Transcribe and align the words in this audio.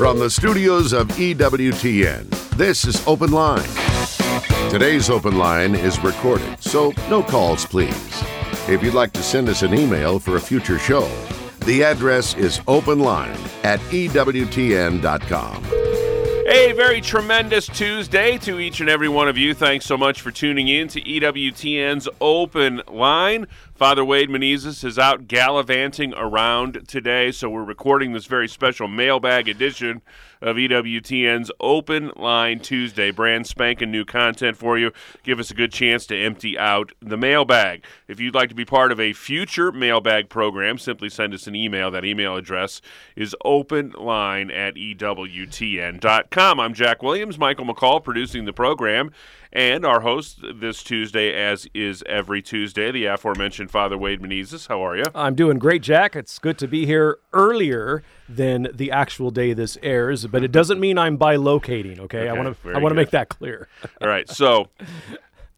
From 0.00 0.18
the 0.18 0.30
studios 0.30 0.94
of 0.94 1.08
EWTN, 1.08 2.30
this 2.56 2.86
is 2.86 3.06
Open 3.06 3.32
Line. 3.32 3.68
Today's 4.70 5.10
Open 5.10 5.36
Line 5.36 5.74
is 5.74 6.00
recorded, 6.02 6.58
so 6.62 6.94
no 7.10 7.22
calls, 7.22 7.66
please. 7.66 8.24
If 8.66 8.82
you'd 8.82 8.94
like 8.94 9.12
to 9.12 9.22
send 9.22 9.50
us 9.50 9.60
an 9.60 9.74
email 9.74 10.18
for 10.18 10.36
a 10.36 10.40
future 10.40 10.78
show, 10.78 11.06
the 11.66 11.84
address 11.84 12.34
is 12.34 12.60
openline 12.60 13.36
at 13.62 13.78
EWTN.com. 13.90 15.64
A 16.52 16.72
very 16.72 17.02
tremendous 17.02 17.66
Tuesday 17.66 18.38
to 18.38 18.58
each 18.58 18.80
and 18.80 18.88
every 18.88 19.08
one 19.08 19.28
of 19.28 19.36
you. 19.36 19.52
Thanks 19.52 19.84
so 19.84 19.98
much 19.98 20.22
for 20.22 20.30
tuning 20.30 20.68
in 20.68 20.88
to 20.88 21.00
EWTN's 21.02 22.08
Open 22.22 22.80
Line. 22.88 23.46
Father 23.80 24.04
Wade 24.04 24.28
Menezes 24.28 24.84
is 24.84 24.98
out 24.98 25.26
gallivanting 25.26 26.12
around 26.12 26.86
today, 26.86 27.32
so 27.32 27.48
we're 27.48 27.64
recording 27.64 28.12
this 28.12 28.26
very 28.26 28.46
special 28.46 28.86
mailbag 28.86 29.48
edition 29.48 30.02
of 30.42 30.56
EWTN's 30.56 31.50
Open 31.60 32.12
Line 32.14 32.60
Tuesday. 32.60 33.10
Brand 33.10 33.46
spanking 33.46 33.90
new 33.90 34.04
content 34.04 34.58
for 34.58 34.76
you. 34.76 34.92
Give 35.22 35.40
us 35.40 35.50
a 35.50 35.54
good 35.54 35.72
chance 35.72 36.04
to 36.08 36.22
empty 36.22 36.58
out 36.58 36.92
the 37.00 37.16
mailbag. 37.16 37.82
If 38.06 38.20
you'd 38.20 38.34
like 38.34 38.50
to 38.50 38.54
be 38.54 38.66
part 38.66 38.92
of 38.92 39.00
a 39.00 39.14
future 39.14 39.72
mailbag 39.72 40.28
program, 40.28 40.76
simply 40.76 41.08
send 41.08 41.32
us 41.32 41.46
an 41.46 41.56
email. 41.56 41.90
That 41.90 42.04
email 42.04 42.36
address 42.36 42.82
is 43.16 43.34
openline 43.46 44.54
at 44.54 44.74
EWTN.com. 44.74 46.60
I'm 46.60 46.74
Jack 46.74 47.02
Williams, 47.02 47.38
Michael 47.38 47.64
McCall 47.64 48.04
producing 48.04 48.44
the 48.44 48.52
program, 48.52 49.10
and 49.52 49.84
our 49.84 50.00
host 50.00 50.40
this 50.54 50.82
Tuesday, 50.82 51.32
as 51.32 51.66
is 51.74 52.04
every 52.06 52.40
Tuesday, 52.40 52.90
the 52.90 53.06
aforementioned 53.06 53.70
Father 53.70 53.98
Wade 53.98 54.20
Menezes. 54.20 54.68
How 54.68 54.84
are 54.84 54.96
you? 54.96 55.04
I'm 55.14 55.34
doing 55.34 55.58
great, 55.58 55.82
Jack. 55.82 56.14
It's 56.14 56.38
good 56.38 56.58
to 56.58 56.68
be 56.68 56.86
here 56.86 57.18
earlier 57.32 58.02
than 58.28 58.68
the 58.72 58.90
actual 58.90 59.30
day 59.30 59.52
this 59.52 59.76
airs, 59.82 60.26
but 60.26 60.44
it 60.44 60.52
doesn't 60.52 60.78
mean 60.78 60.98
I'm 60.98 61.18
bilocating. 61.18 61.98
Okay, 62.00 62.28
I 62.28 62.32
Okay, 62.32 62.40
want 62.40 62.62
to 62.62 62.72
I 62.72 62.78
want 62.78 62.92
to 62.92 62.96
make 62.96 63.10
that 63.10 63.28
clear. 63.28 63.68
All 64.00 64.08
right, 64.08 64.28
so 64.28 64.68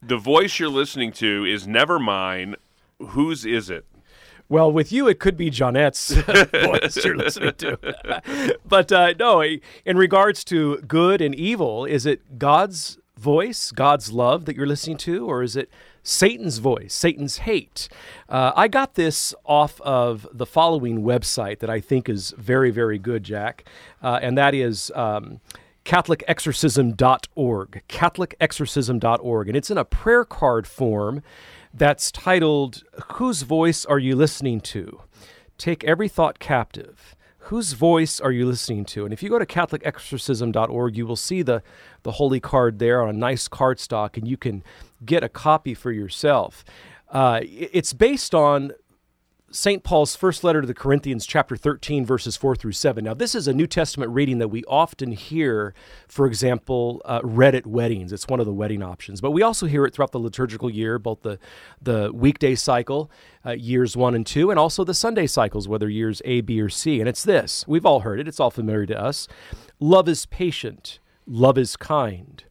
the 0.02 0.16
voice 0.16 0.58
you're 0.58 0.68
listening 0.70 1.12
to 1.12 1.44
is 1.44 1.66
never 1.66 1.98
mine. 1.98 2.56
Whose 2.98 3.44
is 3.44 3.68
it? 3.68 3.84
Well, 4.48 4.70
with 4.70 4.92
you, 4.92 5.08
it 5.08 5.18
could 5.18 5.36
be 5.36 5.50
Johnnette's 5.50 6.10
voice 6.66 7.04
you're 7.04 7.16
listening 7.16 7.54
to. 7.54 8.56
but 8.68 8.92
uh, 8.92 9.14
no, 9.18 9.42
in 9.42 9.96
regards 9.96 10.44
to 10.44 10.76
good 10.82 11.20
and 11.22 11.34
evil, 11.34 11.86
is 11.86 12.04
it 12.04 12.38
God's 12.38 12.98
voice, 13.22 13.70
God's 13.70 14.12
love 14.12 14.44
that 14.44 14.56
you're 14.56 14.66
listening 14.66 14.98
to, 14.98 15.26
or 15.26 15.42
is 15.42 15.56
it 15.56 15.70
Satan's 16.02 16.58
voice, 16.58 16.92
Satan's 16.92 17.38
hate? 17.38 17.88
Uh, 18.28 18.52
I 18.54 18.68
got 18.68 18.94
this 18.94 19.34
off 19.44 19.80
of 19.82 20.26
the 20.32 20.44
following 20.44 21.02
website 21.02 21.60
that 21.60 21.70
I 21.70 21.80
think 21.80 22.08
is 22.08 22.34
very, 22.36 22.70
very 22.70 22.98
good, 22.98 23.22
Jack, 23.24 23.64
uh, 24.02 24.18
and 24.20 24.36
that 24.36 24.54
is. 24.54 24.90
Um, 24.94 25.40
CatholicExorcism.org, 25.84 27.82
CatholicExorcism.org, 27.88 29.48
and 29.48 29.56
it's 29.56 29.68
in 29.68 29.76
a 29.76 29.84
prayer 29.84 30.24
card 30.24 30.64
form 30.68 31.24
that's 31.74 32.12
titled, 32.12 32.84
Whose 33.14 33.42
Voice 33.42 33.84
Are 33.84 33.98
You 33.98 34.14
Listening 34.14 34.60
to? 34.60 35.00
Take 35.58 35.82
Every 35.82 36.08
Thought 36.08 36.38
Captive. 36.38 37.16
Whose 37.46 37.72
voice 37.72 38.20
are 38.20 38.30
you 38.30 38.46
listening 38.46 38.84
to? 38.86 39.04
And 39.04 39.12
if 39.12 39.22
you 39.22 39.28
go 39.28 39.38
to 39.38 39.46
CatholicExorcism.org, 39.46 40.96
you 40.96 41.06
will 41.06 41.16
see 41.16 41.42
the, 41.42 41.62
the 42.04 42.12
holy 42.12 42.38
card 42.38 42.78
there 42.78 43.02
on 43.02 43.08
a 43.08 43.12
nice 43.12 43.48
cardstock, 43.48 44.16
and 44.16 44.28
you 44.28 44.36
can 44.36 44.62
get 45.04 45.24
a 45.24 45.28
copy 45.28 45.74
for 45.74 45.90
yourself. 45.90 46.64
Uh, 47.10 47.40
it's 47.42 47.92
based 47.92 48.34
on 48.34 48.72
St. 49.54 49.82
Paul's 49.82 50.16
first 50.16 50.42
letter 50.44 50.62
to 50.62 50.66
the 50.66 50.72
Corinthians, 50.72 51.26
chapter 51.26 51.56
13, 51.56 52.06
verses 52.06 52.38
4 52.38 52.56
through 52.56 52.72
7. 52.72 53.04
Now, 53.04 53.12
this 53.12 53.34
is 53.34 53.46
a 53.46 53.52
New 53.52 53.66
Testament 53.66 54.10
reading 54.10 54.38
that 54.38 54.48
we 54.48 54.64
often 54.64 55.12
hear, 55.12 55.74
for 56.08 56.24
example, 56.26 57.02
uh, 57.04 57.20
read 57.22 57.54
at 57.54 57.66
weddings. 57.66 58.14
It's 58.14 58.26
one 58.26 58.40
of 58.40 58.46
the 58.46 58.52
wedding 58.52 58.82
options. 58.82 59.20
But 59.20 59.32
we 59.32 59.42
also 59.42 59.66
hear 59.66 59.84
it 59.84 59.92
throughout 59.92 60.12
the 60.12 60.18
liturgical 60.18 60.70
year, 60.70 60.98
both 60.98 61.20
the, 61.20 61.38
the 61.82 62.10
weekday 62.14 62.54
cycle, 62.54 63.10
uh, 63.44 63.50
years 63.50 63.94
one 63.94 64.14
and 64.14 64.26
two, 64.26 64.48
and 64.48 64.58
also 64.58 64.84
the 64.84 64.94
Sunday 64.94 65.26
cycles, 65.26 65.68
whether 65.68 65.90
years 65.90 66.22
A, 66.24 66.40
B, 66.40 66.58
or 66.58 66.70
C. 66.70 67.00
And 67.00 67.08
it's 67.08 67.22
this 67.22 67.66
we've 67.68 67.84
all 67.84 68.00
heard 68.00 68.20
it, 68.20 68.28
it's 68.28 68.40
all 68.40 68.50
familiar 68.50 68.86
to 68.86 68.98
us. 68.98 69.28
Love 69.78 70.08
is 70.08 70.24
patient, 70.24 70.98
love 71.26 71.58
is 71.58 71.76
kind, 71.76 72.42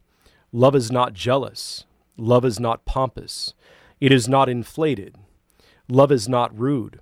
love 0.52 0.76
is 0.76 0.92
not 0.92 1.14
jealous, 1.14 1.84
love 2.16 2.44
is 2.44 2.60
not 2.60 2.84
pompous, 2.84 3.54
it 4.00 4.12
is 4.12 4.28
not 4.28 4.48
inflated. 4.48 5.16
Love 5.92 6.10
is 6.10 6.26
not 6.26 6.58
rude. 6.58 7.00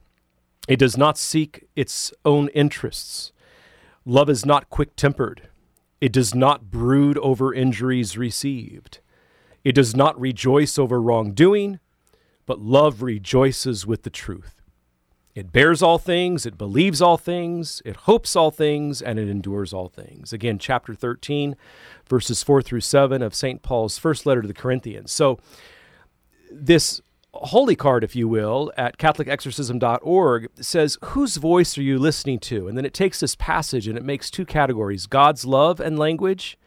It 0.67 0.81
does 0.81 0.97
not 0.97 1.17
seek 1.17 1.69
its 1.77 2.13
own 2.25 2.49
interests. 2.49 3.31
Love 4.05 4.29
is 4.29 4.45
not 4.45 4.69
quick 4.69 4.97
tempered. 4.97 5.49
It 6.01 6.13
does 6.13 6.35
not 6.35 6.73
brood 6.73 7.17
over 7.19 7.55
injuries 7.55 8.19
received. 8.19 8.99
It 9.63 9.77
does 9.77 9.95
not 9.95 10.21
rejoice 10.21 10.77
over 10.77 11.01
wrongdoing, 11.01 11.79
but 12.47 12.59
love 12.59 13.01
rejoices 13.01 13.87
with 13.87 14.03
the 14.03 14.11
truth. 14.11 14.61
It 15.37 15.53
bears 15.53 15.83
all 15.83 15.99
things, 15.99 16.45
it 16.45 16.59
believes 16.59 17.01
all 17.01 17.17
things, 17.17 17.81
it 17.85 17.95
hopes 17.95 18.35
all 18.35 18.51
things, 18.51 19.01
and 19.01 19.21
it 19.21 19.29
endures 19.29 19.73
all 19.73 19.89
things. 19.89 20.33
Again, 20.33 20.59
chapter 20.59 20.97
13, 20.97 21.55
verses 22.09 22.43
4 22.43 22.61
through 22.61 22.81
7 22.81 23.23
of 23.23 23.37
St. 23.37 23.63
Paul's 23.63 23.99
first 23.99 24.27
letter 24.27 24.43
to 24.43 24.49
the 24.49 24.53
Corinthians. 24.53 25.13
So, 25.13 25.39
this 26.51 27.01
holy 27.33 27.77
card, 27.77 28.05
if 28.05 28.17
you 28.17 28.29
will, 28.29 28.73
at 28.77 28.99
CatholicExorcism.org 28.99 30.49
says, 30.61 30.99
Whose 31.05 31.37
voice 31.37 31.79
are 31.79 31.83
you 31.83 31.99
listening 31.99 32.39
to? 32.41 32.69
And 32.69 32.77
then 32.77 32.85
it 32.85 32.95
takes 32.95 33.21
this 33.21 33.35
passage 33.37 33.87
and 33.87 33.97
it 33.97 34.05
makes 34.05 34.31
two 34.31 34.45
categories 34.45 35.07
God's 35.07 35.45
love 35.45 35.81
and 35.81 35.99
language, 35.99 36.59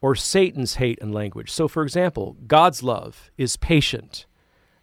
or 0.00 0.14
Satan's 0.14 0.76
hate 0.76 0.98
and 1.00 1.14
language. 1.14 1.50
So, 1.50 1.68
for 1.68 1.82
example, 1.82 2.36
God's 2.46 2.82
love 2.82 3.30
is 3.36 3.56
patient, 3.56 4.26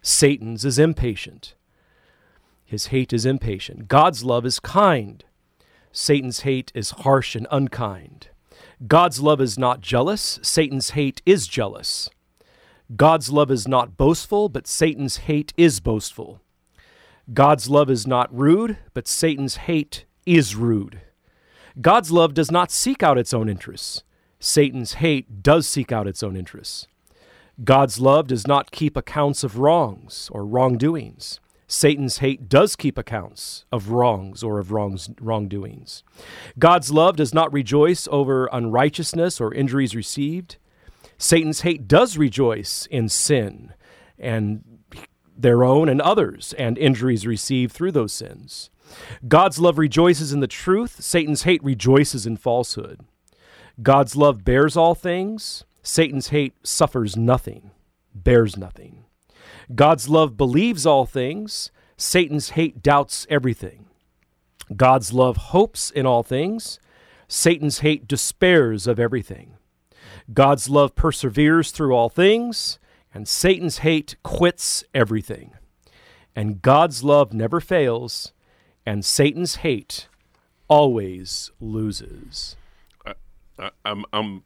Satan's 0.02 0.64
is 0.64 0.78
impatient. 0.78 1.54
His 2.66 2.86
hate 2.86 3.12
is 3.12 3.26
impatient. 3.26 3.88
God's 3.88 4.24
love 4.24 4.46
is 4.46 4.58
kind, 4.58 5.22
Satan's 5.92 6.40
hate 6.40 6.72
is 6.74 6.90
harsh 6.90 7.36
and 7.36 7.46
unkind. 7.50 8.28
God's 8.86 9.20
love 9.20 9.40
is 9.40 9.58
not 9.58 9.80
jealous, 9.80 10.40
Satan's 10.42 10.90
hate 10.90 11.22
is 11.24 11.46
jealous. 11.46 12.10
God's 12.96 13.30
love 13.30 13.50
is 13.50 13.66
not 13.66 13.96
boastful, 13.96 14.48
but 14.48 14.66
Satan's 14.66 15.18
hate 15.18 15.52
is 15.56 15.80
boastful. 15.80 16.40
God's 17.32 17.70
love 17.70 17.90
is 17.90 18.06
not 18.06 18.34
rude, 18.36 18.76
but 18.92 19.08
Satan's 19.08 19.56
hate 19.56 20.04
is 20.26 20.54
rude. 20.54 21.00
God's 21.80 22.12
love 22.12 22.34
does 22.34 22.50
not 22.50 22.70
seek 22.70 23.02
out 23.02 23.18
its 23.18 23.32
own 23.32 23.48
interests. 23.48 24.04
Satan's 24.38 24.94
hate 24.94 25.42
does 25.42 25.66
seek 25.66 25.90
out 25.90 26.06
its 26.06 26.22
own 26.22 26.36
interests. 26.36 26.86
God's 27.62 27.98
love 27.98 28.26
does 28.26 28.46
not 28.46 28.70
keep 28.70 28.96
accounts 28.96 29.42
of 29.42 29.58
wrongs 29.58 30.28
or 30.32 30.44
wrongdoings. 30.44 31.40
Satan's 31.66 32.18
hate 32.18 32.48
does 32.48 32.76
keep 32.76 32.98
accounts 32.98 33.64
of 33.72 33.90
wrongs 33.90 34.42
or 34.42 34.58
of 34.58 34.70
wrongs, 34.70 35.08
wrongdoings. 35.20 36.04
God's 36.58 36.90
love 36.90 37.16
does 37.16 37.32
not 37.32 37.52
rejoice 37.52 38.06
over 38.10 38.48
unrighteousness 38.52 39.40
or 39.40 39.54
injuries 39.54 39.96
received. 39.96 40.56
Satan's 41.18 41.60
hate 41.62 41.86
does 41.88 42.16
rejoice 42.18 42.86
in 42.90 43.08
sin 43.08 43.72
and 44.18 44.62
their 45.36 45.64
own 45.64 45.88
and 45.88 46.00
others 46.00 46.54
and 46.58 46.78
injuries 46.78 47.26
received 47.26 47.72
through 47.72 47.92
those 47.92 48.12
sins. 48.12 48.70
God's 49.26 49.58
love 49.58 49.78
rejoices 49.78 50.32
in 50.32 50.40
the 50.40 50.46
truth, 50.46 51.02
Satan's 51.02 51.42
hate 51.42 51.62
rejoices 51.64 52.26
in 52.26 52.36
falsehood. 52.36 53.00
God's 53.82 54.14
love 54.14 54.44
bears 54.44 54.76
all 54.76 54.94
things, 54.94 55.64
Satan's 55.82 56.28
hate 56.28 56.54
suffers 56.62 57.16
nothing, 57.16 57.72
bears 58.14 58.56
nothing. 58.56 59.04
God's 59.74 60.08
love 60.08 60.36
believes 60.36 60.86
all 60.86 61.06
things, 61.06 61.70
Satan's 61.96 62.50
hate 62.50 62.82
doubts 62.82 63.26
everything. 63.28 63.86
God's 64.76 65.12
love 65.12 65.36
hopes 65.36 65.90
in 65.90 66.06
all 66.06 66.22
things, 66.22 66.78
Satan's 67.26 67.80
hate 67.80 68.06
despairs 68.06 68.86
of 68.86 69.00
everything. 69.00 69.54
God's 70.32 70.70
love 70.70 70.94
perseveres 70.94 71.70
through 71.70 71.94
all 71.94 72.08
things, 72.08 72.78
and 73.12 73.28
Satan's 73.28 73.78
hate 73.78 74.16
quits 74.22 74.84
everything. 74.94 75.52
And 76.34 76.62
God's 76.62 77.04
love 77.04 77.32
never 77.32 77.60
fails, 77.60 78.32
and 78.86 79.04
Satan's 79.04 79.56
hate 79.56 80.08
always 80.68 81.50
loses. 81.60 82.56
I, 83.58 83.70
I'm, 83.84 84.04
I'm, 84.12 84.42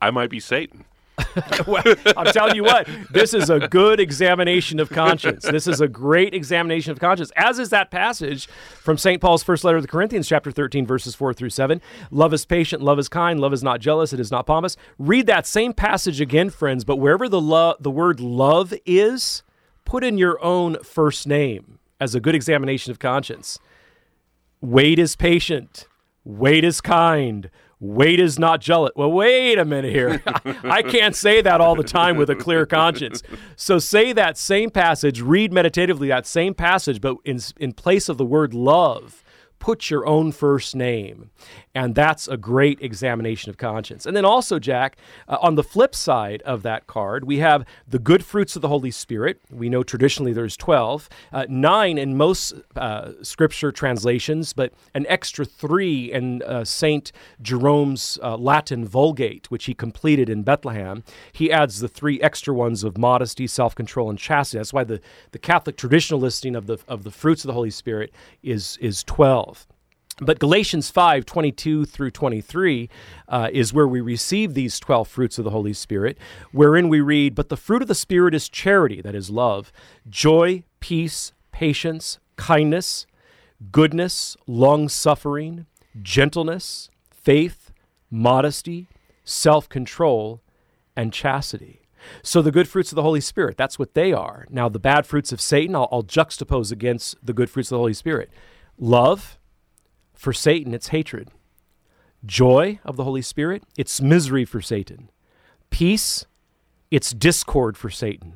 I 0.00 0.10
might 0.10 0.30
be 0.30 0.40
Satan. 0.40 0.84
well, 1.66 1.82
I'm 2.16 2.32
telling 2.32 2.56
you 2.56 2.64
what, 2.64 2.88
this 3.10 3.34
is 3.34 3.50
a 3.50 3.68
good 3.68 4.00
examination 4.00 4.80
of 4.80 4.90
conscience. 4.90 5.44
This 5.44 5.66
is 5.66 5.80
a 5.80 5.88
great 5.88 6.34
examination 6.34 6.92
of 6.92 7.00
conscience, 7.00 7.32
as 7.36 7.58
is 7.58 7.70
that 7.70 7.90
passage 7.90 8.46
from 8.46 8.98
St. 8.98 9.20
Paul's 9.20 9.42
first 9.42 9.64
letter 9.64 9.78
to 9.78 9.82
the 9.82 9.88
Corinthians, 9.88 10.28
chapter 10.28 10.50
13, 10.50 10.86
verses 10.86 11.14
4 11.14 11.34
through 11.34 11.50
7. 11.50 11.80
Love 12.10 12.32
is 12.32 12.44
patient, 12.44 12.82
love 12.82 12.98
is 12.98 13.08
kind, 13.08 13.40
love 13.40 13.52
is 13.52 13.62
not 13.62 13.80
jealous, 13.80 14.12
it 14.12 14.20
is 14.20 14.30
not 14.30 14.46
pompous. 14.46 14.76
Read 14.98 15.26
that 15.26 15.46
same 15.46 15.72
passage 15.72 16.20
again, 16.20 16.50
friends, 16.50 16.84
but 16.84 16.96
wherever 16.96 17.28
the, 17.28 17.40
lo- 17.40 17.76
the 17.80 17.90
word 17.90 18.20
love 18.20 18.74
is, 18.86 19.42
put 19.84 20.04
in 20.04 20.18
your 20.18 20.42
own 20.42 20.76
first 20.82 21.26
name 21.26 21.78
as 22.00 22.14
a 22.14 22.20
good 22.20 22.34
examination 22.34 22.90
of 22.90 22.98
conscience. 22.98 23.58
Wade 24.60 24.98
is 24.98 25.16
patient. 25.16 25.86
Wade 26.24 26.64
is 26.64 26.80
kind. 26.80 27.50
Wade 27.80 28.20
is 28.20 28.38
not 28.38 28.60
jealous. 28.60 28.92
Well, 28.94 29.10
wait 29.10 29.58
a 29.58 29.64
minute 29.64 29.90
here. 29.90 30.22
I 30.64 30.82
can't 30.82 31.16
say 31.16 31.40
that 31.40 31.62
all 31.62 31.74
the 31.74 31.82
time 31.82 32.18
with 32.18 32.28
a 32.28 32.36
clear 32.36 32.66
conscience. 32.66 33.22
So 33.56 33.78
say 33.78 34.12
that 34.12 34.36
same 34.36 34.70
passage, 34.70 35.22
read 35.22 35.50
meditatively 35.50 36.08
that 36.08 36.26
same 36.26 36.52
passage, 36.52 37.00
but 37.00 37.16
in, 37.24 37.40
in 37.58 37.72
place 37.72 38.10
of 38.10 38.18
the 38.18 38.24
word 38.24 38.52
love, 38.52 39.24
put 39.58 39.88
your 39.88 40.06
own 40.06 40.30
first 40.32 40.76
name. 40.76 41.30
And 41.74 41.94
that's 41.94 42.26
a 42.26 42.36
great 42.36 42.80
examination 42.82 43.48
of 43.48 43.56
conscience. 43.56 44.04
And 44.04 44.16
then 44.16 44.24
also, 44.24 44.58
Jack, 44.58 44.96
uh, 45.28 45.38
on 45.40 45.54
the 45.54 45.62
flip 45.62 45.94
side 45.94 46.42
of 46.42 46.62
that 46.64 46.88
card, 46.88 47.24
we 47.24 47.38
have 47.38 47.64
the 47.86 48.00
good 48.00 48.24
fruits 48.24 48.56
of 48.56 48.62
the 48.62 48.68
Holy 48.68 48.90
Spirit. 48.90 49.40
We 49.52 49.68
know 49.68 49.84
traditionally 49.84 50.32
there's 50.32 50.56
12, 50.56 51.08
uh, 51.32 51.46
nine 51.48 51.96
in 51.96 52.16
most 52.16 52.54
uh, 52.74 53.12
scripture 53.22 53.70
translations, 53.70 54.52
but 54.52 54.72
an 54.94 55.06
extra 55.08 55.44
three 55.44 56.10
in 56.12 56.42
uh, 56.42 56.64
St. 56.64 57.12
Jerome's 57.40 58.18
uh, 58.20 58.36
Latin 58.36 58.84
Vulgate, 58.84 59.48
which 59.48 59.66
he 59.66 59.74
completed 59.74 60.28
in 60.28 60.42
Bethlehem. 60.42 61.04
He 61.32 61.52
adds 61.52 61.78
the 61.78 61.88
three 61.88 62.20
extra 62.20 62.52
ones 62.52 62.82
of 62.82 62.98
modesty, 62.98 63.46
self 63.46 63.76
control, 63.76 64.10
and 64.10 64.18
chastity. 64.18 64.58
That's 64.58 64.72
why 64.72 64.82
the, 64.82 65.00
the 65.30 65.38
Catholic 65.38 65.76
traditional 65.76 66.18
listing 66.18 66.56
of 66.56 66.66
the, 66.66 66.78
of 66.88 67.04
the 67.04 67.12
fruits 67.12 67.44
of 67.44 67.46
the 67.46 67.54
Holy 67.54 67.70
Spirit 67.70 68.12
is, 68.42 68.76
is 68.80 69.04
12. 69.04 69.68
But 70.20 70.38
Galatians 70.38 70.90
5 70.90 71.24
22 71.24 71.86
through 71.86 72.10
23 72.10 72.88
uh, 73.28 73.48
is 73.52 73.72
where 73.72 73.88
we 73.88 74.00
receive 74.00 74.54
these 74.54 74.78
12 74.78 75.08
fruits 75.08 75.38
of 75.38 75.44
the 75.44 75.50
Holy 75.50 75.72
Spirit, 75.72 76.18
wherein 76.52 76.88
we 76.88 77.00
read, 77.00 77.34
But 77.34 77.48
the 77.48 77.56
fruit 77.56 77.82
of 77.82 77.88
the 77.88 77.94
Spirit 77.94 78.34
is 78.34 78.48
charity, 78.48 79.00
that 79.00 79.14
is 79.14 79.30
love, 79.30 79.72
joy, 80.08 80.64
peace, 80.80 81.32
patience, 81.52 82.18
kindness, 82.36 83.06
goodness, 83.72 84.36
long 84.46 84.88
suffering, 84.88 85.66
gentleness, 86.02 86.90
faith, 87.10 87.72
modesty, 88.10 88.88
self 89.24 89.68
control, 89.68 90.42
and 90.94 91.12
chastity. 91.12 91.80
So 92.22 92.42
the 92.42 92.52
good 92.52 92.68
fruits 92.68 92.92
of 92.92 92.96
the 92.96 93.02
Holy 93.02 93.20
Spirit, 93.20 93.56
that's 93.56 93.78
what 93.78 93.94
they 93.94 94.12
are. 94.12 94.46
Now, 94.50 94.68
the 94.68 94.78
bad 94.78 95.06
fruits 95.06 95.32
of 95.32 95.40
Satan, 95.40 95.74
I'll, 95.74 95.88
I'll 95.92 96.02
juxtapose 96.02 96.72
against 96.72 97.14
the 97.24 97.34
good 97.34 97.50
fruits 97.50 97.68
of 97.68 97.76
the 97.76 97.80
Holy 97.80 97.94
Spirit 97.94 98.30
love 98.82 99.38
for 100.20 100.34
Satan, 100.34 100.74
it's 100.74 100.88
hatred. 100.88 101.30
Joy 102.26 102.78
of 102.84 102.96
the 102.96 103.04
Holy 103.04 103.22
Spirit, 103.22 103.62
it's 103.78 104.02
misery 104.02 104.44
for 104.44 104.60
Satan. 104.60 105.08
Peace, 105.70 106.26
it's 106.90 107.12
discord 107.12 107.78
for 107.78 107.88
Satan. 107.88 108.34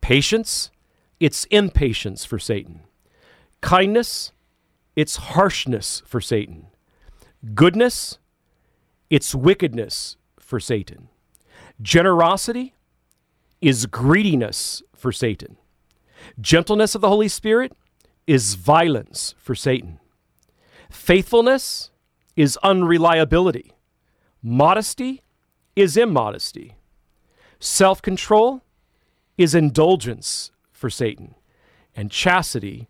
Patience, 0.00 0.70
it's 1.20 1.44
impatience 1.50 2.24
for 2.24 2.38
Satan. 2.38 2.80
Kindness, 3.60 4.32
it's 4.96 5.16
harshness 5.16 6.02
for 6.06 6.22
Satan. 6.22 6.68
Goodness, 7.54 8.18
it's 9.10 9.34
wickedness 9.34 10.16
for 10.40 10.58
Satan. 10.58 11.10
Generosity 11.82 12.76
is 13.60 13.84
greediness 13.84 14.82
for 14.96 15.12
Satan. 15.12 15.58
Gentleness 16.40 16.94
of 16.94 17.02
the 17.02 17.10
Holy 17.10 17.28
Spirit 17.28 17.76
is 18.26 18.54
violence 18.54 19.34
for 19.36 19.54
Satan. 19.54 20.00
Faithfulness 20.94 21.90
is 22.36 22.56
unreliability. 22.62 23.72
Modesty 24.42 25.22
is 25.76 25.96
immodesty. 25.96 26.76
Self 27.58 28.00
control 28.00 28.62
is 29.36 29.54
indulgence 29.54 30.50
for 30.72 30.88
Satan. 30.88 31.34
And 31.94 32.10
chastity 32.10 32.88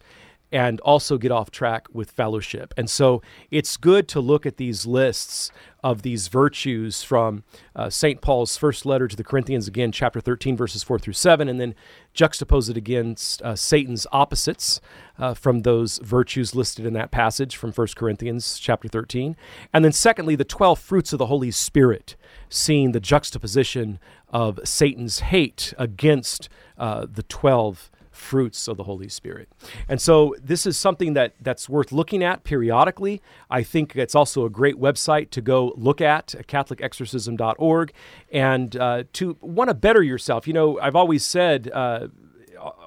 and 0.51 0.79
also 0.81 1.17
get 1.17 1.31
off 1.31 1.51
track 1.51 1.88
with 1.91 2.11
fellowship. 2.11 2.73
And 2.77 2.89
so 2.89 3.21
it's 3.51 3.75
good 3.75 4.07
to 4.09 4.21
look 4.21 4.45
at 4.45 4.57
these 4.57 4.85
lists 4.85 5.51
of 5.83 6.01
these 6.01 6.27
virtues 6.27 7.03
from 7.03 7.44
uh, 7.75 7.89
St. 7.89 8.21
Paul's 8.21 8.57
first 8.57 8.85
letter 8.85 9.07
to 9.07 9.15
the 9.15 9.23
Corinthians, 9.23 9.67
again, 9.67 9.91
chapter 9.91 10.19
13, 10.19 10.57
verses 10.57 10.83
4 10.83 10.99
through 10.99 11.13
7, 11.13 11.47
and 11.47 11.59
then 11.59 11.75
juxtapose 12.15 12.69
it 12.69 12.77
against 12.77 13.41
uh, 13.41 13.55
Satan's 13.55 14.07
opposites 14.11 14.81
uh, 15.19 15.33
from 15.33 15.61
those 15.61 15.99
virtues 15.99 16.55
listed 16.55 16.85
in 16.85 16.94
that 16.94 17.11
passage 17.11 17.55
from 17.55 17.71
1 17.71 17.88
Corinthians 17.95 18.57
chapter 18.57 18.88
13. 18.88 19.35
And 19.73 19.85
then, 19.85 19.91
secondly, 19.91 20.35
the 20.35 20.44
12 20.44 20.79
fruits 20.79 21.13
of 21.13 21.19
the 21.19 21.27
Holy 21.27 21.51
Spirit, 21.51 22.15
seeing 22.49 22.91
the 22.91 22.99
juxtaposition 22.99 23.99
of 24.29 24.59
Satan's 24.63 25.19
hate 25.19 25.73
against 25.77 26.49
uh, 26.77 27.05
the 27.09 27.23
12 27.23 27.91
fruits 28.18 28.68
of 28.68 28.78
the 28.78 28.84
Holy 28.84 29.08
Spirit. 29.08 29.50
And 29.88 30.02
so 30.02 30.36
this 30.42 30.66
is 30.66 30.78
something 30.78 31.14
that 31.14 31.36
that's 31.40 31.69
worth 31.69 31.92
looking 31.92 32.24
at 32.24 32.44
periodically. 32.44 33.22
I 33.50 33.64
think 33.64 33.96
it's 33.96 34.16
also 34.16 34.46
a 34.46 34.50
great 34.50 34.75
website 34.75 35.30
to 35.31 35.42
go 35.42 35.74
look 35.75 36.02
at, 36.02 36.36
catholicexorcism.org, 36.48 37.94
and 38.31 38.75
uh, 38.75 39.04
to 39.14 39.38
want 39.42 39.69
to 39.69 39.74
better 39.74 40.04
yourself. 40.04 40.48
You 40.48 40.54
know, 40.54 40.80
I've 40.80 40.96
always 40.96 41.25
said. 41.25 41.69
Uh, 41.74 42.08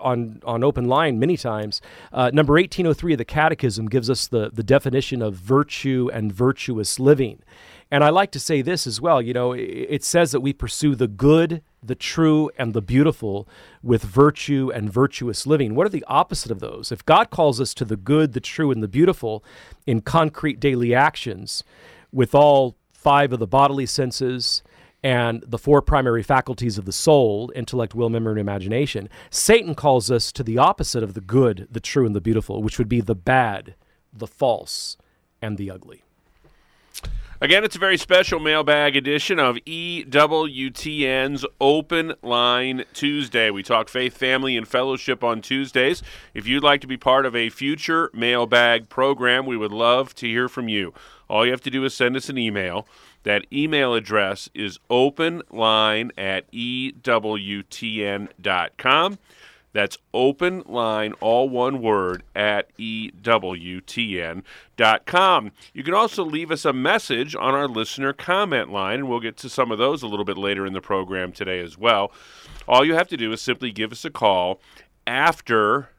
on 0.00 0.40
on 0.44 0.64
open 0.64 0.86
line 0.86 1.20
many 1.20 1.36
times. 1.36 1.80
Uh, 2.12 2.28
number 2.34 2.54
1803 2.54 3.12
of 3.12 3.18
the 3.18 3.24
Catechism 3.24 3.86
gives 3.86 4.10
us 4.10 4.26
the, 4.26 4.50
the 4.52 4.64
definition 4.64 5.22
of 5.22 5.34
virtue 5.34 6.10
and 6.12 6.32
virtuous 6.32 6.98
living. 6.98 7.40
And 7.90 8.04
I 8.04 8.10
like 8.10 8.30
to 8.32 8.40
say 8.40 8.62
this 8.62 8.86
as 8.86 9.00
well. 9.00 9.20
You 9.20 9.32
know, 9.32 9.52
it 9.52 10.04
says 10.04 10.32
that 10.32 10.40
we 10.40 10.52
pursue 10.52 10.94
the 10.94 11.08
good, 11.08 11.62
the 11.82 11.94
true, 11.94 12.50
and 12.58 12.74
the 12.74 12.82
beautiful 12.82 13.48
with 13.82 14.02
virtue 14.02 14.70
and 14.74 14.92
virtuous 14.92 15.46
living. 15.46 15.74
What 15.74 15.86
are 15.86 15.90
the 15.90 16.04
opposite 16.06 16.50
of 16.50 16.60
those? 16.60 16.92
If 16.92 17.04
God 17.06 17.30
calls 17.30 17.60
us 17.60 17.72
to 17.74 17.84
the 17.84 17.96
good, 17.96 18.32
the 18.32 18.40
true, 18.40 18.70
and 18.70 18.82
the 18.82 18.88
beautiful 18.88 19.42
in 19.86 20.02
concrete 20.02 20.60
daily 20.60 20.94
actions 20.94 21.64
with 22.12 22.34
all 22.34 22.76
five 22.92 23.32
of 23.32 23.38
the 23.38 23.46
bodily 23.46 23.86
senses 23.86 24.62
and 25.02 25.42
the 25.46 25.56
four 25.56 25.80
primary 25.80 26.22
faculties 26.22 26.76
of 26.76 26.84
the 26.84 26.92
soul 26.92 27.50
intellect, 27.54 27.94
will, 27.94 28.10
memory, 28.10 28.32
and 28.32 28.40
imagination 28.40 29.08
Satan 29.30 29.74
calls 29.74 30.10
us 30.10 30.30
to 30.32 30.42
the 30.42 30.58
opposite 30.58 31.02
of 31.02 31.14
the 31.14 31.22
good, 31.22 31.66
the 31.70 31.80
true, 31.80 32.04
and 32.04 32.14
the 32.14 32.20
beautiful, 32.20 32.62
which 32.62 32.78
would 32.78 32.88
be 32.88 33.00
the 33.00 33.14
bad, 33.14 33.74
the 34.12 34.26
false, 34.26 34.98
and 35.40 35.56
the 35.56 35.70
ugly. 35.70 36.02
Again, 37.42 37.64
it's 37.64 37.76
a 37.76 37.78
very 37.78 37.96
special 37.96 38.38
mailbag 38.38 38.96
edition 38.96 39.38
of 39.38 39.56
EWTN's 39.64 41.46
Open 41.58 42.12
Line 42.20 42.84
Tuesday. 42.92 43.50
We 43.50 43.62
talk 43.62 43.88
faith, 43.88 44.14
family, 44.14 44.58
and 44.58 44.68
fellowship 44.68 45.24
on 45.24 45.40
Tuesdays. 45.40 46.02
If 46.34 46.46
you'd 46.46 46.62
like 46.62 46.82
to 46.82 46.86
be 46.86 46.98
part 46.98 47.24
of 47.24 47.34
a 47.34 47.48
future 47.48 48.10
mailbag 48.12 48.90
program, 48.90 49.46
we 49.46 49.56
would 49.56 49.72
love 49.72 50.14
to 50.16 50.26
hear 50.26 50.50
from 50.50 50.68
you. 50.68 50.92
All 51.30 51.46
you 51.46 51.52
have 51.52 51.62
to 51.62 51.70
do 51.70 51.82
is 51.86 51.94
send 51.94 52.14
us 52.14 52.28
an 52.28 52.36
email. 52.36 52.86
That 53.22 53.46
email 53.50 53.94
address 53.94 54.50
is 54.52 54.78
openline 54.90 56.10
at 56.18 56.52
EWTN.com. 56.52 56.98
That's 59.72 59.98
open 60.12 60.64
line, 60.66 61.12
all 61.20 61.48
one 61.48 61.80
word, 61.80 62.24
at 62.34 62.76
EWTN.com. 62.76 64.42
You 65.72 65.84
can 65.84 65.94
also 65.94 66.24
leave 66.24 66.50
us 66.50 66.64
a 66.64 66.72
message 66.72 67.36
on 67.36 67.54
our 67.54 67.68
listener 67.68 68.12
comment 68.12 68.72
line, 68.72 68.98
and 69.00 69.08
we'll 69.08 69.20
get 69.20 69.36
to 69.38 69.48
some 69.48 69.70
of 69.70 69.78
those 69.78 70.02
a 70.02 70.08
little 70.08 70.24
bit 70.24 70.36
later 70.36 70.66
in 70.66 70.72
the 70.72 70.80
program 70.80 71.30
today 71.30 71.60
as 71.60 71.78
well. 71.78 72.10
All 72.66 72.84
you 72.84 72.94
have 72.94 73.06
to 73.08 73.16
do 73.16 73.30
is 73.32 73.40
simply 73.40 73.70
give 73.70 73.92
us 73.92 74.04
a 74.04 74.10
call 74.10 74.60
after 75.06 75.90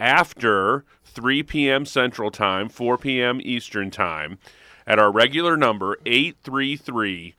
after 0.00 0.84
3 1.04 1.42
p.m. 1.42 1.84
Central 1.84 2.30
Time, 2.30 2.68
4 2.68 2.98
p.m. 2.98 3.40
Eastern 3.42 3.90
Time, 3.90 4.38
at 4.86 4.98
our 4.98 5.10
regular 5.10 5.56
number, 5.56 5.98
833 6.06 7.34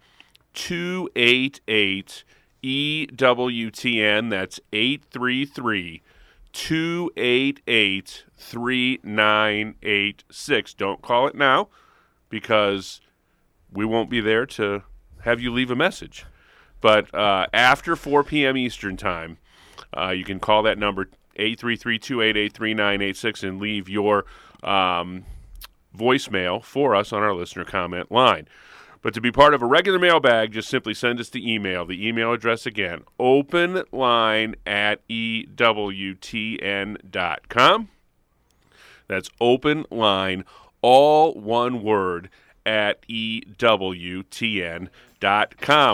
288 0.53 2.23
EWTN. 2.63 4.29
That's 4.29 4.59
833 4.73 6.01
288 6.51 8.25
3986. 8.37 10.73
Don't 10.73 11.01
call 11.01 11.27
it 11.27 11.35
now 11.35 11.69
because 12.29 12.99
we 13.71 13.85
won't 13.85 14.09
be 14.09 14.19
there 14.21 14.45
to 14.45 14.83
have 15.23 15.41
you 15.41 15.51
leave 15.51 15.71
a 15.71 15.75
message. 15.75 16.25
But 16.81 17.13
uh, 17.13 17.47
after 17.53 17.95
4 17.95 18.23
p.m. 18.23 18.57
Eastern 18.57 18.97
Time, 18.97 19.37
uh, 19.95 20.09
you 20.11 20.23
can 20.23 20.39
call 20.39 20.63
that 20.63 20.77
number 20.77 21.09
833-288-3986 21.37 23.47
and 23.47 23.59
leave 23.59 23.89
your 23.89 24.25
um, 24.63 25.25
voicemail 25.95 26.63
for 26.63 26.95
us 26.95 27.11
on 27.11 27.21
our 27.21 27.33
listener 27.33 27.65
comment 27.65 28.11
line. 28.11 28.47
But 29.01 29.13
to 29.13 29.21
be 29.21 29.31
part 29.31 29.53
of 29.53 29.61
a 29.61 29.65
regular 29.65 29.97
mailbag, 29.97 30.51
just 30.51 30.67
simply 30.69 30.93
send 30.93 31.19
us 31.19 31.29
the 31.29 31.51
email. 31.51 31.85
The 31.85 32.05
email 32.05 32.33
address 32.33 32.65
again, 32.65 33.03
openline 33.19 34.55
at 34.65 35.07
ewtn.com. 35.07 35.49
That's 39.07 39.29
open 39.41 39.85
line, 39.89 40.43
all 40.81 41.33
one 41.33 41.81
word, 41.81 42.29
at 42.65 43.01
EWTN.com. 43.07 44.89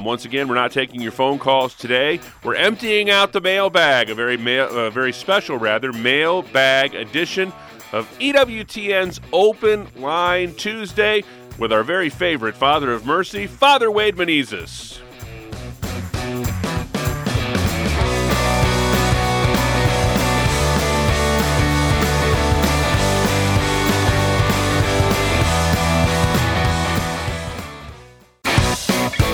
Once 0.03 0.25
again, 0.25 0.47
we're 0.47 0.55
not 0.55 0.71
taking 0.71 1.00
your 1.00 1.12
phone 1.12 1.39
calls 1.39 1.74
today. 1.75 2.19
We're 2.43 2.55
emptying 2.55 3.09
out 3.09 3.31
the 3.31 3.39
mailbag, 3.39 4.09
a 4.09 4.15
very, 4.15 4.35
uh, 4.59 4.89
very 4.89 5.13
special, 5.13 5.57
rather, 5.57 5.93
mailbag 5.93 6.93
edition 6.95 7.53
of 7.93 8.09
EWTN's 8.19 9.21
Open 9.31 9.88
Line 9.95 10.53
Tuesday 10.55 11.24
with 11.57 11.71
our 11.71 11.83
very 11.83 12.09
favorite 12.09 12.55
Father 12.55 12.91
of 12.91 13.05
Mercy, 13.05 13.47
Father 13.47 13.89
Wade 13.89 14.15
Menezes. 14.15 15.00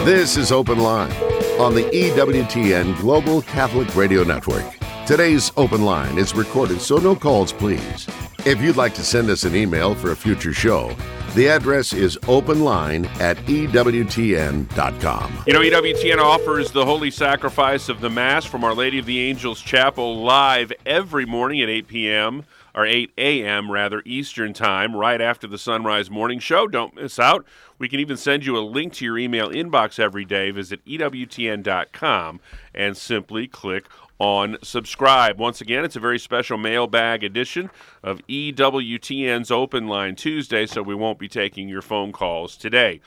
This 0.04 0.36
is 0.36 0.52
Open 0.52 0.80
Line 0.80 1.12
on 1.60 1.76
the 1.76 1.84
EWTN 1.84 3.00
Global 3.00 3.44
Catholic 3.44 3.96
Radio 3.96 4.24
Network. 4.24 4.66
Today's 5.06 5.52
Open 5.58 5.86
Line 5.86 6.18
is 6.18 6.34
recorded, 6.34 6.82
so 6.82 6.98
no 6.98 7.16
calls, 7.16 7.54
please. 7.54 8.08
If 8.44 8.60
you'd 8.62 8.78
like 8.78 8.96
to 8.96 9.04
send 9.04 9.30
us 9.30 9.44
an 9.44 9.56
email 9.56 9.94
for 9.94 10.12
a 10.12 10.16
future 10.16 10.54
show, 10.54 10.96
the 11.36 11.48
address 11.48 11.94
is 11.94 12.18
openline 12.24 13.06
at 13.20 13.38
EWTN.com. 13.38 15.44
You 15.48 15.54
know, 15.54 15.62
EWTN 15.62 16.18
offers 16.18 16.72
the 16.72 16.86
Holy 16.86 17.10
Sacrifice 17.10 17.90
of 17.90 18.02
the 18.02 18.10
Mass 18.10 18.46
from 18.46 18.64
Our 18.64 18.74
Lady 18.74 19.00
of 19.00 19.06
the 19.06 19.20
Angels 19.20 19.62
Chapel 19.62 20.22
live 20.22 20.72
every 20.86 21.26
morning 21.26 21.62
at 21.62 21.70
8 21.70 21.88
p.m. 21.88 22.44
or 22.76 22.86
8 22.86 23.12
a.m. 23.18 23.72
rather 23.72 24.02
Eastern 24.06 24.54
Time, 24.54 24.96
right 24.96 25.22
after 25.22 25.48
the 25.48 25.58
Sunrise 25.58 26.10
Morning 26.10 26.40
Show. 26.40 26.68
Don't 26.68 26.96
miss 26.96 27.18
out. 27.18 27.46
We 27.80 27.90
can 27.90 28.00
even 28.00 28.18
send 28.18 28.46
you 28.46 28.58
a 28.58 28.60
link 28.60 28.94
to 28.94 29.06
your 29.06 29.18
email 29.18 29.50
inbox 29.50 30.00
every 30.00 30.26
day. 30.26 30.52
Visit 30.52 30.86
EWTN.com 30.86 32.40
and 32.76 32.98
simply 32.98 33.48
click 33.48 33.86
on 34.22 34.56
subscribe. 34.62 35.40
Once 35.40 35.62
again, 35.62 35.84
it's 35.84 35.96
a 35.96 36.00
very 36.00 36.20
special 36.20 36.56
mailbag 36.56 37.24
edition 37.24 37.72
of 38.04 38.22
EWTN's 38.28 39.50
Open 39.50 39.88
Line 39.88 40.16
Tuesday, 40.16 40.68
so 40.68 40.84
we 40.84 40.94
won't 40.94 41.18
be 41.18 41.28
taking 41.28 41.68
your 41.68 41.82
phone 41.82 42.12
calls 42.12 42.56
today. 42.56 43.02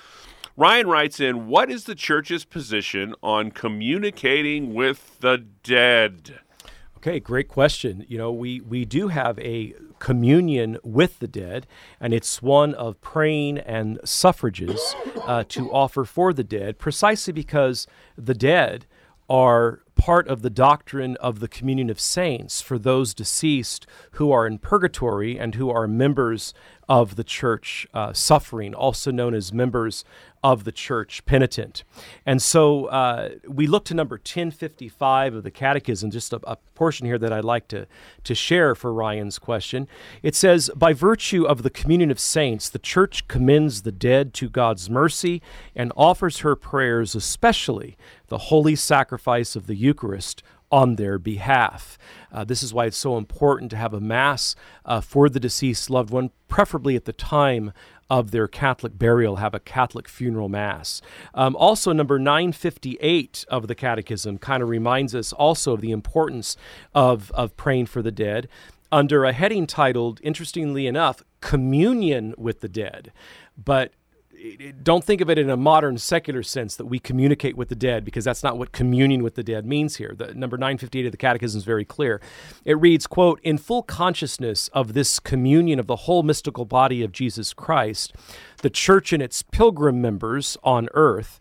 Ryan 0.56 0.88
writes 0.88 1.20
in, 1.20 1.46
What 1.46 1.70
is 1.70 1.84
the 1.84 1.94
church's 1.94 2.44
position 2.44 3.14
on 3.22 3.52
communicating 3.52 4.74
with 4.74 5.20
the 5.20 5.44
dead? 5.62 6.40
Okay, 6.96 7.20
great 7.20 7.46
question. 7.46 8.04
You 8.08 8.18
know, 8.18 8.32
we, 8.32 8.60
we 8.60 8.84
do 8.84 9.06
have 9.06 9.38
a 9.38 9.72
communion 10.00 10.78
with 10.82 11.20
the 11.20 11.28
dead, 11.28 11.68
and 12.00 12.12
it's 12.12 12.42
one 12.42 12.74
of 12.74 13.00
praying 13.00 13.58
and 13.58 14.00
suffrages 14.04 14.96
uh, 15.22 15.44
to 15.50 15.70
offer 15.72 16.04
for 16.04 16.32
the 16.32 16.42
dead, 16.42 16.80
precisely 16.80 17.32
because 17.32 17.86
the 18.18 18.34
dead 18.34 18.86
are 19.28 19.80
part 19.94 20.28
of 20.28 20.42
the 20.42 20.50
doctrine 20.50 21.16
of 21.16 21.40
the 21.40 21.48
communion 21.48 21.88
of 21.88 22.00
saints 22.00 22.60
for 22.60 22.78
those 22.78 23.14
deceased 23.14 23.86
who 24.12 24.32
are 24.32 24.46
in 24.46 24.58
purgatory 24.58 25.38
and 25.38 25.54
who 25.54 25.70
are 25.70 25.86
members 25.86 26.52
of 26.88 27.16
the 27.16 27.24
church 27.24 27.86
uh, 27.94 28.12
suffering, 28.12 28.74
also 28.74 29.10
known 29.10 29.34
as 29.34 29.52
members 29.52 30.04
of 30.44 30.64
the 30.64 30.72
church 30.72 31.24
penitent. 31.24 31.84
And 32.26 32.42
so 32.42 32.84
uh, 32.86 33.30
we 33.48 33.66
look 33.66 33.86
to 33.86 33.94
number 33.94 34.16
1055 34.16 35.36
of 35.36 35.42
the 35.42 35.50
Catechism, 35.50 36.10
just 36.10 36.34
a, 36.34 36.40
a, 36.44 36.58
portion 36.74 37.06
here 37.06 37.18
that 37.18 37.32
I'd 37.32 37.44
like 37.44 37.68
to, 37.68 37.86
to 38.24 38.34
share 38.34 38.74
for 38.74 38.92
Ryan's 38.92 39.38
question. 39.38 39.88
It 40.22 40.34
says, 40.34 40.70
By 40.76 40.92
virtue 40.92 41.44
of 41.44 41.62
the 41.62 41.70
communion 41.70 42.10
of 42.10 42.18
saints, 42.18 42.68
the 42.68 42.78
church 42.78 43.26
commends 43.26 43.82
the 43.82 43.92
dead 43.92 44.34
to 44.34 44.50
God's 44.50 44.90
mercy 44.90 45.40
and 45.74 45.92
offers 45.96 46.40
her 46.40 46.54
prayers, 46.56 47.14
especially 47.14 47.96
the 48.26 48.38
holy 48.38 48.76
sacrifice 48.76 49.56
of 49.56 49.66
the 49.66 49.76
Eucharist, 49.76 50.42
on 50.74 50.96
their 50.96 51.20
behalf. 51.20 51.96
Uh, 52.32 52.42
this 52.42 52.60
is 52.60 52.74
why 52.74 52.86
it's 52.86 52.96
so 52.96 53.16
important 53.16 53.70
to 53.70 53.76
have 53.76 53.94
a 53.94 54.00
Mass 54.00 54.56
uh, 54.84 55.00
for 55.00 55.28
the 55.28 55.38
deceased 55.38 55.88
loved 55.88 56.10
one, 56.10 56.32
preferably 56.48 56.96
at 56.96 57.04
the 57.04 57.12
time 57.12 57.72
of 58.10 58.32
their 58.32 58.48
Catholic 58.48 58.98
burial, 58.98 59.36
have 59.36 59.54
a 59.54 59.60
Catholic 59.60 60.08
funeral 60.08 60.48
Mass. 60.48 61.00
Um, 61.32 61.54
also, 61.54 61.92
number 61.92 62.18
958 62.18 63.44
of 63.48 63.68
the 63.68 63.76
Catechism 63.76 64.38
kind 64.38 64.64
of 64.64 64.68
reminds 64.68 65.14
us 65.14 65.32
also 65.32 65.74
of 65.74 65.80
the 65.80 65.92
importance 65.92 66.56
of, 66.92 67.30
of 67.36 67.56
praying 67.56 67.86
for 67.86 68.02
the 68.02 68.10
dead 68.10 68.48
under 68.90 69.24
a 69.24 69.32
heading 69.32 69.68
titled, 69.68 70.20
interestingly 70.24 70.88
enough, 70.88 71.22
Communion 71.40 72.34
with 72.36 72.62
the 72.62 72.68
Dead. 72.68 73.12
But 73.56 73.92
don't 74.82 75.04
think 75.04 75.20
of 75.20 75.30
it 75.30 75.38
in 75.38 75.48
a 75.48 75.56
modern 75.56 75.96
secular 75.98 76.42
sense 76.42 76.76
that 76.76 76.86
we 76.86 76.98
communicate 76.98 77.56
with 77.56 77.68
the 77.68 77.74
dead 77.74 78.04
because 78.04 78.24
that's 78.24 78.42
not 78.42 78.58
what 78.58 78.72
communion 78.72 79.22
with 79.22 79.34
the 79.34 79.42
dead 79.42 79.64
means 79.64 79.96
here 79.96 80.14
the 80.16 80.34
number 80.34 80.56
958 80.56 81.06
of 81.06 81.12
the 81.12 81.18
catechism 81.18 81.58
is 81.58 81.64
very 81.64 81.84
clear 81.84 82.20
it 82.64 82.78
reads 82.78 83.06
quote 83.06 83.40
in 83.42 83.58
full 83.58 83.82
consciousness 83.82 84.68
of 84.68 84.92
this 84.92 85.18
communion 85.18 85.78
of 85.78 85.86
the 85.86 85.96
whole 85.96 86.22
mystical 86.22 86.64
body 86.64 87.02
of 87.02 87.12
jesus 87.12 87.52
christ 87.52 88.14
the 88.62 88.70
church 88.70 89.12
and 89.12 89.22
its 89.22 89.42
pilgrim 89.42 90.00
members 90.00 90.56
on 90.62 90.88
earth 90.94 91.40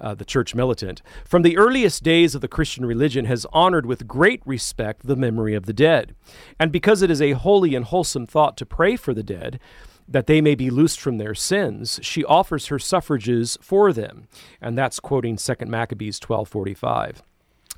uh, 0.00 0.14
the 0.14 0.24
church 0.24 0.54
militant, 0.54 1.02
from 1.26 1.42
the 1.42 1.58
earliest 1.58 2.02
days 2.02 2.34
of 2.34 2.40
the 2.40 2.48
Christian 2.48 2.86
religion, 2.86 3.26
has 3.26 3.44
honored 3.52 3.84
with 3.84 4.08
great 4.08 4.40
respect 4.46 5.06
the 5.06 5.14
memory 5.14 5.54
of 5.54 5.66
the 5.66 5.74
dead. 5.74 6.14
And 6.58 6.72
because 6.72 7.02
it 7.02 7.10
is 7.10 7.20
a 7.20 7.32
holy 7.32 7.74
and 7.74 7.84
wholesome 7.84 8.24
thought 8.24 8.56
to 8.56 8.64
pray 8.64 8.96
for 8.96 9.12
the 9.12 9.22
dead, 9.22 9.60
that 10.10 10.26
they 10.26 10.40
may 10.40 10.56
be 10.56 10.68
loosed 10.68 11.00
from 11.00 11.18
their 11.18 11.34
sins, 11.34 12.00
she 12.02 12.24
offers 12.24 12.66
her 12.66 12.78
suffrages 12.78 13.56
for 13.62 13.92
them. 13.92 14.26
And 14.60 14.76
that's 14.76 15.00
quoting 15.00 15.36
2 15.36 15.54
Maccabees 15.66 16.20
1245. 16.20 17.22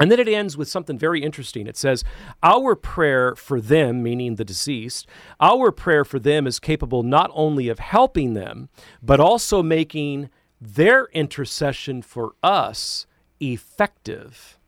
And 0.01 0.11
then 0.11 0.19
it 0.19 0.29
ends 0.29 0.57
with 0.57 0.69
something 0.69 0.99
very 0.99 1.23
interesting. 1.23 1.67
It 1.67 1.77
says, 1.77 2.03
Our 2.43 2.75
prayer 2.75 3.37
for 3.37 3.61
them, 3.61 4.03
meaning 4.03 4.37
the 4.37 4.45
deceased, 4.45 5.07
our 5.39 5.71
prayer 5.71 6.05
for 6.05 6.19
them 6.19 6.47
is 6.47 6.59
capable 6.59 7.03
not 7.03 7.31
only 7.35 7.69
of 7.69 7.79
helping 7.79 8.33
them, 8.33 8.71
but 9.03 9.21
also 9.21 9.63
making 9.63 10.31
their 10.59 11.07
intercession 11.13 12.01
for 12.01 12.33
us 12.43 13.07
effective. 13.39 14.59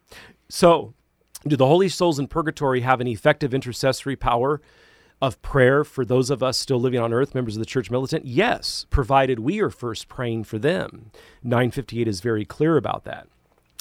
So, 0.50 0.92
do 1.46 1.56
the 1.56 1.66
holy 1.66 1.88
souls 1.88 2.18
in 2.18 2.26
purgatory 2.26 2.80
have 2.80 3.00
an 3.00 3.06
effective 3.06 3.54
intercessory 3.54 4.16
power 4.16 4.60
of 5.22 5.40
prayer 5.42 5.84
for 5.84 6.04
those 6.04 6.30
of 6.30 6.42
us 6.42 6.58
still 6.58 6.80
living 6.80 7.00
on 7.00 7.12
earth, 7.12 7.34
members 7.34 7.56
of 7.56 7.60
the 7.60 7.66
church 7.66 7.90
militant? 7.90 8.26
Yes, 8.26 8.86
provided 8.90 9.40
we 9.40 9.60
are 9.60 9.70
first 9.70 10.08
praying 10.08 10.44
for 10.44 10.58
them. 10.58 11.10
958 11.42 12.08
is 12.08 12.20
very 12.20 12.44
clear 12.44 12.76
about 12.76 13.04
that. 13.04 13.28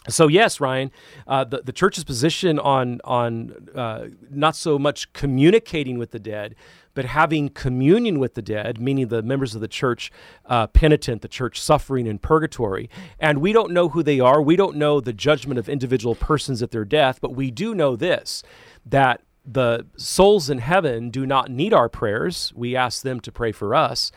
So 0.09 0.27
yes, 0.27 0.59
Ryan, 0.59 0.91
uh, 1.27 1.45
the 1.45 1.61
the 1.61 1.71
church's 1.71 2.03
position 2.03 2.59
on 2.59 2.99
on 3.05 3.69
uh, 3.73 4.07
not 4.29 4.55
so 4.55 4.77
much 4.77 5.13
communicating 5.13 5.97
with 5.97 6.11
the 6.11 6.19
dead, 6.19 6.55
but 6.93 7.05
having 7.05 7.47
communion 7.47 8.19
with 8.19 8.33
the 8.33 8.41
dead, 8.41 8.81
meaning 8.81 9.07
the 9.07 9.21
members 9.21 9.55
of 9.55 9.61
the 9.61 9.67
church 9.67 10.11
uh, 10.45 10.67
penitent, 10.67 11.21
the 11.21 11.29
church 11.29 11.59
suffering 11.59 12.05
in 12.05 12.19
purgatory, 12.19 12.89
and 13.17 13.39
we 13.39 13.53
don't 13.53 13.71
know 13.71 13.89
who 13.89 14.03
they 14.03 14.19
are. 14.19 14.41
We 14.41 14.57
don't 14.57 14.75
know 14.75 14.99
the 14.99 15.13
judgment 15.13 15.57
of 15.57 15.69
individual 15.69 16.15
persons 16.15 16.61
at 16.61 16.71
their 16.71 16.85
death, 16.85 17.21
but 17.21 17.33
we 17.33 17.49
do 17.49 17.73
know 17.73 17.95
this: 17.95 18.43
that 18.85 19.21
the 19.45 19.85
souls 19.97 20.50
in 20.50 20.59
heaven 20.59 21.09
do 21.09 21.25
not 21.25 21.50
need 21.50 21.73
our 21.73 21.89
prayers. 21.89 22.53
We 22.55 22.75
ask 22.75 23.03
them 23.03 23.19
to 23.21 23.31
pray 23.31 23.51
for 23.51 23.75
us. 23.75 24.12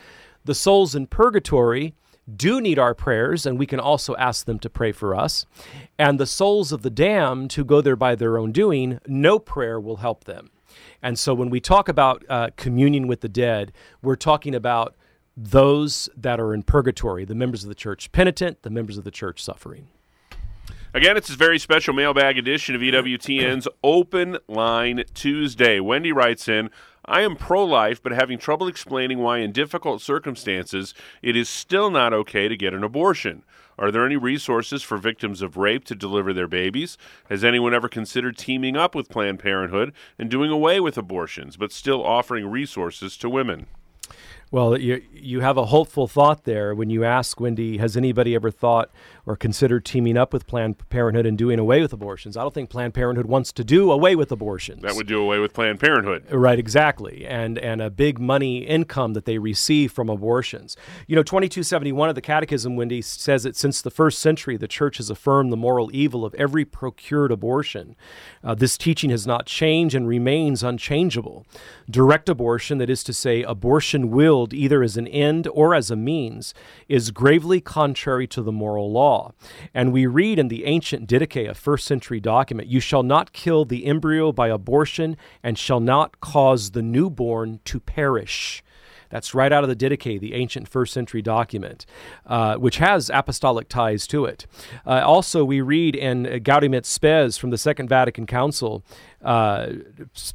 The 0.45 0.55
souls 0.55 0.95
in 0.95 1.07
purgatory 1.09 1.95
do 2.35 2.61
need 2.61 2.79
our 2.79 2.95
prayers, 2.95 3.47
and 3.47 3.59
we 3.59 3.67
can 3.67 3.81
also 3.81 4.17
ask 4.17 4.47
them 4.47 4.59
to 4.61 4.71
pray 4.71 4.93
for 4.93 5.15
us. 5.15 5.47
And 5.99 6.19
the 6.19 6.27
souls 6.27 6.73
of 6.73 6.83
the 6.83 6.91
damned 6.91 7.53
who 7.53 7.65
go 7.65 7.81
there 7.81 7.97
by 7.97 8.15
their 8.15 8.39
own 8.39 8.53
doing, 8.53 9.01
no 9.07 9.39
prayer 9.39 9.81
will 9.81 9.97
help 9.97 10.25
them. 10.25 10.51
And 11.03 11.19
so 11.19 11.35
when 11.35 11.51
we 11.51 11.61
talk 11.61 11.89
about 11.89 12.25
uh, 12.29 12.51
communion 12.57 13.07
with 13.07 13.21
the 13.21 13.29
dead, 13.29 13.73
we're 14.03 14.17
talking 14.17 14.55
about 14.55 14.97
those 15.37 16.09
that 16.17 16.41
are 16.41 16.55
in 16.55 16.63
purgatory, 16.63 17.25
the 17.25 17.35
members 17.35 17.63
of 17.63 17.69
the 17.69 17.75
church 17.75 18.11
penitent, 18.13 18.63
the 18.63 18.71
members 18.71 18.99
of 18.99 19.05
the 19.05 19.11
church 19.11 19.43
suffering. 19.43 19.89
Again, 20.97 21.19
it's 21.19 21.29
a 21.29 21.37
very 21.37 21.59
special 21.59 21.93
mailbag 21.93 22.39
edition 22.39 22.75
of 22.75 22.81
EWTN's 22.81 23.69
Open 23.85 24.39
Line 24.49 25.05
Tuesday. 25.13 25.79
Wendy 25.79 26.11
writes 26.11 26.49
in, 26.49 26.71
I 27.05 27.21
am 27.21 27.37
pro 27.37 27.63
life, 27.65 28.03
but 28.03 28.13
having 28.13 28.39
trouble 28.39 28.67
explaining 28.67 29.19
why, 29.19 29.41
in 29.41 29.53
difficult 29.53 30.01
circumstances, 30.01 30.95
it 31.21 31.37
is 31.37 31.51
still 31.51 31.91
not 31.91 32.15
okay 32.15 32.49
to 32.49 32.57
get 32.57 32.73
an 32.73 32.83
abortion. 32.83 33.43
Are 33.79 33.91
there 33.91 34.07
any 34.07 34.17
resources 34.17 34.83
for 34.83 34.97
victims 34.97 35.43
of 35.43 35.59
rape 35.59 35.85
to 35.85 35.95
deliver 35.95 36.33
their 36.33 36.49
babies? 36.49 36.97
Has 37.29 37.45
anyone 37.45 37.75
ever 37.75 37.91
considered 37.91 38.39
teaming 38.39 38.75
up 38.75 38.95
with 38.95 39.11
Planned 39.11 39.41
Parenthood 39.41 39.93
and 40.19 40.31
doing 40.31 40.51
away 40.51 40.81
with 40.81 40.97
abortions, 40.97 41.59
but 41.59 41.73
still 41.73 42.03
offering 42.03 42.47
resources 42.47 43.19
to 43.19 43.29
women? 43.29 43.67
Well, 44.53 44.79
you, 44.79 45.03
you 45.13 45.41
have 45.41 45.57
a 45.57 45.67
hopeful 45.67 46.07
thought 46.07 46.45
there 46.45 46.75
when 46.75 46.89
you 46.89 47.05
ask, 47.05 47.41
Wendy, 47.41 47.79
has 47.79 47.97
anybody 47.97 48.35
ever 48.35 48.51
thought 48.51 48.91
or 49.27 49.37
consider 49.37 49.81
teaming 49.81 50.17
up 50.17 50.33
with 50.33 50.47
Planned 50.47 50.89
Parenthood 50.89 51.27
and 51.27 51.37
doing 51.37 51.59
away 51.59 51.83
with 51.83 51.93
abortions? 51.93 52.37
I 52.37 52.43
don't 52.43 52.55
think 52.55 52.71
Planned 52.71 52.95
Parenthood 52.95 53.27
wants 53.27 53.53
to 53.53 53.65
do 53.65 53.91
away 53.91 54.15
with 54.15 54.31
abortions. 54.31 54.83
That 54.83 54.95
would 54.95 55.09
do 55.09 55.21
away 55.21 55.41
with 55.41 55.53
Planned 55.53 55.81
Parenthood. 55.81 56.31
Right, 56.31 56.59
exactly. 56.59 57.27
And, 57.27 57.59
and 57.59 57.83
a 57.83 57.91
big 57.91 58.21
money 58.21 58.59
income 58.59 59.15
that 59.15 59.25
they 59.25 59.39
receive 59.39 59.91
from 59.91 60.09
abortions. 60.09 60.77
You 61.09 61.17
know, 61.17 61.25
2271 61.25 62.09
of 62.09 62.15
the 62.15 62.21
Catechism, 62.21 62.77
Wendy, 62.77 63.03
says 63.03 63.43
that 63.43 63.57
since 63.57 63.83
the 63.83 63.91
first 63.91 64.21
century, 64.21 64.57
the 64.57 64.69
church 64.69 64.99
has 64.99 65.11
affirmed 65.11 65.53
the 65.53 65.57
moral 65.57 65.91
evil 65.93 66.25
of 66.25 66.35
every 66.35 66.65
procured 66.65 67.33
abortion. 67.33 67.97
Uh, 68.45 68.55
this 68.55 68.79
teaching 68.79 69.11
has 69.11 69.27
not 69.27 69.47
changed 69.47 69.95
and 69.95 70.07
remains 70.07 70.63
unchangeable. 70.63 71.45
Direct 71.91 72.29
abortion, 72.29 72.79
that 72.79 72.91
is 72.91 73.03
to 73.05 73.13
say, 73.13 73.43
abortion 73.43 74.11
willed 74.11 74.55
either 74.55 74.83
as 74.83 74.97
an 74.97 75.09
end 75.09 75.49
or 75.49 75.75
as 75.75 75.91
a 75.91 75.97
means 75.97 76.55
is 76.89 77.11
gravely 77.11 77.61
contrary 77.61 78.27
to 78.29 78.43
the 78.43 78.53
moral 78.53 78.93
law. 78.93 79.16
And 79.75 79.93
we 79.93 80.07
read 80.07 80.39
in 80.39 80.49
the 80.49 80.65
ancient 80.65 81.09
Didache, 81.09 81.49
a 81.49 81.55
first 81.55 81.87
century 81.87 82.21
document, 82.21 82.69
you 82.69 82.81
shall 82.81 83.03
not 83.03 83.33
kill 83.33 83.65
the 83.65 83.87
embryo 83.87 84.33
by 84.33 84.49
abortion 84.49 85.17
and 85.43 85.59
shall 85.59 85.81
not 85.81 86.21
cause 86.21 86.71
the 86.71 86.83
newborn 86.83 87.61
to 87.65 87.81
perish. 87.81 88.63
That's 89.11 89.35
right 89.35 89.53
out 89.53 89.63
of 89.63 89.69
the 89.69 89.77
Didache, 89.77 90.21
the 90.21 90.35
ancient 90.35 90.69
first 90.69 90.93
century 90.93 91.23
document, 91.23 91.87
uh, 92.27 92.57
which 92.57 92.79
has 92.79 93.11
apostolic 93.13 93.69
ties 93.69 94.07
to 94.09 94.25
it. 94.25 94.47
Uh, 94.85 95.03
also, 95.05 95.45
we 95.45 95.61
read 95.61 95.95
in 95.95 96.25
Gaudium 96.43 96.75
et 96.75 96.85
Spes 96.87 97.37
from 97.37 97.51
the 97.51 97.59
Second 97.59 97.89
Vatican 97.89 98.27
Council, 98.27 98.85
uh, 99.23 99.73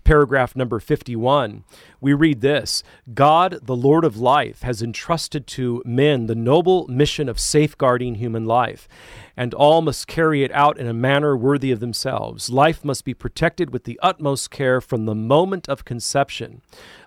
paragraph 0.03 0.55
number 0.55 0.79
51, 0.79 1.63
we 2.00 2.13
read 2.13 2.41
this 2.41 2.83
God, 3.13 3.59
the 3.61 3.75
Lord 3.75 4.03
of 4.03 4.17
life, 4.17 4.63
has 4.63 4.81
entrusted 4.81 5.47
to 5.47 5.81
men 5.85 6.25
the 6.25 6.35
noble 6.35 6.88
mission 6.88 7.29
of 7.29 7.39
safeguarding 7.39 8.15
human 8.15 8.45
life, 8.45 8.88
and 9.38 9.53
all 9.53 9.81
must 9.81 10.07
carry 10.07 10.43
it 10.43 10.51
out 10.51 10.77
in 10.77 10.88
a 10.88 10.93
manner 10.93 11.38
worthy 11.38 11.71
of 11.71 11.79
themselves. 11.79 12.50
Life 12.50 12.83
must 12.83 13.05
be 13.05 13.13
protected 13.13 13.71
with 13.71 13.83
the 13.83 14.00
utmost 14.01 14.51
care 14.51 14.81
from 14.81 15.05
the 15.05 15.15
moment 15.15 15.69
of 15.69 15.85
conception. 15.85 16.61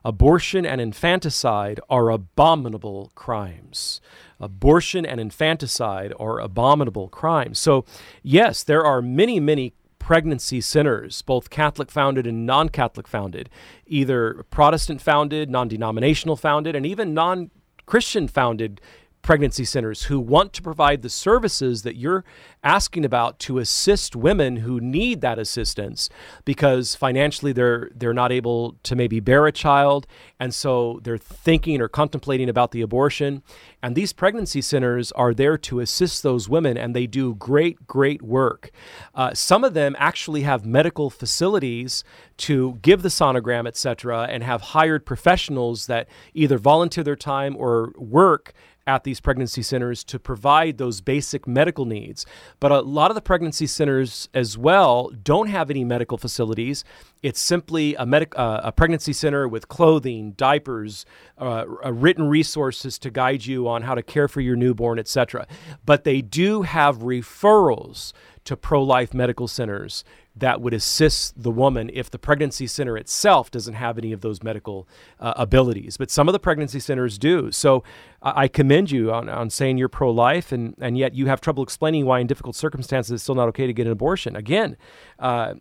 Abortion 0.04 0.64
and 0.64 0.80
infanticide 0.80 1.80
are 1.90 2.10
abominable 2.10 3.10
crimes. 3.14 4.00
Abortion 4.40 5.06
and 5.06 5.20
infanticide 5.20 6.12
are 6.18 6.40
abominable 6.40 7.08
crimes. 7.08 7.58
So, 7.58 7.84
yes, 8.22 8.62
there 8.62 8.84
are 8.84 9.00
many, 9.00 9.40
many 9.40 9.72
pregnancy 10.04 10.61
centers, 10.61 11.23
both 11.23 11.49
Catholic 11.49 11.90
founded 11.90 12.26
and 12.26 12.44
non 12.44 12.68
Catholic 12.68 13.08
founded, 13.08 13.49
either 13.87 14.44
Protestant 14.50 15.00
founded, 15.00 15.49
non 15.49 15.66
denominational 15.66 16.37
founded, 16.37 16.76
and 16.76 16.84
even 16.84 17.14
non 17.14 17.50
Christian 17.87 18.28
founded 18.28 18.82
pregnancy 19.24 19.64
centers 19.64 20.04
who 20.04 20.20
want 20.20 20.52
to 20.52 20.62
provide 20.62 21.02
the 21.02 21.08
services 21.08 21.82
that 21.82 21.96
you're 21.96 22.24
asking 22.62 23.04
about 23.04 23.38
to 23.38 23.58
assist 23.58 24.14
women 24.14 24.56
who 24.56 24.80
need 24.80 25.22
that 25.22 25.38
assistance 25.38 26.08
because 26.44 26.94
financially 26.94 27.52
they're 27.52 27.90
they're 27.94 28.14
not 28.14 28.30
able 28.30 28.76
to 28.82 28.94
maybe 28.94 29.20
bear 29.20 29.46
a 29.46 29.52
child. 29.52 30.06
And 30.38 30.54
so 30.54 31.00
they're 31.02 31.18
thinking 31.18 31.80
or 31.80 31.88
contemplating 31.88 32.48
about 32.48 32.70
the 32.70 32.82
abortion. 32.82 33.42
And 33.82 33.96
these 33.96 34.12
pregnancy 34.12 34.60
centers 34.60 35.10
are 35.12 35.34
there 35.34 35.58
to 35.58 35.80
assist 35.80 36.22
those 36.22 36.48
women 36.48 36.76
and 36.76 36.94
they 36.94 37.06
do 37.06 37.34
great 37.34 37.86
great 37.86 38.22
work. 38.22 38.70
Uh, 39.14 39.32
some 39.34 39.64
of 39.64 39.74
them 39.74 39.96
actually 39.98 40.42
have 40.42 40.66
medical 40.66 41.08
facilities 41.08 42.04
to 42.37 42.78
give 42.82 43.02
the 43.02 43.08
sonogram 43.08 43.66
etc 43.66 44.26
and 44.30 44.42
have 44.42 44.60
hired 44.60 45.06
professionals 45.06 45.87
that 45.87 46.08
either 46.34 46.58
volunteer 46.58 47.04
their 47.04 47.16
time 47.16 47.56
or 47.56 47.92
work 47.96 48.52
at 48.87 49.05
these 49.05 49.20
pregnancy 49.20 49.62
centers 49.62 50.05
to 50.05 50.18
provide 50.18 50.79
those 50.79 51.01
basic 51.01 51.47
medical 51.47 51.85
needs. 51.85 52.27
But 52.61 52.73
a 52.73 52.81
lot 52.81 53.11
of 53.11 53.14
the 53.14 53.23
pregnancy 53.23 53.66
centers 53.66 54.29
as 54.35 54.59
well 54.59 55.11
don't 55.23 55.49
have 55.49 55.70
any 55.70 55.85
medical 55.85 56.18
facilities. 56.18 56.85
It's 57.23 57.40
simply 57.40 57.94
a, 57.94 58.05
medic, 58.05 58.35
uh, 58.37 58.61
a 58.62 58.73
pregnancy 58.73 59.14
center 59.14 59.49
with 59.49 59.68
clothing, 59.68 60.33
diapers, 60.33 61.07
uh, 61.38 61.64
written 61.66 62.29
resources 62.29 62.99
to 62.99 63.11
guide 63.11 63.47
you 63.47 63.66
on 63.66 63.83
how 63.83 63.94
to 63.94 64.03
care 64.03 64.29
for 64.29 64.40
your 64.40 64.57
newborn, 64.57 64.99
etc. 64.99 65.47
But 65.87 66.05
they 66.05 66.20
do 66.20 66.62
have 66.62 66.99
referrals 66.99 68.12
to 68.44 68.57
pro 68.57 68.83
life 68.83 69.14
medical 69.14 69.48
centers 69.48 70.04
that 70.37 70.61
would 70.61 70.74
assist 70.74 71.40
the 71.40 71.50
woman 71.50 71.90
if 71.92 72.11
the 72.11 72.18
pregnancy 72.18 72.66
center 72.66 72.96
itself 72.96 73.50
doesn't 73.50 73.74
have 73.74 73.98
any 73.98 74.12
of 74.12 74.20
those 74.20 74.42
medical 74.42 74.88
uh, 75.20 75.33
abilities. 75.37 75.96
But 75.96 76.11
some 76.11 76.28
of 76.28 76.33
the 76.33 76.40
pregnancy 76.40 76.80
centers 76.80 77.18
do. 77.18 77.52
So 77.52 77.85
I 78.20 78.48
commend 78.48 78.90
you 78.90 79.12
on, 79.12 79.28
on 79.28 79.48
saying 79.50 79.78
you're 79.78 79.88
pro 79.88 80.11
life, 80.11 80.50
and, 80.50 80.74
and 80.80 80.98
yet 80.98 81.14
you 81.14 81.26
have 81.26 81.40
trouble 81.40 81.62
explaining 81.62 82.04
why, 82.04 82.18
in 82.18 82.26
difficult 82.26 82.57
circumstances, 82.57 83.12
it's 83.12 83.22
still 83.22 83.35
not 83.37 83.48
okay 83.48 83.66
to 83.66 83.72
get 83.72 83.87
an 83.87 83.92
abortion. 83.92 84.35
Again, 84.35 84.76
uh, 85.18 85.54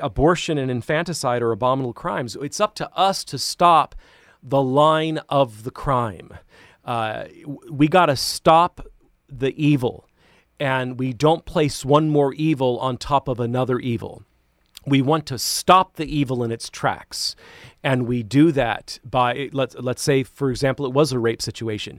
abortion 0.00 0.58
and 0.58 0.70
infanticide 0.70 1.42
are 1.42 1.50
abominable 1.50 1.92
crimes. 1.92 2.36
It's 2.40 2.60
up 2.60 2.74
to 2.76 2.90
us 2.96 3.24
to 3.24 3.38
stop 3.38 3.96
the 4.42 4.62
line 4.62 5.18
of 5.28 5.64
the 5.64 5.70
crime. 5.70 6.34
Uh, 6.84 7.24
we 7.68 7.88
got 7.88 8.06
to 8.06 8.16
stop 8.16 8.80
the 9.28 9.54
evil 9.62 10.06
and 10.60 10.98
we 10.98 11.14
don't 11.14 11.46
place 11.46 11.84
one 11.84 12.10
more 12.10 12.34
evil 12.34 12.78
on 12.78 12.98
top 12.98 13.26
of 13.26 13.40
another 13.40 13.78
evil. 13.80 14.22
We 14.86 15.00
want 15.02 15.26
to 15.26 15.38
stop 15.38 15.96
the 15.96 16.04
evil 16.04 16.44
in 16.44 16.52
its 16.52 16.68
tracks. 16.68 17.34
And 17.82 18.06
we 18.06 18.22
do 18.22 18.52
that 18.52 18.98
by, 19.04 19.48
let's, 19.52 19.74
let's 19.76 20.02
say, 20.02 20.22
for 20.22 20.50
example, 20.50 20.84
it 20.84 20.92
was 20.92 21.12
a 21.12 21.18
rape 21.18 21.40
situation 21.40 21.98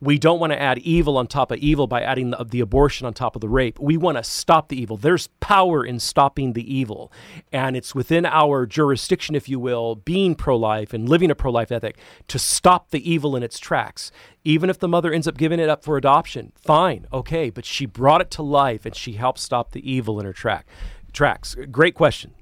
we 0.00 0.18
don't 0.18 0.38
want 0.38 0.52
to 0.52 0.60
add 0.60 0.78
evil 0.78 1.16
on 1.16 1.26
top 1.26 1.50
of 1.50 1.58
evil 1.58 1.86
by 1.86 2.02
adding 2.02 2.30
the, 2.30 2.44
the, 2.44 2.60
abortion 2.60 3.06
on 3.06 3.14
top 3.14 3.34
of 3.34 3.40
the 3.40 3.48
rape. 3.48 3.78
We 3.78 3.96
want 3.96 4.18
to 4.18 4.24
stop 4.24 4.68
the 4.68 4.80
evil. 4.80 4.96
There's 4.96 5.28
power 5.40 5.84
in 5.84 6.00
stopping 6.00 6.52
the 6.52 6.74
evil. 6.74 7.10
And 7.50 7.76
it's 7.76 7.94
within 7.94 8.26
our 8.26 8.66
jurisdiction, 8.66 9.34
if 9.34 9.48
you 9.48 9.58
will, 9.58 9.94
being 9.94 10.34
pro 10.34 10.56
life 10.56 10.92
and 10.92 11.08
living 11.08 11.30
a 11.30 11.34
pro 11.34 11.50
life 11.50 11.72
ethic 11.72 11.96
to 12.28 12.38
stop 12.38 12.90
the 12.90 13.10
evil 13.10 13.36
in 13.36 13.42
its 13.42 13.58
tracks. 13.58 14.10
Even 14.44 14.68
if 14.68 14.78
the 14.78 14.88
mother 14.88 15.12
ends 15.12 15.26
up 15.26 15.38
giving 15.38 15.58
it 15.58 15.70
up 15.70 15.82
for 15.82 15.96
adoption, 15.96 16.52
fine, 16.56 17.06
okay, 17.12 17.48
but 17.48 17.64
she 17.64 17.86
brought 17.86 18.20
it 18.20 18.30
to 18.32 18.42
life 18.42 18.84
and 18.84 18.94
she 18.94 19.12
helped 19.12 19.38
stop 19.38 19.72
the 19.72 19.90
evil 19.90 20.20
in 20.20 20.26
her 20.26 20.32
track. 20.32 20.66
Tracks. 21.12 21.56
Great 21.70 21.94
question. 21.94 22.34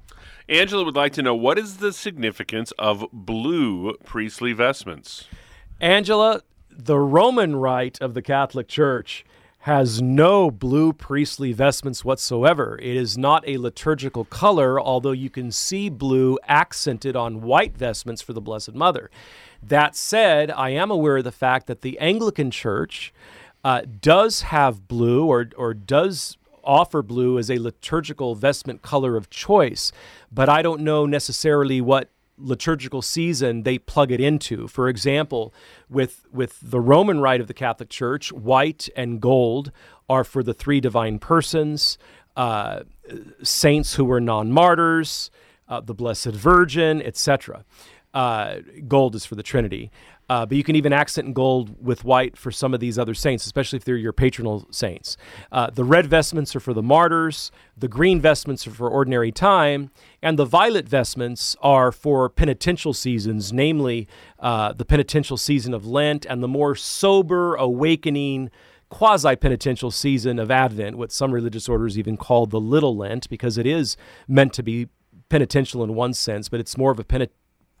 Angela 0.49 0.83
would 0.83 0.95
like 0.95 1.13
to 1.13 1.23
know 1.23 1.33
what 1.33 1.57
is 1.57 1.77
the 1.77 1.93
significance 1.93 2.71
of 2.77 3.05
blue 3.11 3.95
priestly 4.03 4.51
vestments? 4.51 5.25
Angela, 5.79 6.41
the 6.77 6.99
Roman 6.99 7.55
rite 7.55 7.99
of 8.01 8.13
the 8.13 8.21
Catholic 8.21 8.67
Church 8.67 9.25
has 9.59 9.99
no 10.01 10.51
blue 10.51 10.93
priestly 10.93 11.51
vestments 11.51 12.05
whatsoever. 12.05 12.77
It 12.81 12.95
is 12.95 13.17
not 13.17 13.43
a 13.47 13.57
liturgical 13.57 14.25
color, 14.25 14.79
although 14.79 15.11
you 15.11 15.29
can 15.29 15.51
see 15.51 15.89
blue 15.89 16.37
accented 16.47 17.15
on 17.15 17.41
white 17.41 17.75
vestments 17.75 18.21
for 18.21 18.33
the 18.33 18.41
Blessed 18.41 18.75
Mother. 18.75 19.09
That 19.63 19.95
said, 19.95 20.51
I 20.51 20.69
am 20.69 20.91
aware 20.91 21.17
of 21.17 21.23
the 21.23 21.31
fact 21.31 21.65
that 21.65 21.81
the 21.81 21.97
Anglican 21.97 22.51
Church 22.51 23.11
uh, 23.63 23.81
does 24.01 24.43
have 24.43 24.87
blue 24.87 25.25
or, 25.25 25.49
or 25.57 25.73
does 25.73 26.37
offer 26.63 27.01
blue 27.01 27.39
as 27.39 27.49
a 27.49 27.57
liturgical 27.57 28.35
vestment 28.35 28.83
color 28.83 29.17
of 29.17 29.29
choice, 29.31 29.91
but 30.31 30.49
I 30.49 30.61
don't 30.61 30.81
know 30.81 31.07
necessarily 31.07 31.81
what 31.81 32.09
liturgical 32.37 33.01
season 33.01 33.63
they 33.63 33.77
plug 33.77 34.11
it 34.11 34.19
into. 34.19 34.67
For 34.67 34.87
example, 34.89 35.53
with 35.89 36.25
with 36.31 36.59
the 36.61 36.79
Roman 36.79 37.19
rite 37.19 37.41
of 37.41 37.47
the 37.47 37.53
Catholic 37.53 37.89
Church, 37.89 38.31
white 38.31 38.89
and 38.95 39.21
gold 39.21 39.71
are 40.09 40.23
for 40.23 40.43
the 40.43 40.53
three 40.53 40.79
divine 40.79 41.19
persons, 41.19 41.97
uh, 42.35 42.81
saints 43.41 43.95
who 43.95 44.05
were 44.05 44.21
non-martyrs, 44.21 45.31
uh, 45.67 45.81
the 45.81 45.93
Blessed 45.93 46.27
Virgin, 46.27 47.01
etc. 47.01 47.65
Uh, 48.13 48.59
gold 48.87 49.15
is 49.15 49.25
for 49.25 49.35
the 49.35 49.43
Trinity. 49.43 49.91
Uh, 50.29 50.45
but 50.45 50.57
you 50.57 50.63
can 50.63 50.75
even 50.75 50.91
accent 50.91 51.27
in 51.27 51.33
gold 51.33 51.75
with 51.83 52.03
white 52.03 52.35
for 52.37 52.51
some 52.51 52.73
of 52.73 52.79
these 52.79 52.97
other 52.97 53.13
saints, 53.13 53.45
especially 53.45 53.77
if 53.77 53.85
they're 53.85 53.95
your 53.95 54.13
patronal 54.13 54.73
saints. 54.73 55.17
Uh, 55.51 55.69
the 55.69 55.83
red 55.83 56.07
vestments 56.07 56.55
are 56.55 56.59
for 56.59 56.73
the 56.73 56.81
martyrs, 56.81 57.51
the 57.77 57.87
green 57.87 58.19
vestments 58.19 58.65
are 58.65 58.71
for 58.71 58.89
ordinary 58.89 59.31
time, 59.31 59.91
and 60.21 60.39
the 60.39 60.45
violet 60.45 60.89
vestments 60.89 61.55
are 61.61 61.91
for 61.91 62.27
penitential 62.29 62.93
seasons, 62.93 63.53
namely 63.53 64.07
uh, 64.39 64.73
the 64.73 64.85
penitential 64.85 65.37
season 65.37 65.73
of 65.73 65.85
Lent 65.85 66.25
and 66.25 66.41
the 66.41 66.47
more 66.47 66.75
sober, 66.75 67.55
awakening, 67.55 68.49
quasi 68.89 69.35
penitential 69.35 69.91
season 69.91 70.39
of 70.39 70.49
Advent, 70.49 70.97
what 70.97 71.11
some 71.11 71.31
religious 71.31 71.67
orders 71.69 71.97
even 71.97 72.17
call 72.17 72.45
the 72.45 72.59
Little 72.59 72.95
Lent, 72.95 73.29
because 73.29 73.57
it 73.57 73.67
is 73.67 73.97
meant 74.27 74.53
to 74.53 74.63
be 74.63 74.87
penitential 75.29 75.83
in 75.83 75.95
one 75.95 76.13
sense, 76.13 76.49
but 76.49 76.59
it's 76.59 76.77
more 76.77 76.91
of 76.91 76.99
a 76.99 77.27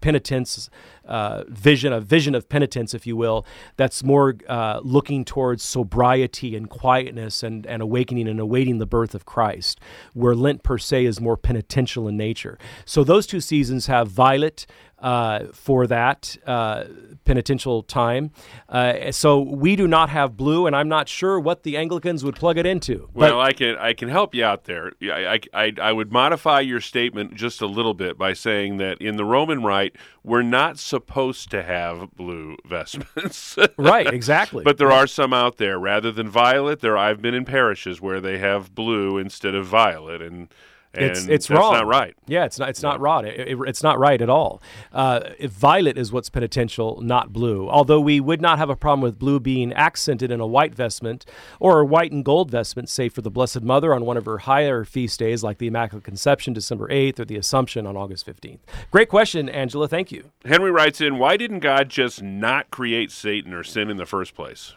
penitence 0.01 0.69
uh, 1.07 1.43
vision, 1.47 1.93
a 1.93 1.99
vision 2.01 2.35
of 2.35 2.49
penitence, 2.49 2.93
if 2.93 3.05
you 3.07 3.15
will, 3.15 3.45
that's 3.77 4.03
more 4.03 4.35
uh, 4.47 4.79
looking 4.83 5.25
towards 5.25 5.63
sobriety 5.63 6.55
and 6.55 6.69
quietness 6.69 7.43
and, 7.43 7.65
and 7.65 7.81
awakening 7.81 8.27
and 8.27 8.39
awaiting 8.39 8.79
the 8.79 8.85
birth 8.85 9.15
of 9.15 9.25
Christ, 9.25 9.79
where 10.13 10.35
Lent 10.35 10.63
per 10.63 10.77
se 10.77 11.05
is 11.05 11.21
more 11.21 11.37
penitential 11.37 12.07
in 12.07 12.17
nature. 12.17 12.57
So 12.85 13.03
those 13.03 13.27
two 13.27 13.41
seasons 13.41 13.87
have 13.87 14.07
violet 14.07 14.65
uh, 15.05 15.45
for 15.53 15.85
that 15.85 16.35
uh, 16.47 16.85
penitential 17.25 17.83
time. 17.83 18.31
Uh, 18.67 19.11
so 19.11 19.39
we 19.39 19.75
do 19.75 19.87
not 19.87 20.09
have 20.09 20.35
blue, 20.35 20.65
and 20.65 20.75
I'm 20.75 20.89
not 20.89 21.07
sure 21.07 21.39
what 21.39 21.61
the 21.61 21.77
Anglicans 21.77 22.23
would 22.23 22.35
plug 22.35 22.57
it 22.57 22.65
into. 22.65 23.07
Well, 23.13 23.39
I 23.39 23.53
can 23.53 23.77
I 23.77 23.93
can 23.93 24.09
help 24.09 24.33
you 24.33 24.43
out 24.43 24.63
there. 24.63 24.93
I, 25.03 25.39
I, 25.53 25.73
I 25.79 25.91
would 25.91 26.11
modify 26.11 26.61
your 26.61 26.81
statement 26.81 27.35
just 27.35 27.61
a 27.61 27.67
little 27.67 27.93
bit 27.93 28.17
by 28.17 28.33
saying 28.33 28.77
that 28.77 28.99
in 28.99 29.15
the 29.15 29.25
Roman 29.25 29.61
Rite, 29.61 29.95
we're 30.23 30.41
not 30.41 30.79
supposed 30.79 31.51
to 31.51 31.61
have 31.61 32.09
blue 32.15 32.57
vestments. 32.65 33.59
right, 33.77 34.11
exactly. 34.11 34.63
but 34.63 34.79
there 34.79 34.91
are 34.91 35.05
some 35.05 35.33
out 35.33 35.57
there. 35.57 35.77
Rather 35.77 36.11
than 36.11 36.27
violet, 36.27 36.79
there 36.79 36.97
I've 36.97 37.21
been 37.21 37.35
in 37.35 37.45
parishes 37.45 38.01
where 38.01 38.19
they 38.19 38.39
have 38.39 38.73
blue 38.73 39.19
instead 39.19 39.53
of 39.53 39.67
violet, 39.67 40.23
and 40.23 40.47
it's 40.97 41.25
it's 41.27 41.49
wrong. 41.49 41.73
not 41.73 41.87
right. 41.87 42.15
Yeah, 42.27 42.45
it's 42.45 42.59
not 42.59 42.69
it's 42.69 42.81
not 42.81 42.99
right. 42.99 43.25
It, 43.25 43.47
it, 43.47 43.57
it's 43.67 43.83
not 43.83 43.99
right 43.99 44.21
at 44.21 44.29
all. 44.29 44.61
Uh, 44.91 45.21
violet 45.41 45.97
is 45.97 46.11
what's 46.11 46.29
penitential, 46.29 47.01
not 47.01 47.33
blue. 47.33 47.69
Although 47.69 47.99
we 47.99 48.19
would 48.19 48.41
not 48.41 48.57
have 48.57 48.69
a 48.69 48.75
problem 48.75 49.01
with 49.01 49.19
blue 49.19 49.39
being 49.39 49.73
accented 49.73 50.31
in 50.31 50.39
a 50.39 50.47
white 50.47 50.75
vestment 50.75 51.25
or 51.59 51.79
a 51.79 51.85
white 51.85 52.11
and 52.11 52.23
gold 52.23 52.51
vestment, 52.51 52.89
say 52.89 53.09
for 53.09 53.21
the 53.21 53.31
Blessed 53.31 53.61
Mother 53.61 53.93
on 53.93 54.05
one 54.05 54.17
of 54.17 54.25
her 54.25 54.39
higher 54.39 54.83
feast 54.85 55.19
days, 55.19 55.43
like 55.43 55.57
the 55.57 55.67
Immaculate 55.67 56.03
Conception, 56.03 56.53
December 56.53 56.89
eighth, 56.91 57.19
or 57.19 57.25
the 57.25 57.37
Assumption 57.37 57.85
on 57.85 57.95
August 57.97 58.25
fifteenth. 58.25 58.61
Great 58.91 59.09
question, 59.09 59.49
Angela. 59.49 59.87
Thank 59.87 60.11
you. 60.11 60.31
Henry 60.45 60.71
writes 60.71 61.01
in: 61.01 61.17
Why 61.17 61.37
didn't 61.37 61.59
God 61.59 61.89
just 61.89 62.21
not 62.21 62.71
create 62.71 63.11
Satan 63.11 63.53
or 63.53 63.63
sin 63.63 63.89
in 63.89 63.97
the 63.97 64.05
first 64.05 64.35
place? 64.35 64.73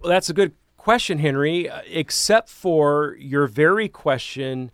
Well, 0.00 0.10
that's 0.10 0.28
a 0.28 0.34
good 0.34 0.52
question, 0.76 1.18
Henry. 1.18 1.68
Uh, 1.68 1.80
except 1.88 2.48
for 2.48 3.16
your 3.18 3.46
very 3.46 3.88
question 3.88 4.70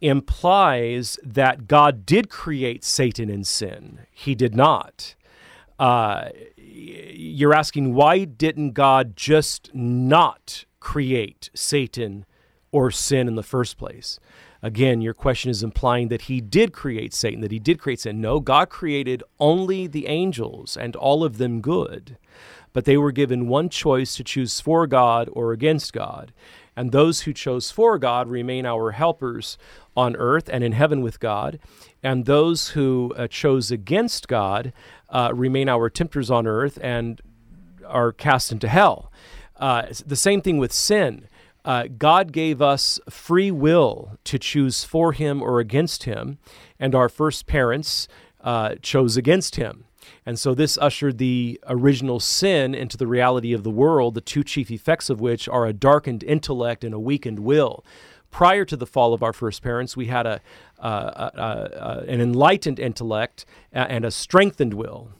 implies 0.00 1.18
that 1.22 1.66
God 1.66 2.04
did 2.04 2.28
create 2.28 2.84
Satan 2.84 3.30
in 3.30 3.44
sin. 3.44 4.00
He 4.10 4.34
did 4.34 4.54
not. 4.54 5.14
Uh, 5.78 6.28
you're 6.56 7.54
asking 7.54 7.94
why 7.94 8.24
didn't 8.24 8.72
God 8.72 9.16
just 9.16 9.70
not 9.74 10.64
create 10.80 11.50
Satan 11.54 12.26
or 12.70 12.90
sin 12.90 13.28
in 13.28 13.34
the 13.34 13.42
first 13.42 13.78
place? 13.78 14.18
Again, 14.62 15.02
your 15.02 15.14
question 15.14 15.50
is 15.50 15.62
implying 15.62 16.08
that 16.08 16.22
he 16.22 16.40
did 16.40 16.72
create 16.72 17.12
Satan, 17.12 17.42
that 17.42 17.52
he 17.52 17.58
did 17.58 17.78
create 17.78 18.00
sin. 18.00 18.20
No, 18.20 18.40
God 18.40 18.70
created 18.70 19.22
only 19.38 19.86
the 19.86 20.06
angels 20.06 20.76
and 20.76 20.96
all 20.96 21.22
of 21.22 21.36
them 21.36 21.60
good. 21.60 22.16
But 22.72 22.86
they 22.86 22.96
were 22.96 23.12
given 23.12 23.46
one 23.46 23.68
choice 23.68 24.16
to 24.16 24.24
choose 24.24 24.60
for 24.60 24.86
God 24.86 25.28
or 25.32 25.52
against 25.52 25.92
God. 25.92 26.32
And 26.76 26.92
those 26.92 27.22
who 27.22 27.32
chose 27.32 27.70
for 27.70 27.98
God 27.98 28.28
remain 28.28 28.66
our 28.66 28.92
helpers 28.92 29.56
on 29.96 30.16
earth 30.16 30.48
and 30.52 30.64
in 30.64 30.72
heaven 30.72 31.02
with 31.02 31.20
God. 31.20 31.58
And 32.02 32.26
those 32.26 32.70
who 32.70 33.14
uh, 33.16 33.28
chose 33.28 33.70
against 33.70 34.28
God 34.28 34.72
uh, 35.08 35.30
remain 35.34 35.68
our 35.68 35.88
tempters 35.88 36.30
on 36.30 36.46
earth 36.46 36.78
and 36.82 37.20
are 37.86 38.12
cast 38.12 38.50
into 38.50 38.68
hell. 38.68 39.12
Uh, 39.56 39.86
the 40.04 40.16
same 40.16 40.40
thing 40.40 40.58
with 40.58 40.72
sin. 40.72 41.28
Uh, 41.64 41.84
God 41.96 42.32
gave 42.32 42.60
us 42.60 43.00
free 43.08 43.50
will 43.50 44.18
to 44.24 44.38
choose 44.38 44.84
for 44.84 45.12
Him 45.12 45.40
or 45.40 45.60
against 45.60 46.02
Him, 46.02 46.38
and 46.78 46.94
our 46.94 47.08
first 47.08 47.46
parents 47.46 48.06
uh, 48.42 48.74
chose 48.82 49.16
against 49.16 49.56
Him. 49.56 49.84
And 50.26 50.38
so 50.38 50.54
this 50.54 50.78
ushered 50.78 51.18
the 51.18 51.60
original 51.66 52.18
sin 52.18 52.74
into 52.74 52.96
the 52.96 53.06
reality 53.06 53.52
of 53.52 53.62
the 53.62 53.70
world, 53.70 54.14
the 54.14 54.20
two 54.20 54.42
chief 54.42 54.70
effects 54.70 55.10
of 55.10 55.20
which 55.20 55.48
are 55.48 55.66
a 55.66 55.72
darkened 55.72 56.22
intellect 56.22 56.82
and 56.82 56.94
a 56.94 56.98
weakened 56.98 57.40
will. 57.40 57.84
Prior 58.30 58.64
to 58.64 58.76
the 58.76 58.86
fall 58.86 59.14
of 59.14 59.22
our 59.22 59.32
first 59.32 59.62
parents, 59.62 59.96
we 59.96 60.06
had 60.06 60.26
a, 60.26 60.40
uh, 60.80 60.82
uh, 60.82 62.04
an 62.08 62.20
enlightened 62.20 62.80
intellect 62.80 63.44
and 63.72 64.04
a 64.04 64.10
strengthened 64.10 64.74
will. 64.74 65.10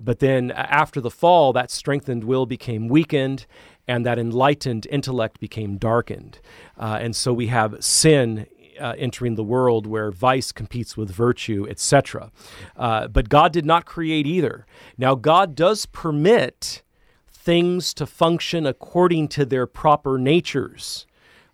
But 0.00 0.18
then 0.18 0.50
after 0.50 1.00
the 1.00 1.10
fall, 1.10 1.52
that 1.52 1.70
strengthened 1.70 2.24
will 2.24 2.46
became 2.46 2.88
weakened 2.88 3.46
and 3.86 4.06
that 4.06 4.18
enlightened 4.18 4.86
intellect 4.90 5.40
became 5.40 5.76
darkened. 5.76 6.40
Uh, 6.78 6.98
and 7.00 7.14
so 7.14 7.32
we 7.32 7.48
have 7.48 7.84
sin 7.84 8.46
uh, 8.78 8.94
entering 8.98 9.34
the 9.34 9.44
world 9.44 9.86
where 9.86 10.10
vice 10.10 10.52
competes 10.52 10.96
with 10.96 11.10
virtue, 11.10 11.66
etc. 11.68 12.30
Uh, 12.76 13.08
but 13.08 13.28
God 13.28 13.52
did 13.52 13.64
not 13.64 13.86
create 13.86 14.26
either. 14.26 14.66
Now, 14.98 15.14
God 15.14 15.54
does 15.54 15.86
permit 15.86 16.82
things 17.30 17.92
to 17.94 18.06
function 18.06 18.66
according 18.66 19.28
to 19.28 19.44
their 19.44 19.66
proper 19.66 20.18
natures. 20.18 21.06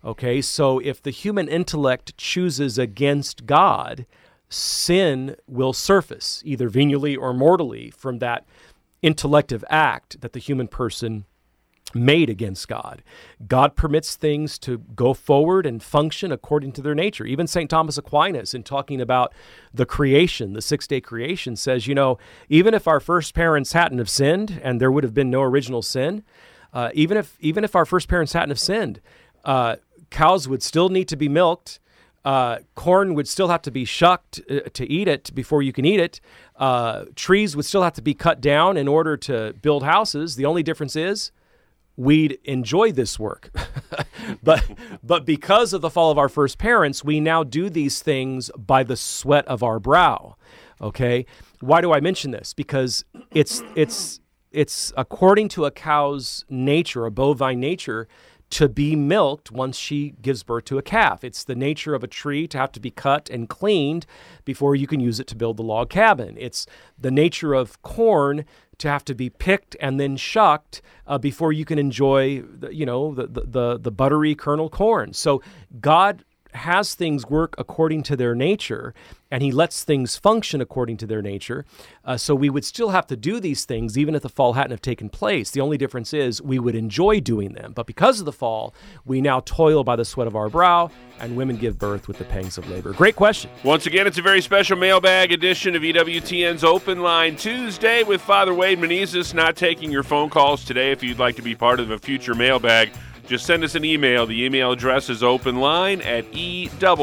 Okay, 0.03 0.41
so 0.41 0.79
if 0.79 1.01
the 1.01 1.11
human 1.11 1.47
intellect 1.47 2.17
chooses 2.17 2.79
against 2.79 3.45
God, 3.45 4.05
sin 4.49 5.35
will 5.47 5.73
surface, 5.73 6.41
either 6.45 6.69
venially 6.69 7.15
or 7.15 7.33
mortally, 7.33 7.91
from 7.91 8.19
that 8.19 8.45
intellective 9.01 9.63
act 9.69 10.21
that 10.21 10.33
the 10.33 10.39
human 10.39 10.67
person 10.67 11.25
made 11.93 12.29
against 12.29 12.67
God. 12.67 13.03
God 13.47 13.75
permits 13.75 14.15
things 14.15 14.57
to 14.59 14.79
go 14.95 15.13
forward 15.13 15.65
and 15.65 15.81
function 15.81 16.31
according 16.31 16.71
to 16.73 16.81
their 16.81 16.95
nature. 16.95 17.25
Even 17.25 17.47
St. 17.47 17.69
Thomas 17.69 17.97
Aquinas, 17.97 18.53
in 18.53 18.63
talking 18.63 19.01
about 19.01 19.33
the 19.73 19.85
creation, 19.85 20.53
the 20.53 20.61
six 20.61 20.87
day 20.87 21.01
creation, 21.01 21.55
says, 21.55 21.87
you 21.87 21.95
know, 21.95 22.17
even 22.49 22.73
if 22.73 22.87
our 22.87 22.99
first 22.99 23.33
parents 23.33 23.73
hadn't 23.73 23.97
have 23.97 24.09
sinned 24.09 24.59
and 24.63 24.79
there 24.79 24.91
would 24.91 25.03
have 25.03 25.13
been 25.13 25.29
no 25.29 25.41
original 25.41 25.81
sin, 25.81 26.23
uh, 26.73 26.89
even 26.93 27.17
if 27.17 27.37
even 27.39 27.63
if 27.63 27.75
our 27.75 27.85
first 27.85 28.07
parents 28.07 28.33
hadn't 28.33 28.49
have 28.49 28.59
sinned, 28.59 29.01
uh, 29.43 29.75
cows 30.09 30.47
would 30.47 30.63
still 30.63 30.89
need 30.89 31.07
to 31.07 31.15
be 31.15 31.29
milked. 31.29 31.79
Uh, 32.23 32.59
corn 32.75 33.15
would 33.15 33.27
still 33.27 33.47
have 33.47 33.63
to 33.63 33.71
be 33.71 33.83
shucked 33.83 34.39
uh, 34.49 34.59
to 34.73 34.89
eat 34.89 35.07
it 35.07 35.33
before 35.33 35.63
you 35.63 35.73
can 35.73 35.85
eat 35.85 35.99
it. 35.99 36.21
Uh, 36.55 37.05
trees 37.15 37.55
would 37.55 37.65
still 37.65 37.81
have 37.81 37.93
to 37.93 38.01
be 38.01 38.13
cut 38.13 38.39
down 38.39 38.77
in 38.77 38.87
order 38.87 39.17
to 39.17 39.55
build 39.61 39.83
houses. 39.83 40.35
The 40.35 40.45
only 40.45 40.61
difference 40.61 40.95
is 40.95 41.31
we'd 41.95 42.39
enjoy 42.43 42.91
this 42.91 43.19
work. 43.19 43.51
but 44.43 44.63
but 45.03 45.25
because 45.25 45.73
of 45.73 45.81
the 45.81 45.89
fall 45.89 46.11
of 46.11 46.17
our 46.17 46.29
first 46.29 46.57
parents, 46.57 47.03
we 47.03 47.19
now 47.19 47.43
do 47.43 47.69
these 47.69 48.01
things 48.01 48.49
by 48.57 48.83
the 48.83 48.95
sweat 48.95 49.47
of 49.47 49.63
our 49.63 49.79
brow. 49.79 50.35
Okay? 50.81 51.25
Why 51.59 51.81
do 51.81 51.93
I 51.93 51.99
mention 51.99 52.31
this? 52.31 52.53
Because 52.53 53.05
it's 53.31 53.61
it's 53.75 54.19
it's 54.51 54.91
according 54.97 55.47
to 55.49 55.65
a 55.65 55.71
cow's 55.71 56.45
nature, 56.49 57.05
a 57.05 57.11
bovine 57.11 57.59
nature, 57.59 58.07
to 58.51 58.67
be 58.69 58.95
milked 58.95 59.51
once 59.51 59.77
she 59.77 60.13
gives 60.21 60.43
birth 60.43 60.65
to 60.65 60.77
a 60.77 60.81
calf. 60.81 61.23
It's 61.23 61.43
the 61.43 61.55
nature 61.55 61.95
of 61.95 62.03
a 62.03 62.07
tree 62.07 62.47
to 62.47 62.57
have 62.57 62.71
to 62.73 62.79
be 62.79 62.91
cut 62.91 63.29
and 63.29 63.49
cleaned 63.49 64.05
before 64.45 64.75
you 64.75 64.87
can 64.87 64.99
use 64.99 65.19
it 65.19 65.27
to 65.27 65.35
build 65.35 65.57
the 65.57 65.63
log 65.63 65.89
cabin. 65.89 66.35
It's 66.37 66.65
the 66.99 67.11
nature 67.11 67.53
of 67.53 67.81
corn 67.81 68.45
to 68.77 68.89
have 68.89 69.05
to 69.05 69.15
be 69.15 69.29
picked 69.29 69.75
and 69.79 69.99
then 69.99 70.17
shucked 70.17 70.81
uh, 71.07 71.17
before 71.17 71.53
you 71.53 71.65
can 71.65 71.79
enjoy, 71.79 72.41
the, 72.41 72.75
you 72.75 72.85
know, 72.85 73.13
the, 73.13 73.27
the, 73.27 73.77
the 73.79 73.91
buttery 73.91 74.35
kernel 74.35 74.69
corn. 74.69 75.13
So 75.13 75.41
God 75.79 76.25
has 76.53 76.95
things 76.95 77.25
work 77.25 77.55
according 77.57 78.03
to 78.03 78.15
their 78.15 78.35
nature 78.35 78.93
and 79.31 79.41
he 79.41 79.51
lets 79.51 79.83
things 79.83 80.17
function 80.17 80.59
according 80.59 80.97
to 80.97 81.07
their 81.07 81.21
nature. 81.21 81.65
Uh, 82.03 82.17
so 82.17 82.35
we 82.35 82.49
would 82.49 82.65
still 82.65 82.89
have 82.89 83.07
to 83.07 83.15
do 83.15 83.39
these 83.39 83.63
things 83.63 83.97
even 83.97 84.13
if 84.13 84.21
the 84.21 84.29
fall 84.29 84.53
hadn't 84.53 84.71
have 84.71 84.81
taken 84.81 85.09
place. 85.09 85.51
The 85.51 85.61
only 85.61 85.77
difference 85.77 86.13
is 86.13 86.41
we 86.41 86.59
would 86.59 86.75
enjoy 86.75 87.21
doing 87.21 87.53
them. 87.53 87.71
But 87.71 87.87
because 87.87 88.19
of 88.19 88.25
the 88.25 88.33
fall, 88.33 88.75
we 89.05 89.21
now 89.21 89.39
toil 89.45 89.85
by 89.85 89.95
the 89.95 90.03
sweat 90.03 90.27
of 90.27 90.35
our 90.35 90.49
brow 90.49 90.91
and 91.19 91.37
women 91.37 91.55
give 91.55 91.79
birth 91.79 92.07
with 92.07 92.17
the 92.17 92.25
pangs 92.25 92.57
of 92.57 92.69
labor. 92.69 92.91
Great 92.91 93.15
question. 93.15 93.49
Once 93.63 93.85
again, 93.85 94.05
it's 94.05 94.17
a 94.17 94.21
very 94.21 94.41
special 94.41 94.77
mailbag 94.77 95.31
edition 95.31 95.75
of 95.75 95.81
EWTN's 95.81 96.63
Open 96.63 97.01
Line 97.01 97.37
Tuesday 97.37 98.03
with 98.03 98.19
Father 98.21 98.53
Wade 98.53 98.79
Menezes. 98.79 99.33
Not 99.33 99.55
taking 99.55 99.91
your 99.91 100.03
phone 100.03 100.29
calls 100.29 100.65
today. 100.65 100.91
If 100.91 101.03
you'd 101.03 101.19
like 101.19 101.37
to 101.37 101.41
be 101.41 101.55
part 101.55 101.79
of 101.79 101.91
a 101.91 101.97
future 101.97 102.35
mailbag, 102.35 102.91
just 103.27 103.45
send 103.45 103.63
us 103.63 103.75
an 103.75 103.85
email. 103.85 104.25
The 104.25 104.43
email 104.43 104.71
address 104.71 105.09
is 105.09 105.21
openline 105.21 106.05
at 106.05 106.31
EWTN.com. 106.31 106.95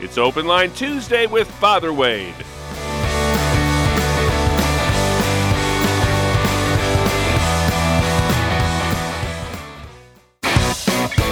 It's 0.00 0.18
Open 0.18 0.46
Line 0.46 0.72
Tuesday 0.72 1.26
with 1.26 1.50
Father 1.52 1.92
Wade. 1.92 2.34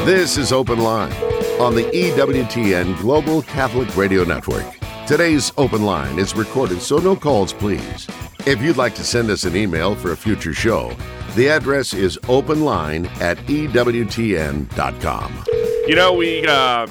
This 0.04 0.36
is 0.36 0.52
Open 0.52 0.80
Line 0.80 1.12
on 1.60 1.76
the 1.76 1.84
EWTN 1.84 2.98
Global 2.98 3.42
Catholic 3.42 3.96
Radio 3.96 4.24
Network. 4.24 4.64
Today's 5.06 5.52
Open 5.56 5.82
Line 5.82 6.18
is 6.18 6.34
recorded, 6.34 6.82
so 6.82 6.98
no 6.98 7.14
calls, 7.14 7.52
please. 7.52 8.08
If 8.44 8.60
you'd 8.60 8.76
like 8.76 8.96
to 8.96 9.04
send 9.04 9.30
us 9.30 9.44
an 9.44 9.54
email 9.54 9.94
for 9.94 10.10
a 10.10 10.16
future 10.16 10.54
show, 10.54 10.96
the 11.34 11.48
address 11.48 11.94
is 11.94 12.18
openline 12.24 13.06
at 13.20 13.38
EWTN.com. 13.38 15.44
You 15.86 15.96
know, 15.96 16.12
we 16.12 16.46
uh, 16.46 16.86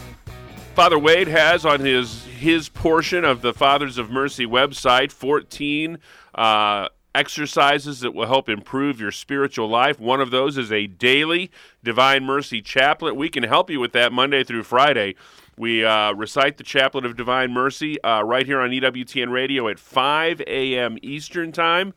Father 0.76 1.00
Wade 1.00 1.28
has 1.28 1.66
on 1.66 1.82
his 1.82 2.26
his 2.26 2.70
portion 2.70 3.24
of 3.24 3.42
the 3.42 3.54
Fathers 3.54 4.00
of 4.00 4.10
Mercy 4.10 4.48
website 4.48 5.12
14 5.12 6.00
uh, 6.34 6.88
exercises 7.14 8.00
that 8.00 8.16
will 8.16 8.26
help 8.26 8.50
improve 8.50 9.00
your 9.00 9.12
spiritual 9.12 9.70
life. 9.70 10.00
One 10.00 10.20
of 10.20 10.32
those 10.32 10.58
is 10.58 10.72
a 10.72 10.88
daily 10.88 11.52
Divine 11.84 12.24
Mercy 12.24 12.62
chaplet. 12.62 13.16
We 13.16 13.30
can 13.30 13.44
help 13.44 13.70
you 13.70 13.80
with 13.80 13.92
that 13.92 14.12
Monday 14.12 14.44
through 14.44 14.64
Friday. 14.64 15.16
We 15.58 15.86
uh, 15.86 16.14
recite 16.14 16.58
the 16.58 16.64
Chaplet 16.64 17.06
of 17.06 17.16
Divine 17.16 17.52
Mercy 17.52 18.02
uh, 18.02 18.24
right 18.24 18.48
here 18.48 18.60
on 18.60 18.72
EWTN 18.72 19.32
Radio 19.32 19.68
at 19.68 19.78
5 19.78 20.42
a.m. 20.48 20.98
Eastern 21.04 21.52
Time. 21.52 21.94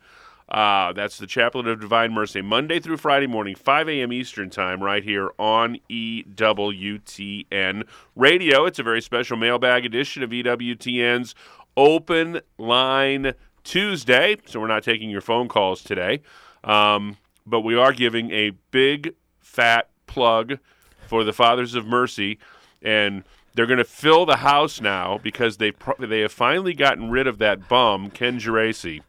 Uh, 0.49 0.93
that's 0.93 1.17
the 1.19 1.27
Chaplet 1.27 1.67
of 1.67 1.81
Divine 1.81 2.13
Mercy, 2.13 2.43
Monday 2.43 2.79
through 2.79 2.99
Friday 2.99 3.27
morning, 3.27 3.55
5 3.55 3.89
a.m. 3.89 4.13
Eastern 4.13 4.51
Time, 4.51 4.83
right 4.83 5.03
here 5.03 5.31
on 5.39 5.79
EWTN 5.91 7.83
Radio. 8.15 8.67
It's 8.67 8.79
a 8.79 8.83
very 8.83 9.01
special 9.01 9.39
mailbag 9.39 9.87
edition 9.87 10.23
of 10.23 10.31
EWTN's 10.31 11.35
Open 11.77 12.41
Line 12.59 13.33
Tuesday, 13.65 14.37
so 14.45 14.61
we're 14.61 14.67
not 14.67 14.83
taking 14.83 15.09
your 15.09 15.23
phone 15.23 15.49
calls 15.49 15.83
today. 15.83 16.21
Um, 16.63 17.17
but 17.47 17.61
we 17.61 17.75
are 17.75 17.93
giving 17.93 18.31
a 18.31 18.51
big, 18.71 19.15
fat 19.41 19.89
plug 20.07 20.59
for 21.07 21.25
the 21.25 21.33
Fathers 21.33 21.75
of 21.75 21.87
Mercy. 21.87 22.39
And 22.83 23.25
they're 23.55 23.67
going 23.67 23.79
to 23.79 23.85
fill 23.85 24.27
the 24.27 24.37
house 24.37 24.81
now 24.81 25.19
because 25.23 25.57
they 25.57 25.71
pro- 25.73 25.95
they 25.99 26.21
have 26.21 26.33
finally 26.33 26.75
gotten 26.75 27.11
rid 27.11 27.27
of 27.27 27.39
that 27.39 27.69
bum 27.69 28.11
Ken 28.11 28.39
Geraci 28.39 29.03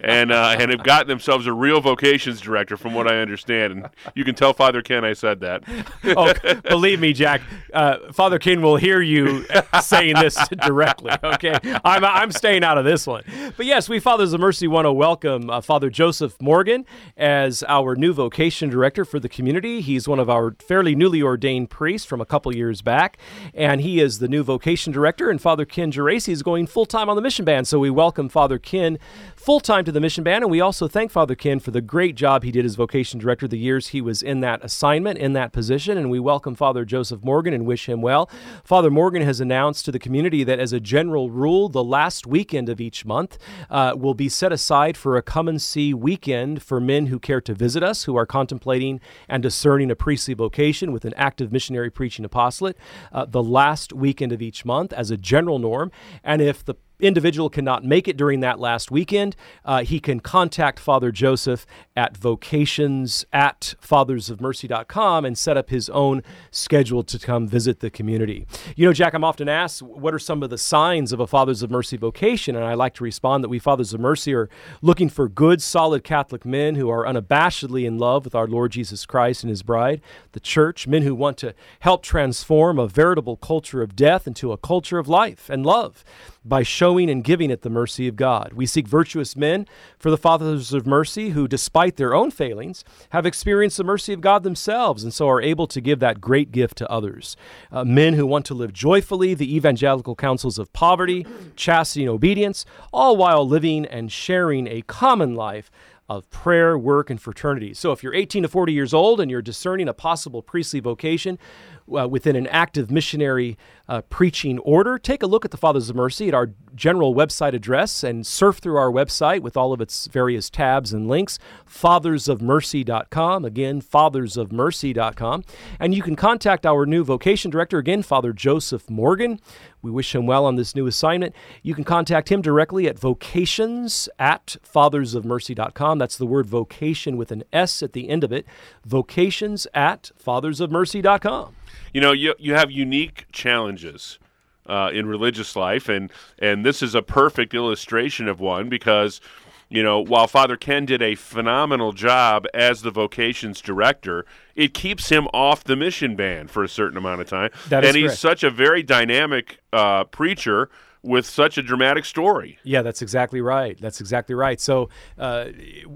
and 0.00 0.32
uh, 0.32 0.56
and 0.58 0.70
have 0.70 0.82
gotten 0.82 1.08
themselves 1.08 1.46
a 1.46 1.52
real 1.52 1.80
vocations 1.80 2.40
director, 2.40 2.76
from 2.76 2.94
what 2.94 3.06
I 3.06 3.20
understand. 3.20 3.72
And 3.72 3.88
you 4.14 4.24
can 4.24 4.34
tell 4.34 4.52
Father 4.52 4.82
Ken 4.82 5.04
I 5.04 5.12
said 5.12 5.40
that. 5.40 5.62
oh, 6.04 6.32
believe 6.68 7.00
me, 7.00 7.12
Jack. 7.12 7.42
Uh, 7.72 8.12
Father 8.12 8.38
Ken 8.38 8.62
will 8.62 8.76
hear 8.76 9.00
you 9.00 9.44
saying 9.82 10.16
this 10.16 10.36
directly. 10.64 11.12
Okay, 11.22 11.58
I'm 11.84 12.04
I'm 12.04 12.32
staying 12.32 12.64
out 12.64 12.78
of 12.78 12.84
this 12.84 13.06
one. 13.06 13.22
But 13.56 13.66
yes, 13.66 13.88
we 13.88 14.00
Fathers 14.00 14.32
of 14.32 14.40
Mercy 14.40 14.66
want 14.66 14.86
to 14.86 14.92
welcome 14.92 15.50
uh, 15.50 15.60
Father 15.60 15.90
Joseph 15.90 16.40
Morgan 16.40 16.84
as 17.16 17.62
our 17.68 17.94
new 17.94 18.12
vocation 18.12 18.68
director 18.68 19.04
for 19.04 19.20
the 19.20 19.28
community. 19.28 19.80
He's 19.80 20.08
one 20.08 20.18
of 20.18 20.28
our 20.28 20.54
fairly 20.66 20.94
newly 20.94 21.22
ordained 21.22 21.70
priests 21.70 22.06
from 22.06 22.20
a 22.20 22.26
couple 22.26 22.54
years 22.54 22.82
back, 22.82 23.18
and 23.54 23.80
he 23.80 24.00
is 24.00 24.18
the 24.18 24.28
new 24.28 24.42
vocation 24.42 24.92
director. 24.92 25.30
And 25.30 25.40
Father 25.40 25.64
Ken 25.64 25.92
Geraci 25.92 26.30
is 26.30 26.42
going 26.42 26.66
full 26.66 26.86
time 26.86 27.08
on 27.08 27.16
the 27.16 27.22
mission 27.22 27.44
band. 27.44 27.68
So 27.68 27.78
we 27.78 27.90
welcome 27.90 28.28
Father 28.28 28.58
Ken 28.58 28.98
full 29.42 29.58
time 29.58 29.84
to 29.84 29.90
the 29.90 30.00
mission 30.00 30.22
band. 30.22 30.44
And 30.44 30.50
we 30.52 30.60
also 30.60 30.86
thank 30.86 31.10
Father 31.10 31.34
Ken 31.34 31.58
for 31.58 31.72
the 31.72 31.80
great 31.80 32.14
job 32.14 32.44
he 32.44 32.52
did 32.52 32.64
as 32.64 32.76
vocation 32.76 33.18
director 33.18 33.48
the 33.48 33.58
years 33.58 33.88
he 33.88 34.00
was 34.00 34.22
in 34.22 34.38
that 34.40 34.64
assignment, 34.64 35.18
in 35.18 35.32
that 35.32 35.52
position. 35.52 35.98
And 35.98 36.08
we 36.08 36.20
welcome 36.20 36.54
Father 36.54 36.84
Joseph 36.84 37.24
Morgan 37.24 37.52
and 37.52 37.66
wish 37.66 37.88
him 37.88 38.00
well. 38.02 38.30
Father 38.62 38.88
Morgan 38.88 39.22
has 39.22 39.40
announced 39.40 39.84
to 39.84 39.90
the 39.90 39.98
community 39.98 40.44
that, 40.44 40.60
as 40.60 40.72
a 40.72 40.78
general 40.78 41.28
rule, 41.28 41.68
the 41.68 41.82
last 41.82 42.24
weekend 42.24 42.68
of 42.68 42.80
each 42.80 43.04
month 43.04 43.36
uh, 43.68 43.94
will 43.96 44.14
be 44.14 44.28
set 44.28 44.52
aside 44.52 44.96
for 44.96 45.16
a 45.16 45.22
come 45.22 45.48
and 45.48 45.60
see 45.60 45.92
weekend 45.92 46.62
for 46.62 46.80
men 46.80 47.06
who 47.06 47.18
care 47.18 47.40
to 47.40 47.52
visit 47.52 47.82
us, 47.82 48.04
who 48.04 48.14
are 48.14 48.26
contemplating 48.26 49.00
and 49.28 49.42
discerning 49.42 49.90
a 49.90 49.96
priestly 49.96 50.34
vocation 50.34 50.92
with 50.92 51.04
an 51.04 51.14
active 51.16 51.50
missionary 51.50 51.90
preaching 51.90 52.24
apostolate. 52.24 52.76
Uh, 53.10 53.24
the 53.24 53.42
last 53.42 53.92
weekend 53.92 54.30
of 54.30 54.40
each 54.40 54.64
month 54.64 54.92
as 54.92 55.10
a 55.10 55.16
general 55.16 55.58
norm. 55.58 55.90
And 56.22 56.40
if 56.40 56.64
the 56.64 56.76
individual 57.02 57.50
cannot 57.50 57.84
make 57.84 58.08
it 58.08 58.16
during 58.16 58.40
that 58.40 58.58
last 58.58 58.90
weekend, 58.90 59.36
uh, 59.64 59.82
he 59.82 60.00
can 60.00 60.20
contact 60.20 60.78
Father 60.78 61.10
Joseph 61.10 61.66
at 61.96 62.16
vocations 62.16 63.26
at 63.32 63.74
fathersofmercy.com 63.82 65.24
and 65.24 65.36
set 65.36 65.56
up 65.56 65.68
his 65.68 65.90
own 65.90 66.22
schedule 66.50 67.02
to 67.02 67.18
come 67.18 67.46
visit 67.46 67.80
the 67.80 67.90
community. 67.90 68.46
You 68.76 68.86
know, 68.86 68.92
Jack, 68.92 69.14
I'm 69.14 69.24
often 69.24 69.48
asked, 69.48 69.82
what 69.82 70.14
are 70.14 70.18
some 70.18 70.42
of 70.42 70.50
the 70.50 70.58
signs 70.58 71.12
of 71.12 71.20
a 71.20 71.26
Fathers 71.26 71.62
of 71.62 71.70
Mercy 71.70 71.96
vocation? 71.96 72.56
And 72.56 72.64
I 72.64 72.74
like 72.74 72.94
to 72.94 73.04
respond 73.04 73.42
that 73.44 73.48
we 73.48 73.58
Fathers 73.58 73.92
of 73.92 74.00
Mercy 74.00 74.32
are 74.34 74.48
looking 74.80 75.08
for 75.08 75.28
good, 75.28 75.60
solid 75.60 76.04
Catholic 76.04 76.44
men 76.44 76.76
who 76.76 76.88
are 76.88 77.04
unabashedly 77.04 77.84
in 77.84 77.98
love 77.98 78.24
with 78.24 78.34
our 78.34 78.46
Lord 78.46 78.72
Jesus 78.72 79.04
Christ 79.04 79.42
and 79.42 79.50
his 79.50 79.62
bride, 79.62 80.00
the 80.32 80.40
church, 80.40 80.86
men 80.86 81.02
who 81.02 81.14
want 81.14 81.36
to 81.38 81.54
help 81.80 82.02
transform 82.02 82.78
a 82.78 82.86
veritable 82.86 83.36
culture 83.36 83.82
of 83.82 83.96
death 83.96 84.26
into 84.26 84.52
a 84.52 84.56
culture 84.56 84.98
of 84.98 85.08
life 85.08 85.50
and 85.50 85.66
love 85.66 86.04
by 86.44 86.62
showing 86.62 87.08
and 87.08 87.24
giving 87.24 87.50
it 87.50 87.62
the 87.62 87.70
mercy 87.70 88.08
of 88.08 88.16
God. 88.16 88.52
We 88.52 88.66
seek 88.66 88.88
virtuous 88.88 89.36
men 89.36 89.66
for 89.98 90.10
the 90.10 90.16
Fathers 90.16 90.72
of 90.72 90.86
Mercy 90.86 91.30
who, 91.30 91.46
despite 91.46 91.96
their 91.96 92.14
own 92.14 92.30
failings, 92.30 92.84
have 93.10 93.26
experienced 93.26 93.76
the 93.76 93.84
mercy 93.84 94.12
of 94.12 94.20
God 94.20 94.42
themselves 94.42 95.04
and 95.04 95.14
so 95.14 95.28
are 95.28 95.40
able 95.40 95.66
to 95.68 95.80
give 95.80 96.00
that 96.00 96.20
great 96.20 96.52
gift 96.52 96.76
to 96.78 96.90
others. 96.90 97.36
Uh, 97.70 97.84
men 97.84 98.14
who 98.14 98.26
want 98.26 98.44
to 98.46 98.54
live 98.54 98.72
joyfully 98.72 99.34
the 99.34 99.54
evangelical 99.54 100.16
counsels 100.16 100.58
of 100.58 100.72
poverty, 100.72 101.26
chastity, 101.56 102.04
and 102.04 102.10
obedience, 102.10 102.64
all 102.92 103.16
while 103.16 103.46
living 103.46 103.86
and 103.86 104.10
sharing 104.10 104.66
a 104.66 104.82
common 104.82 105.34
life 105.34 105.70
of 106.08 106.28
prayer, 106.30 106.76
work, 106.76 107.08
and 107.08 107.20
fraternity. 107.20 107.72
So 107.72 107.92
if 107.92 108.02
you're 108.02 108.14
18 108.14 108.42
to 108.42 108.48
40 108.48 108.72
years 108.72 108.92
old 108.92 109.18
and 109.18 109.30
you're 109.30 109.40
discerning 109.40 109.88
a 109.88 109.94
possible 109.94 110.42
priestly 110.42 110.78
vocation, 110.78 111.38
uh, 111.88 112.06
within 112.08 112.36
an 112.36 112.46
active 112.48 112.90
missionary 112.90 113.56
uh, 113.88 114.00
preaching 114.02 114.58
order, 114.60 114.98
take 114.98 115.22
a 115.22 115.26
look 115.26 115.44
at 115.44 115.50
the 115.50 115.56
Fathers 115.56 115.90
of 115.90 115.96
Mercy 115.96 116.28
at 116.28 116.34
our 116.34 116.50
general 116.74 117.14
website 117.14 117.52
address 117.52 118.02
and 118.02 118.26
surf 118.26 118.58
through 118.58 118.76
our 118.76 118.90
website 118.90 119.40
with 119.40 119.56
all 119.56 119.72
of 119.72 119.80
its 119.80 120.06
various 120.06 120.48
tabs 120.48 120.92
and 120.92 121.08
links, 121.08 121.38
fathersofmercy.com. 121.68 123.44
Again, 123.44 123.82
fathersofmercy.com. 123.82 125.44
And 125.78 125.94
you 125.94 126.02
can 126.02 126.16
contact 126.16 126.64
our 126.64 126.86
new 126.86 127.04
vocation 127.04 127.50
director, 127.50 127.78
again, 127.78 128.02
Father 128.02 128.32
Joseph 128.32 128.88
Morgan. 128.88 129.40
We 129.82 129.90
wish 129.90 130.14
him 130.14 130.26
well 130.26 130.46
on 130.46 130.56
this 130.56 130.74
new 130.74 130.86
assignment. 130.86 131.34
You 131.62 131.74
can 131.74 131.84
contact 131.84 132.30
him 132.30 132.40
directly 132.40 132.86
at 132.86 132.98
vocations 132.98 134.08
at 134.18 134.56
fathersofmercy.com. 134.64 135.98
That's 135.98 136.16
the 136.16 136.26
word 136.26 136.46
vocation 136.46 137.16
with 137.16 137.32
an 137.32 137.42
S 137.52 137.82
at 137.82 137.92
the 137.92 138.08
end 138.08 138.22
of 138.22 138.32
it. 138.32 138.46
Vocations 138.86 139.66
at 139.74 140.12
fathersofmercy.com 140.24 141.56
you 141.92 142.00
know, 142.00 142.12
you 142.12 142.34
you 142.38 142.54
have 142.54 142.70
unique 142.70 143.26
challenges 143.32 144.18
uh, 144.66 144.90
in 144.92 145.06
religious 145.06 145.56
life, 145.56 145.88
and 145.88 146.10
and 146.38 146.64
this 146.64 146.82
is 146.82 146.94
a 146.94 147.02
perfect 147.02 147.54
illustration 147.54 148.28
of 148.28 148.40
one 148.40 148.68
because. 148.68 149.20
You 149.68 149.82
know, 149.82 150.00
while 150.00 150.26
Father 150.26 150.58
Ken 150.58 150.84
did 150.84 151.00
a 151.00 151.14
phenomenal 151.14 151.92
job 151.94 152.46
as 152.52 152.82
the 152.82 152.90
vocations 152.90 153.62
director, 153.62 154.26
it 154.54 154.74
keeps 154.74 155.08
him 155.08 155.28
off 155.32 155.64
the 155.64 155.76
mission 155.76 156.14
band 156.14 156.50
for 156.50 156.62
a 156.62 156.68
certain 156.68 156.98
amount 156.98 157.22
of 157.22 157.26
time. 157.26 157.50
That 157.70 157.82
is 157.82 157.88
and 157.88 157.96
he's 157.96 158.08
correct. 158.08 158.20
such 158.20 158.44
a 158.44 158.50
very 158.50 158.82
dynamic 158.82 159.60
uh, 159.72 160.04
preacher 160.04 160.68
with 161.02 161.26
such 161.26 161.58
a 161.58 161.62
dramatic 161.62 162.04
story. 162.04 162.58
Yeah, 162.62 162.82
that's 162.82 163.02
exactly 163.02 163.40
right. 163.40 163.78
That's 163.80 164.00
exactly 164.00 164.34
right. 164.34 164.60
So 164.60 164.88
uh, 165.18 165.46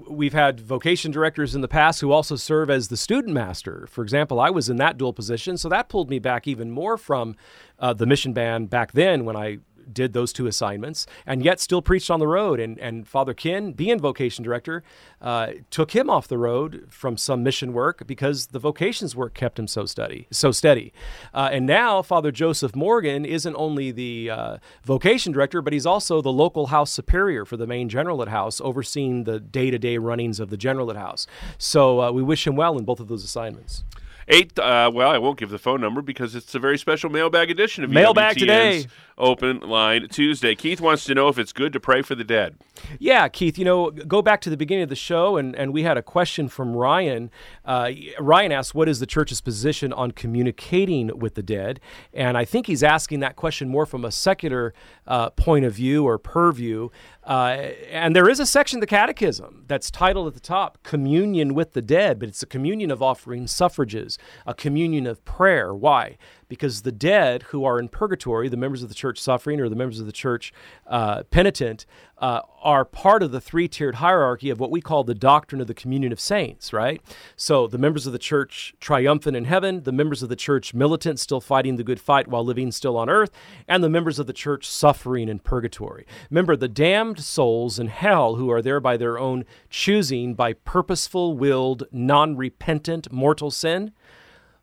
we've 0.09 0.33
had 0.33 0.59
vocation 0.59 1.11
directors 1.11 1.55
in 1.55 1.61
the 1.61 1.67
past 1.67 2.01
who 2.01 2.11
also 2.11 2.35
serve 2.35 2.69
as 2.69 2.89
the 2.89 2.97
student 2.97 3.33
master. 3.33 3.87
For 3.89 4.03
example, 4.03 4.39
I 4.39 4.49
was 4.49 4.69
in 4.69 4.77
that 4.77 4.97
dual 4.97 5.13
position, 5.13 5.57
so 5.57 5.69
that 5.69 5.87
pulled 5.89 6.09
me 6.09 6.19
back 6.19 6.47
even 6.47 6.71
more 6.71 6.97
from 6.97 7.35
uh, 7.79 7.93
the 7.93 8.05
mission 8.05 8.33
band 8.33 8.69
back 8.69 8.91
then 8.91 9.23
when 9.23 9.35
I 9.35 9.59
did 9.93 10.13
those 10.13 10.33
two 10.33 10.47
assignments 10.47 11.05
and 11.25 11.43
yet 11.43 11.59
still 11.59 11.81
preached 11.81 12.09
on 12.09 12.19
the 12.19 12.27
road. 12.27 12.59
And, 12.59 12.77
and 12.79 13.07
Father 13.07 13.33
Ken, 13.33 13.71
being 13.71 13.99
vocation 13.99 14.43
director, 14.43 14.83
uh, 15.21 15.51
took 15.69 15.91
him 15.91 16.09
off 16.09 16.27
the 16.27 16.37
road 16.37 16.85
from 16.89 17.17
some 17.17 17.43
mission 17.43 17.73
work 17.73 18.05
because 18.05 18.47
the 18.47 18.59
vocations 18.59 19.15
work 19.15 19.33
kept 19.33 19.59
him 19.59 19.67
so 19.67 19.85
steady. 19.85 20.27
So 20.31 20.51
steady. 20.51 20.93
Uh, 21.33 21.49
and 21.51 21.65
now 21.65 22.01
Father 22.01 22.31
Joseph 22.31 22.75
Morgan 22.75 23.25
isn't 23.25 23.55
only 23.55 23.91
the 23.91 24.29
uh, 24.29 24.57
vocation 24.83 25.31
director, 25.31 25.61
but 25.61 25.73
he's 25.73 25.85
also 25.85 26.21
the 26.21 26.31
local 26.31 26.67
house 26.67 26.91
superior 26.91 27.45
for 27.45 27.57
the 27.57 27.67
main 27.67 27.89
generalate 27.89 28.27
house, 28.29 28.61
overseeing 28.61 29.23
the 29.23 29.39
day-to-day 29.39 29.97
runnings 29.97 30.39
of 30.39 30.49
the 30.49 30.57
generalate 30.57 30.97
house. 30.97 31.27
So 31.57 32.01
uh, 32.01 32.11
we 32.11 32.23
wish 32.23 32.45
him 32.45 32.55
well 32.55 32.77
in 32.77 32.85
both 32.85 32.99
of 32.99 33.07
those 33.07 33.23
assignments. 33.23 33.83
Eight. 34.29 34.59
Uh, 34.59 34.91
well, 34.93 35.09
I 35.09 35.17
won't 35.19 35.39
give 35.39 35.49
the 35.49 35.57
phone 35.57 35.79
number 35.79 36.01
because 36.01 36.35
it's 36.35 36.53
a 36.53 36.59
very 36.59 36.77
special 36.77 37.09
mailbag 37.09 37.49
edition 37.49 37.85
of 37.85 37.89
mailbag 37.89 38.37
today. 38.37 38.85
Open 39.17 39.59
Line 39.61 40.07
Tuesday. 40.09 40.55
Keith 40.55 40.79
wants 40.79 41.03
to 41.05 41.15
know 41.15 41.27
if 41.27 41.39
it's 41.39 41.53
good 41.53 41.73
to 41.73 41.79
pray 41.79 42.01
for 42.01 42.15
the 42.15 42.23
dead. 42.23 42.55
Yeah, 42.99 43.27
Keith. 43.27 43.57
You 43.57 43.65
know, 43.65 43.91
go 43.91 44.21
back 44.21 44.41
to 44.41 44.49
the 44.49 44.57
beginning 44.57 44.83
of 44.83 44.89
the 44.89 44.95
show, 44.95 45.37
and 45.37 45.55
and 45.55 45.73
we 45.73 45.83
had 45.83 45.97
a 45.97 46.03
question 46.03 46.47
from 46.47 46.75
Ryan. 46.75 47.31
Uh, 47.65 47.91
Ryan 48.19 48.51
asked, 48.51 48.75
"What 48.75 48.87
is 48.87 48.99
the 48.99 49.05
church's 49.05 49.41
position 49.41 49.91
on 49.91 50.11
communicating 50.11 51.17
with 51.17 51.35
the 51.35 51.43
dead?" 51.43 51.79
And 52.13 52.37
I 52.37 52.45
think 52.45 52.67
he's 52.67 52.83
asking 52.83 53.19
that 53.21 53.35
question 53.35 53.69
more 53.69 53.85
from 53.85 54.05
a 54.05 54.11
secular 54.11 54.73
uh, 55.07 55.31
point 55.31 55.65
of 55.65 55.73
view 55.73 56.05
or 56.05 56.17
purview. 56.17 56.89
Uh, 57.23 57.71
and 57.91 58.15
there 58.15 58.29
is 58.29 58.39
a 58.39 58.45
section 58.45 58.77
of 58.77 58.81
the 58.81 58.87
Catechism 58.87 59.65
that's 59.67 59.91
titled 59.91 60.27
at 60.27 60.33
the 60.33 60.39
top 60.39 60.81
Communion 60.83 61.53
with 61.53 61.73
the 61.73 61.81
Dead, 61.81 62.19
but 62.19 62.29
it's 62.29 62.41
a 62.41 62.45
communion 62.45 62.89
of 62.89 63.01
offering 63.01 63.47
suffrages, 63.47 64.17
a 64.45 64.53
communion 64.53 65.05
of 65.05 65.23
prayer. 65.25 65.73
Why? 65.73 66.17
Because 66.49 66.83
the 66.83 66.91
dead 66.91 67.43
who 67.43 67.65
are 67.65 67.79
in 67.79 67.89
purgatory, 67.89 68.47
the 68.47 68.57
members 68.57 68.81
of 68.83 68.89
the 68.89 68.95
church, 68.95 69.19
suffering 69.19 69.59
or 69.59 69.69
the 69.69 69.75
members 69.75 69.99
of 69.99 70.05
the 70.05 70.11
church 70.11 70.53
uh, 70.87 71.23
penitent 71.23 71.85
uh, 72.19 72.41
are 72.63 72.83
part 72.83 73.21
of 73.21 73.31
the 73.31 73.39
three 73.39 73.67
tiered 73.67 73.95
hierarchy 73.95 74.49
of 74.49 74.59
what 74.59 74.71
we 74.71 74.81
call 74.81 75.03
the 75.03 75.13
doctrine 75.13 75.61
of 75.61 75.67
the 75.67 75.73
communion 75.73 76.11
of 76.11 76.19
saints, 76.19 76.73
right? 76.73 77.01
So 77.35 77.67
the 77.67 77.77
members 77.77 78.07
of 78.07 78.13
the 78.13 78.19
church 78.19 78.73
triumphant 78.79 79.37
in 79.37 79.45
heaven, 79.45 79.83
the 79.83 79.91
members 79.91 80.23
of 80.23 80.29
the 80.29 80.35
church 80.35 80.73
militant, 80.73 81.19
still 81.19 81.41
fighting 81.41 81.75
the 81.75 81.83
good 81.83 81.99
fight 81.99 82.27
while 82.27 82.43
living 82.43 82.71
still 82.71 82.97
on 82.97 83.09
earth, 83.09 83.31
and 83.67 83.83
the 83.83 83.89
members 83.89 84.17
of 84.17 84.25
the 84.25 84.33
church 84.33 84.67
suffering 84.67 85.29
in 85.29 85.39
purgatory. 85.39 86.07
Remember, 86.31 86.55
the 86.55 86.67
damned 86.67 87.19
souls 87.19 87.77
in 87.77 87.87
hell 87.87 88.35
who 88.35 88.49
are 88.49 88.61
there 88.61 88.79
by 88.79 88.97
their 88.97 89.19
own 89.19 89.45
choosing, 89.69 90.33
by 90.33 90.53
purposeful, 90.53 91.37
willed, 91.37 91.83
non 91.91 92.35
repentant 92.35 93.11
mortal 93.11 93.51
sin 93.51 93.91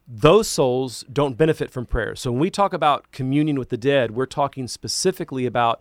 those 0.06 0.48
souls 0.48 1.04
don't 1.12 1.36
benefit 1.36 1.70
from 1.70 1.86
prayer. 1.86 2.14
So 2.14 2.30
when 2.30 2.40
we 2.40 2.50
talk 2.50 2.72
about 2.72 3.10
communion 3.12 3.58
with 3.58 3.70
the 3.70 3.76
dead, 3.76 4.10
we're 4.10 4.26
talking 4.26 4.68
specifically 4.68 5.46
about 5.46 5.80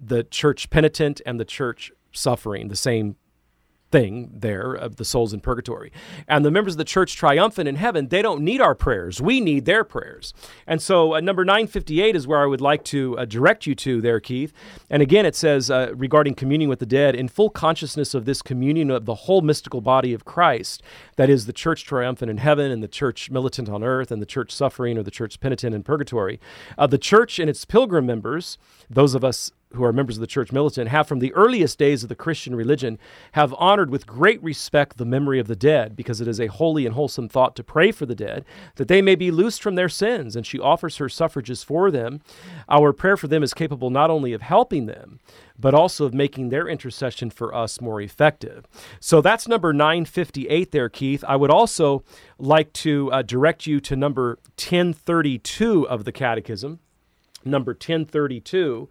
the 0.00 0.24
church 0.24 0.70
penitent 0.70 1.20
and 1.26 1.40
the 1.40 1.44
church 1.44 1.92
suffering, 2.12 2.68
the 2.68 2.76
same 2.76 3.16
thing 3.94 4.28
there 4.34 4.72
of 4.72 4.96
the 4.96 5.04
souls 5.04 5.32
in 5.32 5.38
purgatory. 5.38 5.92
And 6.26 6.44
the 6.44 6.50
members 6.50 6.74
of 6.74 6.78
the 6.78 6.84
church 6.84 7.14
triumphant 7.14 7.68
in 7.68 7.76
heaven, 7.76 8.08
they 8.08 8.22
don't 8.22 8.40
need 8.40 8.60
our 8.60 8.74
prayers. 8.74 9.20
We 9.20 9.40
need 9.40 9.66
their 9.66 9.84
prayers. 9.84 10.34
And 10.66 10.82
so 10.82 11.14
uh, 11.14 11.20
number 11.20 11.44
958 11.44 12.16
is 12.16 12.26
where 12.26 12.42
I 12.42 12.46
would 12.46 12.60
like 12.60 12.82
to 12.86 13.16
uh, 13.16 13.24
direct 13.24 13.68
you 13.68 13.76
to 13.76 14.00
there, 14.00 14.18
Keith. 14.18 14.52
And 14.90 15.00
again, 15.00 15.24
it 15.24 15.36
says 15.36 15.70
uh, 15.70 15.92
regarding 15.94 16.34
communion 16.34 16.68
with 16.68 16.80
the 16.80 16.86
dead, 16.86 17.14
in 17.14 17.28
full 17.28 17.50
consciousness 17.50 18.14
of 18.14 18.24
this 18.24 18.42
communion 18.42 18.90
of 18.90 19.04
the 19.04 19.14
whole 19.14 19.42
mystical 19.42 19.80
body 19.80 20.12
of 20.12 20.24
Christ, 20.24 20.82
that 21.14 21.30
is 21.30 21.46
the 21.46 21.52
church 21.52 21.84
triumphant 21.84 22.32
in 22.32 22.38
heaven 22.38 22.72
and 22.72 22.82
the 22.82 22.88
church 22.88 23.30
militant 23.30 23.68
on 23.68 23.84
earth 23.84 24.10
and 24.10 24.20
the 24.20 24.26
church 24.26 24.50
suffering 24.50 24.98
or 24.98 25.04
the 25.04 25.12
church 25.12 25.38
penitent 25.38 25.72
in 25.72 25.84
purgatory. 25.84 26.40
Uh, 26.76 26.88
the 26.88 26.98
church 26.98 27.38
and 27.38 27.48
its 27.48 27.64
pilgrim 27.64 28.06
members, 28.06 28.58
those 28.90 29.14
of 29.14 29.22
us 29.22 29.52
who 29.74 29.84
are 29.84 29.92
members 29.92 30.16
of 30.16 30.20
the 30.20 30.26
church 30.26 30.52
militant 30.52 30.88
have 30.88 31.06
from 31.06 31.18
the 31.18 31.32
earliest 31.34 31.78
days 31.78 32.02
of 32.02 32.08
the 32.08 32.14
Christian 32.14 32.54
religion 32.54 32.98
have 33.32 33.54
honored 33.58 33.90
with 33.90 34.06
great 34.06 34.42
respect 34.42 34.96
the 34.96 35.04
memory 35.04 35.38
of 35.38 35.46
the 35.46 35.56
dead 35.56 35.96
because 35.96 36.20
it 36.20 36.28
is 36.28 36.40
a 36.40 36.46
holy 36.46 36.86
and 36.86 36.94
wholesome 36.94 37.28
thought 37.28 37.56
to 37.56 37.64
pray 37.64 37.90
for 37.90 38.06
the 38.06 38.14
dead 38.14 38.44
that 38.76 38.88
they 38.88 39.02
may 39.02 39.14
be 39.14 39.30
loosed 39.30 39.62
from 39.62 39.74
their 39.74 39.88
sins 39.88 40.36
and 40.36 40.46
she 40.46 40.58
offers 40.58 40.96
her 40.96 41.08
suffrages 41.08 41.62
for 41.62 41.90
them 41.90 42.20
our 42.68 42.92
prayer 42.92 43.16
for 43.16 43.28
them 43.28 43.42
is 43.42 43.54
capable 43.54 43.90
not 43.90 44.10
only 44.10 44.32
of 44.32 44.42
helping 44.42 44.86
them 44.86 45.20
but 45.58 45.74
also 45.74 46.04
of 46.04 46.14
making 46.14 46.48
their 46.48 46.68
intercession 46.68 47.30
for 47.30 47.54
us 47.54 47.80
more 47.80 48.00
effective. 48.00 48.66
So 49.00 49.20
that's 49.20 49.46
number 49.46 49.72
958 49.72 50.72
there, 50.72 50.88
Keith. 50.88 51.24
I 51.26 51.36
would 51.36 51.50
also 51.50 52.02
like 52.38 52.72
to 52.74 53.10
uh, 53.12 53.22
direct 53.22 53.66
you 53.66 53.80
to 53.80 53.96
number 53.96 54.38
1032 54.56 55.88
of 55.88 56.04
the 56.04 56.12
Catechism. 56.12 56.80
Number 57.44 57.72
1032 57.72 58.88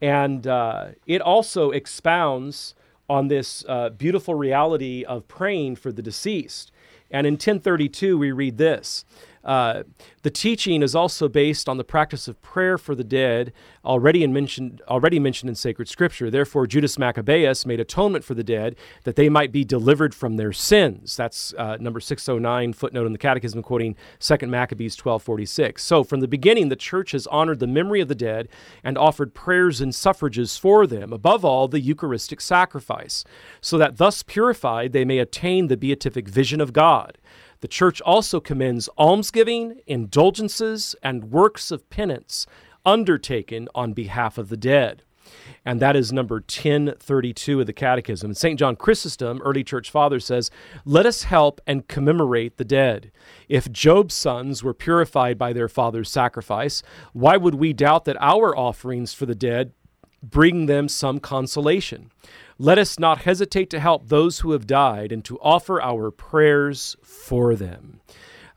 and 0.00 0.46
uh, 0.46 0.88
it 1.06 1.20
also 1.20 1.70
expounds 1.70 2.74
on 3.08 3.28
this 3.28 3.64
uh, 3.68 3.88
beautiful 3.90 4.34
reality 4.34 5.04
of 5.04 5.26
praying 5.28 5.76
for 5.76 5.90
the 5.90 6.02
deceased. 6.02 6.70
And 7.10 7.26
in 7.26 7.34
1032, 7.34 8.18
we 8.18 8.32
read 8.32 8.58
this 8.58 9.04
uh, 9.48 9.82
the 10.24 10.30
teaching 10.30 10.82
is 10.82 10.94
also 10.94 11.26
based 11.26 11.70
on 11.70 11.78
the 11.78 11.84
practice 11.84 12.28
of 12.28 12.42
prayer 12.42 12.76
for 12.76 12.94
the 12.94 13.02
dead, 13.02 13.50
already 13.82 14.26
mentioned 14.26 14.82
already 14.88 15.18
mentioned 15.18 15.48
in 15.48 15.54
sacred 15.54 15.88
scripture. 15.88 16.30
Therefore, 16.30 16.66
Judas 16.66 16.98
Maccabeus 16.98 17.64
made 17.64 17.80
atonement 17.80 18.26
for 18.26 18.34
the 18.34 18.44
dead 18.44 18.76
that 19.04 19.16
they 19.16 19.30
might 19.30 19.50
be 19.50 19.64
delivered 19.64 20.14
from 20.14 20.36
their 20.36 20.52
sins. 20.52 21.16
That's 21.16 21.54
uh, 21.54 21.78
number 21.80 21.98
609 21.98 22.74
footnote 22.74 23.06
in 23.06 23.12
the 23.12 23.18
Catechism, 23.18 23.62
quoting 23.62 23.96
Second 24.18 24.50
Maccabees 24.50 24.94
12:46. 24.96 25.80
So, 25.80 26.04
from 26.04 26.20
the 26.20 26.28
beginning, 26.28 26.68
the 26.68 26.76
Church 26.76 27.12
has 27.12 27.26
honored 27.28 27.58
the 27.58 27.66
memory 27.66 28.02
of 28.02 28.08
the 28.08 28.14
dead 28.14 28.48
and 28.84 28.98
offered 28.98 29.32
prayers 29.32 29.80
and 29.80 29.94
suffrages 29.94 30.58
for 30.58 30.86
them. 30.86 31.10
Above 31.10 31.42
all, 31.42 31.68
the 31.68 31.80
Eucharistic 31.80 32.42
sacrifice, 32.42 33.24
so 33.62 33.78
that 33.78 33.96
thus 33.96 34.22
purified 34.22 34.92
they 34.92 35.06
may 35.06 35.18
attain 35.18 35.68
the 35.68 35.76
beatific 35.78 36.28
vision 36.28 36.60
of 36.60 36.74
God. 36.74 37.16
The 37.60 37.68
church 37.68 38.00
also 38.02 38.40
commends 38.40 38.88
almsgiving, 38.98 39.80
indulgences, 39.86 40.94
and 41.02 41.30
works 41.30 41.70
of 41.70 41.88
penance 41.90 42.46
undertaken 42.84 43.68
on 43.74 43.92
behalf 43.92 44.38
of 44.38 44.48
the 44.48 44.56
dead. 44.56 45.02
And 45.64 45.80
that 45.80 45.96
is 45.96 46.12
number 46.12 46.36
1032 46.36 47.60
of 47.60 47.66
the 47.66 47.72
Catechism. 47.72 48.32
St. 48.34 48.58
John 48.58 48.76
Chrysostom, 48.76 49.42
early 49.42 49.62
church 49.62 49.90
father, 49.90 50.20
says, 50.20 50.50
Let 50.84 51.04
us 51.04 51.24
help 51.24 51.60
and 51.66 51.86
commemorate 51.86 52.56
the 52.56 52.64
dead. 52.64 53.10
If 53.48 53.70
Job's 53.70 54.14
sons 54.14 54.62
were 54.62 54.74
purified 54.74 55.36
by 55.36 55.52
their 55.52 55.68
father's 55.68 56.10
sacrifice, 56.10 56.82
why 57.12 57.36
would 57.36 57.56
we 57.56 57.72
doubt 57.72 58.04
that 58.06 58.16
our 58.20 58.56
offerings 58.56 59.12
for 59.12 59.26
the 59.26 59.34
dead 59.34 59.72
bring 60.22 60.66
them 60.66 60.88
some 60.88 61.20
consolation? 61.20 62.10
Let 62.60 62.76
us 62.76 62.98
not 62.98 63.18
hesitate 63.18 63.70
to 63.70 63.78
help 63.78 64.08
those 64.08 64.40
who 64.40 64.50
have 64.50 64.66
died 64.66 65.12
and 65.12 65.24
to 65.26 65.38
offer 65.38 65.80
our 65.80 66.10
prayers 66.10 66.96
for 67.04 67.54
them. 67.54 68.00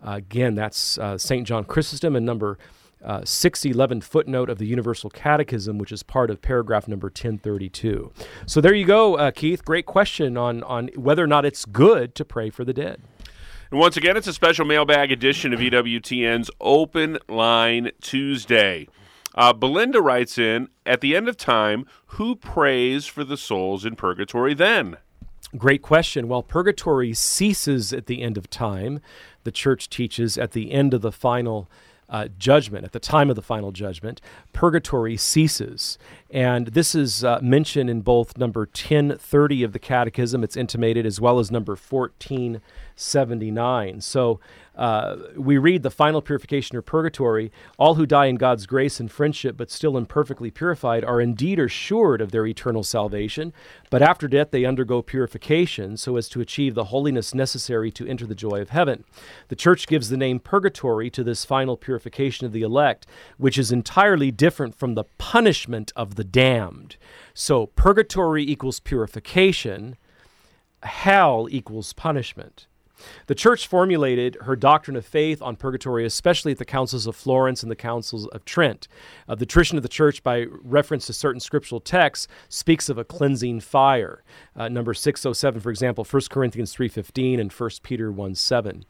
Uh, 0.04 0.14
again, 0.14 0.56
that's 0.56 0.98
uh, 0.98 1.20
St. 1.20 1.46
John 1.46 1.66
Chrysostom 1.66 2.16
and 2.16 2.26
number 2.26 2.58
uh, 3.04 3.22
611 3.24 4.02
footnote 4.02 4.50
of 4.50 4.58
the 4.58 4.66
Universal 4.66 5.12
Catechism, 5.12 5.78
which 5.78 5.92
is 5.92 6.02
part 6.02 6.32
of 6.32 6.42
paragraph 6.42 6.88
number 6.88 7.08
1032. 7.08 8.12
So 8.48 8.60
there 8.60 8.74
you 8.74 8.86
go, 8.86 9.18
uh, 9.18 9.30
Keith. 9.30 9.64
Great 9.64 9.86
question 9.86 10.36
on, 10.36 10.64
on 10.64 10.88
whether 10.96 11.24
or 11.24 11.28
not 11.28 11.46
it's 11.46 11.66
good 11.66 12.16
to 12.16 12.26
pray 12.26 12.50
for 12.50 12.66
the 12.66 12.74
dead. 12.74 13.02
And 13.70 13.80
once 13.80 13.98
again, 13.98 14.18
it's 14.18 14.28
a 14.28 14.34
special 14.34 14.66
mailbag 14.66 15.12
edition 15.12 15.54
of 15.54 15.60
EWTN's 15.60 16.50
Open 16.60 17.20
Line 17.30 17.92
Tuesday. 18.02 18.88
Uh, 19.36 19.54
Belinda 19.54 20.02
writes 20.02 20.38
in 20.38 20.70
At 20.86 21.02
the 21.02 21.15
end 21.15 21.28
of 21.30 21.38
time, 21.38 21.86
who 22.08 22.36
prays 22.36 23.06
for 23.06 23.24
the 23.24 23.38
souls 23.38 23.86
in 23.86 23.96
purgatory 23.96 24.54
then? 24.54 24.98
Great 25.58 25.82
question. 25.82 26.28
Well, 26.28 26.44
purgatory 26.44 27.13
ceases 27.13 27.91
at 27.91 28.06
the 28.06 28.22
end 28.22 28.38
of 28.38 28.50
time. 28.50 29.02
The 29.44 29.52
church 29.52 29.89
teaches 29.89 30.38
at 30.38 30.52
the 30.52 30.72
end 30.72 30.94
of 30.94 31.02
the 31.02 31.12
final 31.12 31.70
uh, 32.08 32.28
judgment, 32.38 32.84
at 32.84 32.91
the 32.91 33.00
time 33.00 33.30
of 33.30 33.36
the 33.36 33.41
final 33.41 33.72
judgment, 33.72 34.22
purgatory 34.54 35.17
ceases. 35.17 35.98
And 36.30 36.67
this 36.67 36.94
is 36.94 37.24
uh, 37.24 37.39
mentioned 37.41 37.89
in 37.89 38.02
both 38.02 38.38
number 38.38 38.62
1030 38.62 39.63
of 39.63 39.72
the 39.72 39.80
Catechism, 39.80 40.44
it's 40.44 40.58
intimated, 40.58 41.06
as 41.06 41.22
well 41.22 41.39
as 41.39 41.52
number 41.52 41.76
1479. 42.95 44.01
So 44.01 44.39
uh, 44.75 45.17
we 45.36 45.58
read 45.58 45.84
the 45.84 45.91
final 45.91 46.21
purification 46.21 46.77
or 46.77 46.82
purgatory 46.82 47.51
all 47.77 47.95
who 47.95 48.06
die 48.06 48.27
in 48.27 48.36
God's 48.36 48.65
grace 48.65 48.99
and 49.01 49.12
friendship, 49.12 49.58
but 49.58 49.69
still 49.69 49.97
imperfectly 49.97 50.49
purified, 50.49 51.04
are 51.04 51.19
indeed 51.19 51.60
assured 51.60 52.21
of 52.21 52.32
their 52.32 52.45
eternal 52.47 52.84
salvation. 52.84 53.51
But 53.89 54.01
after 54.01 54.27
death, 54.30 54.51
they 54.51 54.63
undergo 54.63 55.01
purification 55.01 55.97
so 55.97 56.15
as 56.15 56.30
to 56.30 56.41
achieve 56.41 56.73
the 56.73 56.86
holiness 56.86 57.36
necessary 57.36 57.91
to 57.91 58.08
enter 58.08 58.25
the 58.25 58.34
joy 58.34 58.62
of 58.62 58.69
heaven. 58.69 59.04
The 59.49 59.58
church 59.58 59.88
gives 59.88 60.10
the 60.10 60.17
name 60.17 60.39
purgatory 60.39 61.10
to 61.12 61.23
this 61.23 61.43
final 61.43 61.75
purification 61.75 62.45
of 62.45 62.54
the 62.54 62.62
elect, 62.62 63.06
which 63.38 63.58
is 63.58 63.71
entirely 63.71 64.32
different 64.32 64.75
from 64.75 64.95
the 64.95 65.06
punishment 65.17 65.91
of 65.97 66.15
the 66.15 66.23
damned. 66.23 66.95
So, 67.34 67.67
purgatory 67.67 68.43
equals 68.43 68.80
purification, 68.80 69.97
hell 70.84 71.47
equals 71.51 71.93
punishment. 71.93 72.67
The 73.28 73.36
church 73.36 73.68
formulated 73.68 74.38
her 74.42 74.56
doctrine 74.56 74.98
of 74.98 75.06
faith 75.06 75.42
on 75.42 75.56
purgatory, 75.56 76.06
especially 76.06 76.52
at 76.52 76.58
the 76.58 76.66
councils 76.66 77.08
of 77.08 77.16
Florence 77.16 77.64
and 77.64 77.72
the 77.72 77.76
councils 77.76 78.28
of 78.28 78.46
Trent. 78.46 78.88
Uh, 79.28 79.36
the 79.36 79.46
tradition 79.46 79.78
of 79.78 79.84
the 79.84 79.90
church, 79.90 80.24
by 80.24 80.46
reference 80.64 81.06
to 81.08 81.14
certain 81.14 81.40
scriptural 81.40 81.80
texts, 81.80 82.28
speaks 82.50 82.90
of 82.90 82.98
a 82.98 83.04
cleansing 83.04 83.60
fire. 83.60 84.24
Uh, 84.56 84.68
number 84.68 84.94
607, 84.94 85.62
for 85.62 85.70
example, 85.70 86.04
1 86.04 86.22
Corinthians 86.30 86.76
3.15 86.76 87.40
and 87.40 87.52
1 87.52 87.70
Peter 87.84 88.12
1.7. 88.12 88.84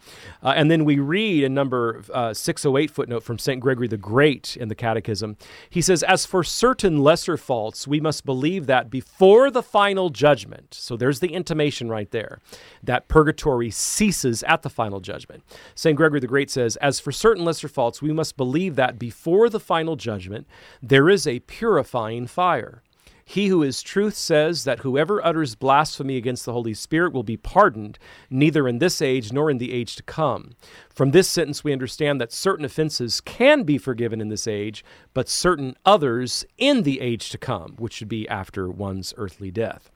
Uh, 0.43 0.53
and 0.55 0.71
then 0.71 0.85
we 0.85 0.99
read 0.99 1.43
in 1.43 1.53
number 1.53 2.03
uh, 2.13 2.33
608 2.33 2.91
footnote 2.91 3.23
from 3.23 3.37
St. 3.37 3.59
Gregory 3.59 3.87
the 3.87 3.97
Great 3.97 4.57
in 4.57 4.67
the 4.67 4.75
Catechism, 4.75 5.37
he 5.69 5.81
says, 5.81 6.03
As 6.03 6.25
for 6.25 6.43
certain 6.43 6.99
lesser 6.99 7.37
faults, 7.37 7.87
we 7.87 7.99
must 7.99 8.25
believe 8.25 8.65
that 8.67 8.89
before 8.89 9.51
the 9.51 9.63
final 9.63 10.09
judgment, 10.09 10.73
so 10.73 10.97
there's 10.97 11.19
the 11.19 11.33
intimation 11.33 11.89
right 11.89 12.09
there, 12.11 12.39
that 12.83 13.07
purgatory 13.07 13.69
ceases 13.69 14.00
at 14.47 14.63
the 14.63 14.69
final 14.69 14.99
judgment. 14.99 15.43
St. 15.75 15.95
Gregory 15.95 16.19
the 16.19 16.25
Great 16.25 16.49
says, 16.49 16.75
As 16.77 16.99
for 16.99 17.11
certain 17.11 17.45
lesser 17.45 17.67
faults, 17.67 18.01
we 18.01 18.11
must 18.11 18.35
believe 18.35 18.75
that 18.75 18.97
before 18.97 19.47
the 19.47 19.59
final 19.59 19.95
judgment, 19.95 20.47
there 20.81 21.07
is 21.07 21.27
a 21.27 21.41
purifying 21.41 22.25
fire. 22.25 22.81
He 23.23 23.47
who 23.47 23.61
is 23.61 23.83
truth 23.83 24.15
says 24.15 24.63
that 24.63 24.79
whoever 24.79 25.23
utters 25.23 25.53
blasphemy 25.53 26.17
against 26.17 26.45
the 26.45 26.51
Holy 26.51 26.73
Spirit 26.73 27.13
will 27.13 27.23
be 27.23 27.37
pardoned, 27.37 27.99
neither 28.29 28.67
in 28.67 28.79
this 28.79 29.03
age 29.03 29.31
nor 29.31 29.51
in 29.51 29.59
the 29.59 29.71
age 29.71 29.95
to 29.97 30.03
come. 30.03 30.55
From 30.89 31.11
this 31.11 31.29
sentence, 31.29 31.63
we 31.63 31.71
understand 31.71 32.19
that 32.19 32.33
certain 32.33 32.65
offenses 32.65 33.21
can 33.21 33.63
be 33.63 33.77
forgiven 33.77 34.19
in 34.19 34.29
this 34.29 34.47
age, 34.47 34.83
but 35.13 35.29
certain 35.29 35.77
others 35.85 36.43
in 36.57 36.81
the 36.81 36.99
age 36.99 37.29
to 37.29 37.37
come, 37.37 37.75
which 37.77 37.93
should 37.93 38.09
be 38.09 38.27
after 38.27 38.67
one's 38.67 39.13
earthly 39.15 39.51
death. 39.51 39.91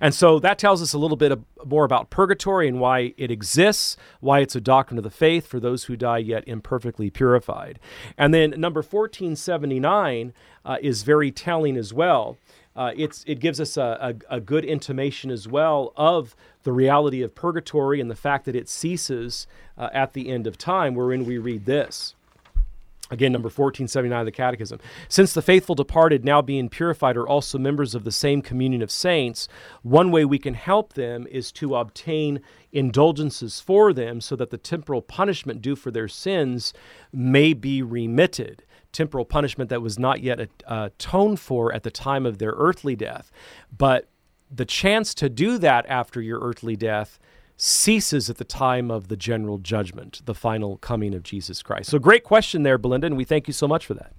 And 0.00 0.14
so 0.14 0.38
that 0.40 0.58
tells 0.58 0.82
us 0.82 0.92
a 0.92 0.98
little 0.98 1.16
bit 1.16 1.32
of, 1.32 1.44
more 1.64 1.84
about 1.84 2.10
purgatory 2.10 2.68
and 2.68 2.80
why 2.80 3.14
it 3.16 3.30
exists, 3.30 3.96
why 4.20 4.40
it's 4.40 4.54
a 4.54 4.60
doctrine 4.60 4.98
of 4.98 5.04
the 5.04 5.10
faith 5.10 5.46
for 5.46 5.58
those 5.58 5.84
who 5.84 5.96
die 5.96 6.18
yet 6.18 6.44
imperfectly 6.46 7.10
purified. 7.10 7.78
And 8.18 8.34
then 8.34 8.50
number 8.56 8.80
1479 8.80 10.32
uh, 10.64 10.76
is 10.80 11.02
very 11.02 11.30
telling 11.30 11.76
as 11.76 11.94
well. 11.94 12.36
Uh, 12.74 12.92
it 12.94 13.40
gives 13.40 13.58
us 13.58 13.78
a, 13.78 14.14
a, 14.28 14.36
a 14.36 14.40
good 14.40 14.62
intimation 14.62 15.30
as 15.30 15.48
well 15.48 15.94
of 15.96 16.36
the 16.64 16.72
reality 16.72 17.22
of 17.22 17.34
purgatory 17.34 18.02
and 18.02 18.10
the 18.10 18.14
fact 18.14 18.44
that 18.44 18.54
it 18.54 18.68
ceases 18.68 19.46
uh, 19.78 19.88
at 19.94 20.12
the 20.12 20.28
end 20.28 20.46
of 20.46 20.58
time, 20.58 20.94
wherein 20.94 21.24
we 21.24 21.38
read 21.38 21.64
this. 21.64 22.14
Again, 23.08 23.30
number 23.30 23.46
1479 23.46 24.20
of 24.20 24.26
the 24.26 24.32
Catechism. 24.32 24.80
Since 25.08 25.32
the 25.32 25.42
faithful 25.42 25.76
departed, 25.76 26.24
now 26.24 26.42
being 26.42 26.68
purified, 26.68 27.16
are 27.16 27.28
also 27.28 27.56
members 27.56 27.94
of 27.94 28.02
the 28.02 28.10
same 28.10 28.42
communion 28.42 28.82
of 28.82 28.90
saints, 28.90 29.46
one 29.82 30.10
way 30.10 30.24
we 30.24 30.40
can 30.40 30.54
help 30.54 30.94
them 30.94 31.24
is 31.30 31.52
to 31.52 31.76
obtain 31.76 32.40
indulgences 32.72 33.60
for 33.60 33.92
them 33.92 34.20
so 34.20 34.34
that 34.34 34.50
the 34.50 34.58
temporal 34.58 35.02
punishment 35.02 35.62
due 35.62 35.76
for 35.76 35.92
their 35.92 36.08
sins 36.08 36.72
may 37.12 37.52
be 37.52 37.80
remitted. 37.80 38.64
Temporal 38.90 39.24
punishment 39.24 39.70
that 39.70 39.82
was 39.82 40.00
not 40.00 40.20
yet 40.20 40.40
uh, 40.66 40.88
atoned 40.92 41.38
for 41.38 41.72
at 41.72 41.84
the 41.84 41.90
time 41.92 42.26
of 42.26 42.38
their 42.38 42.54
earthly 42.56 42.96
death. 42.96 43.30
But 43.76 44.08
the 44.50 44.64
chance 44.64 45.14
to 45.14 45.28
do 45.28 45.58
that 45.58 45.86
after 45.88 46.20
your 46.20 46.40
earthly 46.40 46.74
death 46.74 47.20
ceases 47.56 48.28
at 48.28 48.36
the 48.36 48.44
time 48.44 48.90
of 48.90 49.08
the 49.08 49.16
general 49.16 49.58
judgment, 49.58 50.22
the 50.24 50.34
final 50.34 50.76
coming 50.78 51.14
of 51.14 51.22
Jesus 51.22 51.62
Christ. 51.62 51.90
So, 51.90 51.98
great 51.98 52.24
question 52.24 52.62
there, 52.62 52.78
Belinda, 52.78 53.06
and 53.06 53.16
we 53.16 53.24
thank 53.24 53.46
you 53.46 53.52
so 53.52 53.66
much 53.66 53.86
for 53.86 53.94
that. 53.94 54.12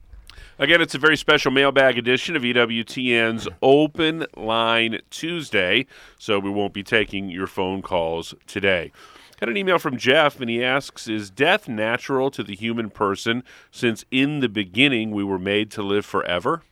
Again, 0.60 0.82
it's 0.82 0.96
a 0.96 1.00
very 1.00 1.18
special 1.18 1.52
mailbag 1.52 2.00
edition 2.00 2.36
of 2.36 2.42
EWTN's 2.42 3.48
Open 3.62 4.26
Line 4.36 5.02
Tuesday, 5.12 5.86
so 6.18 6.40
we 6.40 6.50
won't 6.50 6.74
be 6.74 6.82
taking 6.82 7.30
your 7.30 7.46
phone 7.46 7.84
calls 7.84 8.34
today. 8.48 8.92
Got 9.40 9.50
an 9.50 9.58
email 9.58 9.78
from 9.78 9.98
Jeff, 9.98 10.42
and 10.42 10.50
he 10.50 10.64
asks 10.64 11.08
Is 11.08 11.30
death 11.30 11.68
natural 11.68 12.32
to 12.32 12.42
the 12.42 12.56
human 12.56 12.90
person 12.90 13.44
since 13.70 14.04
in 14.10 14.40
the 14.40 14.50
beginning 14.50 15.12
we 15.12 15.24
were 15.24 15.38
made 15.38 15.70
to 15.72 15.84
live 15.84 16.08
forever? 16.08 16.64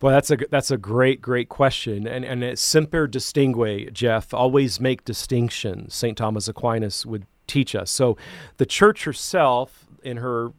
Well, 0.00 0.12
that's 0.12 0.30
a 0.30 0.36
that's 0.50 0.70
a 0.70 0.76
great 0.76 1.22
great 1.22 1.48
question, 1.48 2.06
and 2.06 2.24
and 2.24 2.44
it's 2.44 2.60
semper 2.60 3.06
distingue, 3.06 3.92
Jeff. 3.92 4.34
Always 4.34 4.80
make 4.80 5.04
distinctions. 5.04 5.94
Saint 5.94 6.18
Thomas 6.18 6.48
Aquinas 6.48 7.06
would 7.06 7.26
teach 7.46 7.74
us. 7.74 7.90
So, 7.90 8.16
the 8.58 8.66
Church 8.66 9.04
herself, 9.04 9.86
in 10.02 10.18
her 10.18 10.52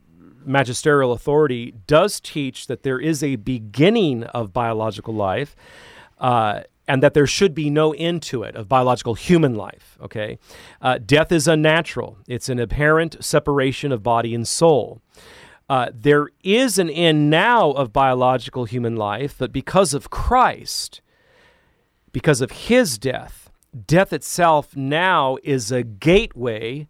magisterial 0.43 1.11
authority, 1.11 1.73
does 1.85 2.19
teach 2.19 2.67
that 2.67 2.83
there 2.83 2.99
is 2.99 3.21
a 3.21 3.35
beginning 3.35 4.23
of 4.23 4.53
biological 4.53 5.13
life. 5.13 5.55
Uh, 6.19 6.63
and 6.87 7.03
that 7.03 7.13
there 7.13 7.27
should 7.27 7.53
be 7.53 7.69
no 7.69 7.93
end 7.93 8.21
to 8.23 8.43
it 8.43 8.55
of 8.55 8.69
biological 8.69 9.13
human 9.13 9.55
life. 9.55 9.97
Okay, 10.01 10.39
uh, 10.81 10.97
death 11.05 11.31
is 11.31 11.47
unnatural; 11.47 12.17
it's 12.27 12.49
an 12.49 12.59
apparent 12.59 13.23
separation 13.23 13.91
of 13.91 14.01
body 14.01 14.33
and 14.33 14.47
soul. 14.47 15.01
Uh, 15.69 15.89
there 15.93 16.29
is 16.43 16.79
an 16.79 16.89
end 16.89 17.29
now 17.29 17.71
of 17.71 17.91
biological 17.91 18.65
human 18.65 18.95
life, 18.95 19.35
but 19.37 19.51
because 19.51 19.93
of 19.93 20.09
Christ, 20.09 21.01
because 22.11 22.39
of 22.39 22.51
his 22.51 22.97
death, 22.97 23.49
death 23.85 24.13
itself 24.13 24.75
now 24.77 25.37
is 25.43 25.71
a 25.71 25.83
gateway 25.83 26.87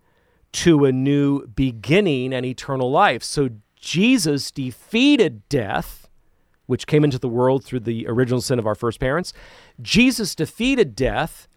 to 0.52 0.86
a 0.86 0.92
new 0.92 1.48
beginning 1.48 2.34
and 2.34 2.46
eternal 2.46 2.92
life. 2.92 3.24
So 3.24 3.50
Jesus 3.76 4.52
defeated 4.52 5.48
death, 5.50 6.08
which 6.68 6.88
came 6.88 7.04
into 7.04 7.20
the 7.20 7.28
world 7.28 7.64
through 7.64 7.82
the 7.82 8.08
original 8.08 8.42
sin 8.42 8.60
of 8.60 8.68
our 8.68 8.76
first 8.76 9.00
parents. 9.00 9.34
Jesus 9.82 10.36
defeated 10.36 10.96
death 10.96 11.48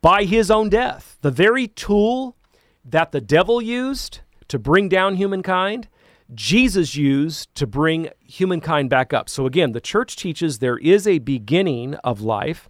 by 0.00 0.24
his 0.24 0.50
own 0.50 0.68
death. 0.68 1.18
The 1.22 1.30
very 1.30 1.66
tool 1.66 2.36
that 2.84 3.12
the 3.12 3.20
devil 3.20 3.60
used 3.60 4.20
to 4.48 4.58
bring 4.58 4.88
down 4.88 5.16
humankind 5.16 5.88
Jesus 6.32 6.94
used 6.94 7.54
to 7.54 7.66
bring 7.66 8.08
humankind 8.20 8.88
back 8.88 9.12
up. 9.12 9.28
So, 9.28 9.46
again, 9.46 9.72
the 9.72 9.80
church 9.80 10.16
teaches 10.16 10.58
there 10.58 10.78
is 10.78 11.06
a 11.06 11.18
beginning 11.18 11.94
of 11.96 12.20
life, 12.20 12.68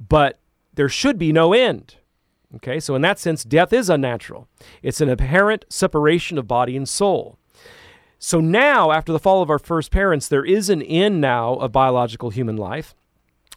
but 0.00 0.38
there 0.74 0.88
should 0.88 1.18
be 1.18 1.32
no 1.32 1.52
end. 1.52 1.96
Okay, 2.56 2.80
so 2.80 2.94
in 2.94 3.02
that 3.02 3.18
sense, 3.18 3.44
death 3.44 3.74
is 3.74 3.90
unnatural. 3.90 4.48
It's 4.82 5.02
an 5.02 5.10
apparent 5.10 5.66
separation 5.68 6.38
of 6.38 6.48
body 6.48 6.76
and 6.76 6.88
soul. 6.88 7.38
So 8.18 8.40
now, 8.40 8.90
after 8.90 9.12
the 9.12 9.18
fall 9.18 9.42
of 9.42 9.50
our 9.50 9.58
first 9.58 9.90
parents, 9.90 10.28
there 10.28 10.44
is 10.44 10.70
an 10.70 10.82
end 10.82 11.20
now 11.20 11.54
of 11.54 11.72
biological 11.72 12.30
human 12.30 12.56
life. 12.56 12.94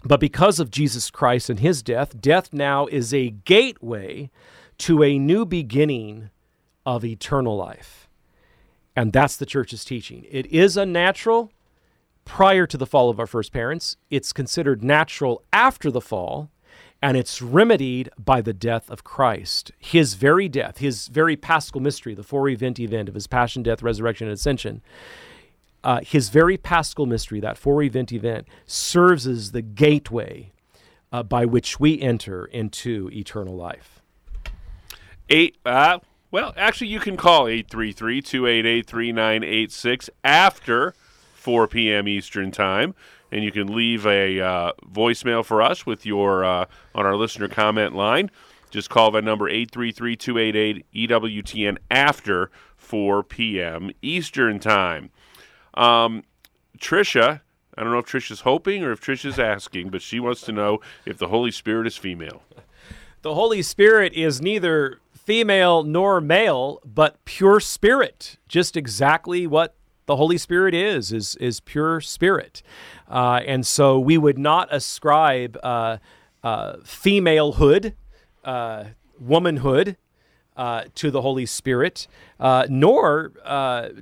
But 0.03 0.19
because 0.19 0.59
of 0.59 0.71
Jesus 0.71 1.09
Christ 1.09 1.49
and 1.49 1.59
his 1.59 1.81
death, 1.81 2.19
death 2.19 2.51
now 2.51 2.87
is 2.87 3.13
a 3.13 3.29
gateway 3.29 4.29
to 4.79 5.03
a 5.03 5.17
new 5.17 5.45
beginning 5.45 6.29
of 6.85 7.05
eternal 7.05 7.55
life. 7.55 8.00
And 8.95 9.13
that's 9.13 9.37
the 9.37 9.45
church's 9.45 9.85
teaching. 9.85 10.25
It 10.29 10.45
is 10.47 10.75
unnatural 10.77 11.51
prior 12.25 12.67
to 12.67 12.77
the 12.77 12.85
fall 12.85 13.09
of 13.09 13.19
our 13.19 13.27
first 13.27 13.51
parents, 13.51 13.97
it's 14.09 14.31
considered 14.33 14.83
natural 14.83 15.43
after 15.51 15.89
the 15.89 16.01
fall, 16.01 16.49
and 17.01 17.17
it's 17.17 17.41
remedied 17.41 18.09
by 18.17 18.41
the 18.41 18.53
death 18.53 18.89
of 18.89 19.03
Christ. 19.03 19.71
His 19.79 20.13
very 20.13 20.47
death, 20.47 20.77
his 20.77 21.07
very 21.07 21.35
paschal 21.35 21.81
mystery, 21.81 22.13
the 22.13 22.23
four 22.23 22.47
event 22.47 22.79
event 22.79 23.09
of 23.09 23.15
his 23.15 23.27
passion, 23.27 23.63
death, 23.63 23.81
resurrection, 23.81 24.27
and 24.27 24.35
ascension. 24.35 24.81
Uh, 25.83 25.99
his 26.03 26.29
very 26.29 26.57
paschal 26.57 27.07
mystery, 27.07 27.39
that 27.39 27.57
four 27.57 27.81
event 27.81 28.11
event, 28.11 28.47
serves 28.67 29.25
as 29.25 29.51
the 29.51 29.63
gateway 29.63 30.51
uh, 31.11 31.23
by 31.23 31.43
which 31.43 31.79
we 31.79 31.99
enter 31.99 32.45
into 32.45 33.09
eternal 33.11 33.55
life. 33.55 34.01
Eight, 35.27 35.57
uh, 35.65 35.99
well, 36.31 36.53
actually, 36.55 36.87
you 36.87 36.99
can 36.99 37.17
call 37.17 37.47
833 37.47 38.21
288 38.21 38.87
3986 38.87 40.09
after 40.23 40.95
4 41.33 41.67
p.m. 41.67 42.07
Eastern 42.07 42.51
Time, 42.51 42.95
and 43.31 43.43
you 43.43 43.51
can 43.51 43.67
leave 43.67 44.05
a 44.05 44.39
uh, 44.39 44.71
voicemail 44.89 45.43
for 45.43 45.61
us 45.61 45.85
with 45.85 46.05
your 46.05 46.45
uh, 46.45 46.65
on 46.95 47.05
our 47.05 47.15
listener 47.15 47.49
comment 47.49 47.93
line. 47.93 48.31
Just 48.69 48.89
call 48.89 49.11
that 49.11 49.23
number 49.23 49.49
833 49.49 50.15
288 50.15 51.09
EWTN 51.09 51.77
after 51.89 52.49
4 52.77 53.23
p.m. 53.23 53.91
Eastern 54.01 54.59
Time. 54.59 55.09
Um, 55.73 56.23
Trisha, 56.77 57.41
I 57.77 57.83
don't 57.83 57.91
know 57.91 57.99
if 57.99 58.05
Trisha's 58.05 58.41
hoping 58.41 58.83
or 58.83 58.93
if 58.93 59.01
Trisha's 59.01 59.37
asking, 59.37 59.89
but 59.89 60.01
she 60.01 60.19
wants 60.19 60.41
to 60.43 60.53
know 60.53 60.79
if 61.05 61.17
the 61.17 61.27
Holy 61.27 61.51
Spirit 61.51 61.87
is 61.87 61.97
female. 61.97 62.43
The 63.21 63.35
Holy 63.35 63.61
Spirit 63.61 64.13
is 64.13 64.41
neither 64.41 64.99
female 65.25 65.83
nor 65.83 66.19
male, 66.19 66.81
but 66.83 67.23
pure 67.25 67.59
spirit. 67.59 68.37
Just 68.47 68.75
exactly 68.75 69.45
what 69.45 69.75
the 70.07 70.15
Holy 70.15 70.37
Spirit 70.37 70.73
is 70.73 71.13
is 71.13 71.35
is 71.35 71.59
pure 71.59 72.01
spirit, 72.01 72.61
uh, 73.07 73.41
and 73.45 73.65
so 73.65 73.99
we 73.99 74.17
would 74.17 74.37
not 74.37 74.67
ascribe 74.73 75.57
uh, 75.63 75.97
uh, 76.43 76.77
femalehood, 76.77 77.93
uh, 78.43 78.85
womanhood. 79.19 79.97
Uh, 80.57 80.83
to 80.95 81.09
the 81.09 81.21
Holy 81.21 81.45
Spirit, 81.45 82.07
uh, 82.37 82.67
nor 82.69 83.31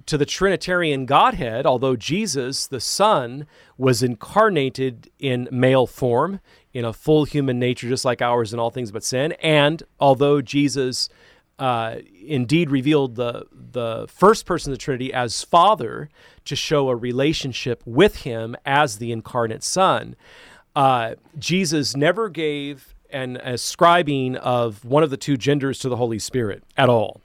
to 0.07 0.17
the 0.17 0.25
Trinitarian 0.25 1.05
Godhead, 1.05 1.65
although 1.67 1.95
Jesus, 1.95 2.65
the 2.65 2.81
Son, 2.81 3.45
was 3.77 4.01
incarnated 4.01 5.11
in 5.19 5.47
male 5.51 5.85
form 5.85 6.41
in 6.73 6.85
a 6.85 6.93
full 6.93 7.25
human 7.25 7.59
nature, 7.59 7.87
just 7.87 8.05
like 8.05 8.21
ours 8.21 8.53
in 8.53 8.59
all 8.59 8.69
things 8.69 8.91
but 8.91 9.03
sin. 9.03 9.33
And 9.41 9.83
although 9.99 10.41
Jesus 10.41 11.09
uh, 11.57 11.97
indeed 12.25 12.71
revealed 12.71 13.15
the 13.15 13.45
the 13.51 14.07
first 14.07 14.45
person 14.45 14.71
of 14.71 14.77
the 14.79 14.81
Trinity 14.81 15.13
as 15.13 15.43
Father 15.43 16.09
to 16.45 16.55
show 16.55 16.89
a 16.89 16.95
relationship 16.95 17.83
with 17.85 18.17
Him 18.17 18.55
as 18.65 18.97
the 18.97 19.11
incarnate 19.11 19.63
Son, 19.63 20.15
uh, 20.75 21.15
Jesus 21.37 21.97
never 21.97 22.29
gave 22.29 22.95
an 23.11 23.37
ascribing 23.37 24.37
of 24.37 24.85
one 24.85 25.03
of 25.03 25.09
the 25.09 25.17
two 25.17 25.35
genders 25.35 25.79
to 25.79 25.89
the 25.89 25.97
Holy 25.97 26.19
Spirit 26.19 26.63
at 26.77 26.89
all. 26.89 27.21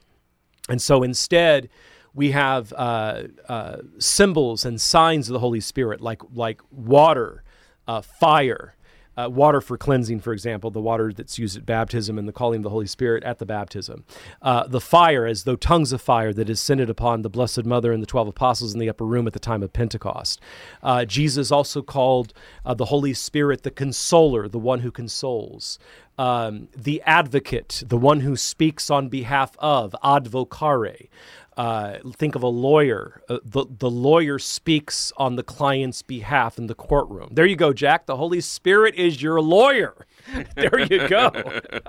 And 0.67 0.81
so 0.81 1.03
instead, 1.03 1.69
we 2.13 2.31
have 2.31 2.73
uh, 2.73 3.23
uh, 3.47 3.77
symbols 3.99 4.65
and 4.65 4.81
signs 4.81 5.29
of 5.29 5.33
the 5.33 5.39
Holy 5.39 5.61
Spirit, 5.61 6.01
like 6.01 6.21
like 6.33 6.61
water, 6.71 7.43
uh, 7.87 8.01
fire, 8.01 8.74
uh, 9.17 9.29
water 9.29 9.61
for 9.61 9.77
cleansing, 9.77 10.19
for 10.19 10.33
example, 10.33 10.71
the 10.71 10.81
water 10.81 11.13
that's 11.13 11.39
used 11.39 11.57
at 11.57 11.65
baptism 11.65 12.17
and 12.17 12.27
the 12.27 12.33
calling 12.33 12.59
of 12.59 12.63
the 12.63 12.69
Holy 12.69 12.87
Spirit 12.87 13.23
at 13.23 13.39
the 13.39 13.45
baptism. 13.45 14.03
Uh, 14.41 14.67
the 14.67 14.81
fire, 14.81 15.25
as 15.25 15.43
though 15.43 15.55
tongues 15.55 15.93
of 15.93 16.01
fire 16.01 16.33
that 16.33 16.45
descended 16.45 16.89
upon 16.89 17.21
the 17.21 17.29
Blessed 17.29 17.65
Mother 17.65 17.91
and 17.91 18.01
the 18.01 18.07
12 18.07 18.27
apostles 18.29 18.73
in 18.73 18.79
the 18.79 18.89
upper 18.89 19.05
room 19.05 19.27
at 19.27 19.33
the 19.33 19.39
time 19.39 19.63
of 19.63 19.73
Pentecost. 19.73 20.41
Uh, 20.83 21.05
Jesus 21.05 21.51
also 21.51 21.81
called 21.81 22.33
uh, 22.65 22.73
the 22.73 22.85
Holy 22.85 23.13
Spirit 23.13 23.63
the 23.63 23.71
consoler, 23.71 24.47
the 24.47 24.59
one 24.59 24.79
who 24.79 24.91
consoles. 24.91 25.79
um, 26.17 26.69
the 26.75 27.01
advocate, 27.05 27.83
the 27.85 27.97
one 27.97 28.21
who 28.21 28.35
speaks 28.37 28.89
on 28.89 29.09
behalf 29.09 29.55
of, 29.59 29.95
advocare. 30.03 31.07
Uh, 31.57 31.99
think 32.13 32.35
of 32.35 32.43
a 32.43 32.47
lawyer. 32.47 33.21
Uh, 33.29 33.39
the, 33.43 33.65
the 33.79 33.89
lawyer 33.89 34.37
speaks 34.37 35.13
on 35.15 35.37
the 35.37 35.43
client's 35.43 36.01
behalf 36.01 36.57
in 36.57 36.67
the 36.67 36.75
courtroom. 36.75 37.29
There 37.31 37.45
you 37.45 37.55
go, 37.55 37.71
Jack. 37.71 38.07
The 38.07 38.17
Holy 38.17 38.41
Spirit 38.41 38.95
is 38.95 39.21
your 39.21 39.39
lawyer. 39.41 40.05
there 40.55 40.79
you 40.79 41.07
go. 41.07 41.31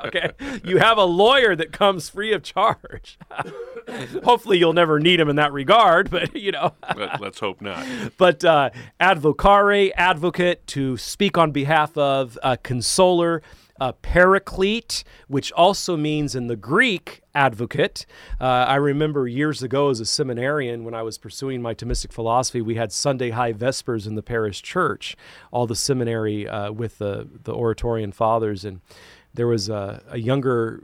Okay. 0.06 0.30
You 0.64 0.78
have 0.78 0.98
a 0.98 1.04
lawyer 1.04 1.56
that 1.56 1.72
comes 1.72 2.08
free 2.08 2.32
of 2.32 2.42
charge. 2.42 3.18
Hopefully, 4.24 4.58
you'll 4.58 4.72
never 4.72 5.00
need 5.00 5.18
him 5.18 5.28
in 5.28 5.36
that 5.36 5.52
regard, 5.52 6.10
but 6.10 6.34
you 6.36 6.52
know. 6.52 6.74
Let, 6.94 7.20
us 7.20 7.38
hope 7.40 7.60
not. 7.60 7.84
But 8.16 8.44
uh, 8.44 8.70
advocare, 9.00 9.90
advocate, 9.96 10.66
to 10.68 10.96
speak 10.96 11.36
on 11.36 11.50
behalf 11.50 11.96
of, 11.96 12.38
a 12.42 12.56
consoler 12.56 13.42
uh, 13.80 13.92
paraclete, 13.92 15.04
which 15.28 15.52
also 15.52 15.96
means 15.96 16.34
in 16.34 16.46
the 16.46 16.56
Greek 16.56 17.22
advocate. 17.34 18.06
Uh, 18.40 18.44
I 18.44 18.76
remember 18.76 19.28
years 19.28 19.62
ago 19.62 19.90
as 19.90 20.00
a 20.00 20.06
seminarian 20.06 20.84
when 20.84 20.94
I 20.94 21.02
was 21.02 21.18
pursuing 21.18 21.60
my 21.60 21.74
Thomistic 21.74 22.12
philosophy, 22.12 22.60
we 22.60 22.76
had 22.76 22.92
Sunday 22.92 23.30
high 23.30 23.52
vespers 23.52 24.06
in 24.06 24.14
the 24.14 24.22
parish 24.22 24.62
church, 24.62 25.16
all 25.50 25.66
the 25.66 25.76
seminary 25.76 26.48
uh, 26.48 26.72
with 26.72 26.98
the, 26.98 27.28
the 27.44 27.52
Oratorian 27.52 28.12
fathers. 28.12 28.64
And 28.64 28.80
there 29.34 29.46
was 29.46 29.68
a, 29.68 30.02
a 30.08 30.18
younger 30.18 30.82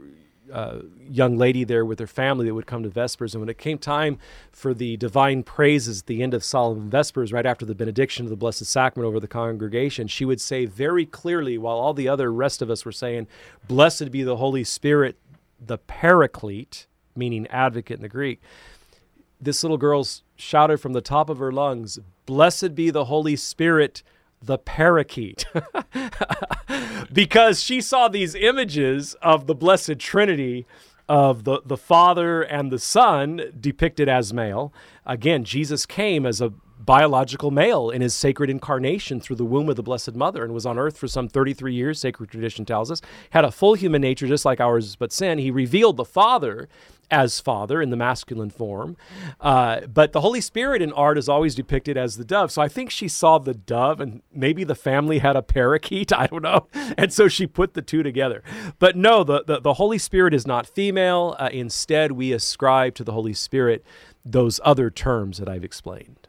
young 1.09 1.37
lady 1.37 1.63
there 1.63 1.85
with 1.85 1.99
her 1.99 2.07
family 2.07 2.45
that 2.45 2.53
would 2.53 2.67
come 2.67 2.83
to 2.83 2.89
Vespers. 2.89 3.33
And 3.33 3.41
when 3.41 3.49
it 3.49 3.57
came 3.57 3.77
time 3.77 4.17
for 4.51 4.73
the 4.73 4.97
divine 4.97 5.43
praises 5.43 6.01
at 6.01 6.07
the 6.07 6.21
end 6.21 6.33
of 6.33 6.43
Solemn 6.43 6.89
Vespers, 6.89 7.33
right 7.33 7.45
after 7.45 7.65
the 7.65 7.75
benediction 7.75 8.25
of 8.25 8.29
the 8.29 8.35
Blessed 8.35 8.65
Sacrament 8.65 9.07
over 9.07 9.19
the 9.19 9.27
congregation, 9.27 10.07
she 10.07 10.25
would 10.25 10.41
say 10.41 10.65
very 10.65 11.05
clearly, 11.05 11.57
while 11.57 11.77
all 11.77 11.93
the 11.93 12.07
other 12.07 12.31
rest 12.31 12.61
of 12.61 12.69
us 12.69 12.85
were 12.85 12.91
saying, 12.91 13.27
Blessed 13.67 14.11
be 14.11 14.23
the 14.23 14.37
Holy 14.37 14.63
Spirit, 14.63 15.17
the 15.59 15.77
Paraclete, 15.77 16.87
meaning 17.15 17.47
advocate 17.47 17.97
in 17.97 18.03
the 18.03 18.09
Greek. 18.09 18.41
This 19.41 19.63
little 19.63 19.77
girl 19.77 20.07
shouted 20.35 20.77
from 20.77 20.93
the 20.93 21.01
top 21.01 21.29
of 21.29 21.39
her 21.39 21.51
lungs, 21.51 21.99
Blessed 22.25 22.75
be 22.75 22.89
the 22.89 23.05
Holy 23.05 23.35
Spirit, 23.35 24.03
the 24.45 24.57
parakeet 24.57 25.45
because 27.13 27.63
she 27.63 27.81
saw 27.81 28.07
these 28.07 28.35
images 28.35 29.15
of 29.21 29.47
the 29.47 29.55
Blessed 29.55 29.99
Trinity 29.99 30.65
of 31.07 31.43
the, 31.43 31.61
the 31.65 31.77
Father 31.77 32.41
and 32.41 32.71
the 32.71 32.79
Son 32.79 33.41
depicted 33.59 34.07
as 34.07 34.33
male. 34.33 34.73
Again, 35.05 35.43
Jesus 35.43 35.85
came 35.85 36.25
as 36.25 36.41
a 36.41 36.53
biological 36.85 37.51
male 37.51 37.89
in 37.89 38.01
his 38.01 38.13
sacred 38.13 38.49
incarnation 38.49 39.19
through 39.19 39.35
the 39.35 39.45
womb 39.45 39.69
of 39.69 39.75
the 39.75 39.83
Blessed 39.83 40.15
Mother 40.15 40.43
and 40.43 40.53
was 40.53 40.65
on 40.65 40.77
earth 40.77 40.97
for 40.97 41.07
some 41.07 41.27
33 41.27 41.73
years, 41.73 41.99
sacred 41.99 42.29
tradition 42.29 42.65
tells 42.65 42.91
us. 42.91 43.01
Had 43.31 43.45
a 43.45 43.51
full 43.51 43.73
human 43.75 44.01
nature 44.01 44.27
just 44.27 44.45
like 44.45 44.59
ours, 44.59 44.95
but 44.95 45.11
sin. 45.11 45.37
He 45.37 45.51
revealed 45.51 45.97
the 45.97 46.05
Father 46.05 46.67
as 47.11 47.39
Father 47.39 47.81
in 47.81 47.91
the 47.91 47.95
masculine 47.95 48.49
form. 48.49 48.97
Uh, 49.39 49.81
but 49.81 50.13
the 50.13 50.21
Holy 50.21 50.41
Spirit 50.41 50.81
in 50.81 50.91
art 50.93 51.17
is 51.17 51.29
always 51.29 51.53
depicted 51.53 51.95
as 51.95 52.17
the 52.17 52.25
dove. 52.25 52.51
So 52.51 52.61
I 52.61 52.67
think 52.67 52.89
she 52.89 53.07
saw 53.07 53.37
the 53.37 53.53
dove 53.53 54.01
and 54.01 54.21
maybe 54.33 54.63
the 54.63 54.75
family 54.75 55.19
had 55.19 55.35
a 55.35 55.43
parakeet. 55.43 56.11
I 56.17 56.27
don't 56.27 56.41
know. 56.41 56.67
And 56.97 57.13
so 57.13 57.27
she 57.27 57.45
put 57.45 57.75
the 57.75 57.81
two 57.81 58.03
together. 58.03 58.43
But 58.79 58.95
no, 58.95 59.23
the, 59.23 59.43
the, 59.45 59.59
the 59.59 59.73
Holy 59.75 59.97
Spirit 59.97 60.33
is 60.33 60.47
not 60.47 60.65
female. 60.65 61.35
Uh, 61.37 61.49
instead, 61.51 62.13
we 62.13 62.33
ascribe 62.33 62.95
to 62.95 63.03
the 63.03 63.13
Holy 63.13 63.33
Spirit 63.33 63.85
those 64.25 64.59
other 64.63 64.89
terms 64.89 65.37
that 65.37 65.47
I've 65.49 65.63
explained. 65.63 66.27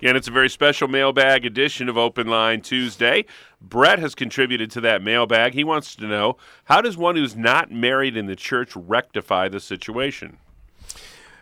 Again, 0.00 0.14
it's 0.14 0.28
a 0.28 0.32
very 0.32 0.48
special 0.48 0.86
mailbag 0.86 1.44
edition 1.44 1.88
of 1.88 1.98
Open 1.98 2.28
Line 2.28 2.60
Tuesday. 2.60 3.24
Brett 3.60 3.98
has 3.98 4.14
contributed 4.14 4.70
to 4.70 4.80
that 4.82 5.02
mailbag. 5.02 5.54
He 5.54 5.64
wants 5.64 5.96
to 5.96 6.06
know 6.06 6.36
how 6.66 6.80
does 6.80 6.96
one 6.96 7.16
who's 7.16 7.34
not 7.34 7.72
married 7.72 8.16
in 8.16 8.26
the 8.26 8.36
church 8.36 8.76
rectify 8.76 9.48
the 9.48 9.58
situation? 9.58 10.38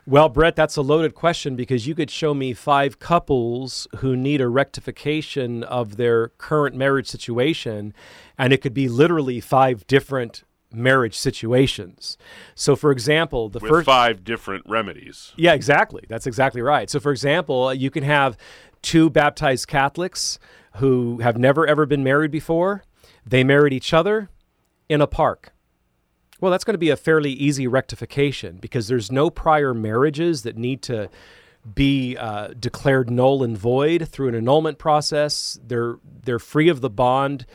Well, 0.07 0.31
Brett, 0.31 0.57
that's 0.57 0.77
a 0.77 0.83
loaded 0.83 1.15
question 1.15 1.55
because 1.55 1.87
you 1.87 1.95
could 1.95 2.11
show 2.11 2.33
me 2.33 2.55
five 2.55 2.99
couples 2.99 3.87
who 3.97 4.17
need 4.17 4.41
a 4.41 4.49
rectification 4.49 5.63
of 5.65 5.99
their 5.99 6.29
current 6.29 6.75
marriage 6.77 7.09
situation, 7.09 7.93
and 8.39 8.55
it 8.55 8.63
could 8.63 8.73
be 8.73 8.89
literally 8.89 9.39
five 9.41 9.87
different 9.87 10.45
marriage 10.77 11.16
situations. 11.16 12.16
So, 12.55 12.77
for 12.77 12.91
example, 12.91 13.49
the 13.49 13.59
With 13.59 13.70
first 13.70 13.87
five 13.87 14.24
different 14.24 14.64
remedies. 14.66 15.33
Yeah, 15.37 15.55
exactly. 15.55 16.05
That's 16.09 16.27
exactly 16.27 16.62
right. 16.62 16.89
So, 16.91 17.01
for 17.01 17.11
example, 17.11 17.72
you 17.74 17.91
can 17.91 18.05
have 18.05 18.37
two 18.83 19.11
baptized 19.11 19.68
Catholics 19.68 20.39
who 20.77 21.18
have 21.20 21.39
never 21.39 21.66
ever 21.66 21.87
been 21.87 22.05
married 22.05 22.31
before. 22.31 22.85
They 23.24 23.43
married 23.43 23.72
each 23.72 23.93
other 23.93 24.31
in 24.89 25.01
a 25.01 25.07
park. 25.07 25.53
Well, 26.41 26.51
that's 26.51 26.64
going 26.64 26.74
to 26.74 26.79
be 26.79 26.91
a 26.91 26.97
fairly 26.97 27.33
easy 27.33 27.66
rectification 27.66 28.59
because 28.59 28.89
there's 28.89 29.11
no 29.11 29.31
prior 29.31 29.72
marriages 29.72 30.43
that 30.43 30.57
need 30.57 30.83
to 30.83 31.09
be 31.74 32.16
uh, 32.16 32.49
declared 32.59 33.11
null 33.11 33.43
and 33.43 33.57
void 33.57 34.09
through 34.09 34.29
an 34.29 34.35
annulment 34.35 34.79
process. 34.79 35.59
They're 35.66 35.97
they're 36.24 36.39
free 36.39 36.68
of 36.68 36.81
the 36.81 36.91
bond 36.91 37.47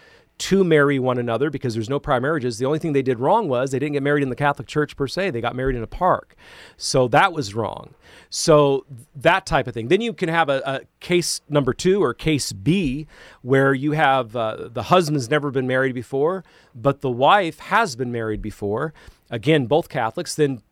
to 0.42 0.64
marry 0.64 0.98
one 0.98 1.20
another 1.20 1.52
because 1.52 1.76
there's 1.76 1.90
no 1.90 2.00
prior 2.00 2.20
marriages. 2.20 2.58
The 2.58 2.66
only 2.66 2.80
thing 2.80 2.94
they 2.94 3.04
did 3.04 3.20
wrong 3.20 3.48
was 3.48 3.70
they 3.70 3.78
didn't 3.78 3.94
get 3.94 4.02
married 4.02 4.24
in 4.24 4.30
the 4.30 4.36
Catholic 4.36 4.68
Church 4.68 4.96
per 4.96 5.08
se. 5.08 5.30
They 5.30 5.40
got 5.40 5.56
married 5.56 5.76
in 5.76 5.84
a 5.84 5.88
park. 5.88 6.36
So 6.78 7.08
that 7.10 7.32
was 7.32 7.54
wrong. 7.54 7.94
So 8.32 8.88
that 9.16 9.46
type 9.46 9.68
of 9.68 9.76
thing. 9.76 9.90
Then 9.90 10.02
you 10.02 10.14
can 10.14 10.30
have 10.30 10.50
a, 10.50 10.62
a 10.66 10.82
case 11.00 11.42
number 11.48 11.74
two 11.74 12.04
or 12.04 12.16
case 12.16 12.54
B 12.54 13.06
where 13.44 13.76
you 13.76 13.92
have 13.92 14.36
uh, 14.36 14.70
the 14.74 14.84
husband's 14.84 15.30
never 15.30 15.52
been 15.52 15.68
married 15.68 15.94
before, 15.94 16.44
but 16.74 17.02
the 17.02 17.12
wife 17.12 17.60
has 17.60 17.96
been 17.96 18.12
married 18.12 18.42
before. 18.42 18.96
Again, 19.30 19.68
both 19.68 19.90
Catholics. 19.90 20.34
Then 20.34 20.64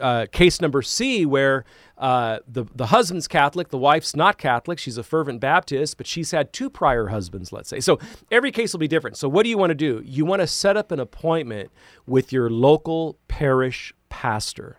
uh, 0.00 0.26
case 0.32 0.60
number 0.60 0.82
C 0.82 1.24
where 1.24 1.64
uh, 1.98 2.38
the 2.46 2.64
the 2.74 2.86
husband's 2.86 3.26
Catholic, 3.26 3.68
the 3.68 3.78
wife's 3.78 4.14
not 4.14 4.38
Catholic. 4.38 4.78
She's 4.78 4.98
a 4.98 5.02
fervent 5.02 5.40
Baptist, 5.40 5.96
but 5.96 6.06
she's 6.06 6.30
had 6.30 6.52
two 6.52 6.70
prior 6.70 7.08
husbands, 7.08 7.52
let's 7.52 7.68
say. 7.68 7.80
So 7.80 7.98
every 8.30 8.52
case 8.52 8.72
will 8.72 8.78
be 8.78 8.88
different. 8.88 9.16
So 9.16 9.28
what 9.28 9.42
do 9.42 9.48
you 9.48 9.58
want 9.58 9.70
to 9.70 9.74
do? 9.74 10.02
You 10.04 10.24
want 10.24 10.40
to 10.40 10.46
set 10.46 10.76
up 10.76 10.92
an 10.92 11.00
appointment 11.00 11.70
with 12.06 12.32
your 12.32 12.50
local 12.50 13.18
parish 13.26 13.92
pastor 14.08 14.78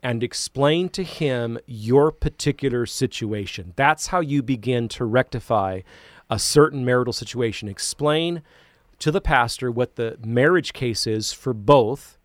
and 0.00 0.22
explain 0.22 0.90
to 0.90 1.02
him 1.02 1.58
your 1.66 2.12
particular 2.12 2.86
situation. 2.86 3.72
That's 3.74 4.08
how 4.08 4.20
you 4.20 4.42
begin 4.42 4.88
to 4.90 5.04
rectify 5.04 5.80
a 6.30 6.38
certain 6.38 6.84
marital 6.84 7.12
situation. 7.12 7.68
Explain 7.68 8.42
to 9.00 9.10
the 9.10 9.20
pastor 9.20 9.72
what 9.72 9.96
the 9.96 10.18
marriage 10.24 10.72
case 10.72 11.06
is 11.06 11.32
for 11.32 11.52
both 11.52 12.18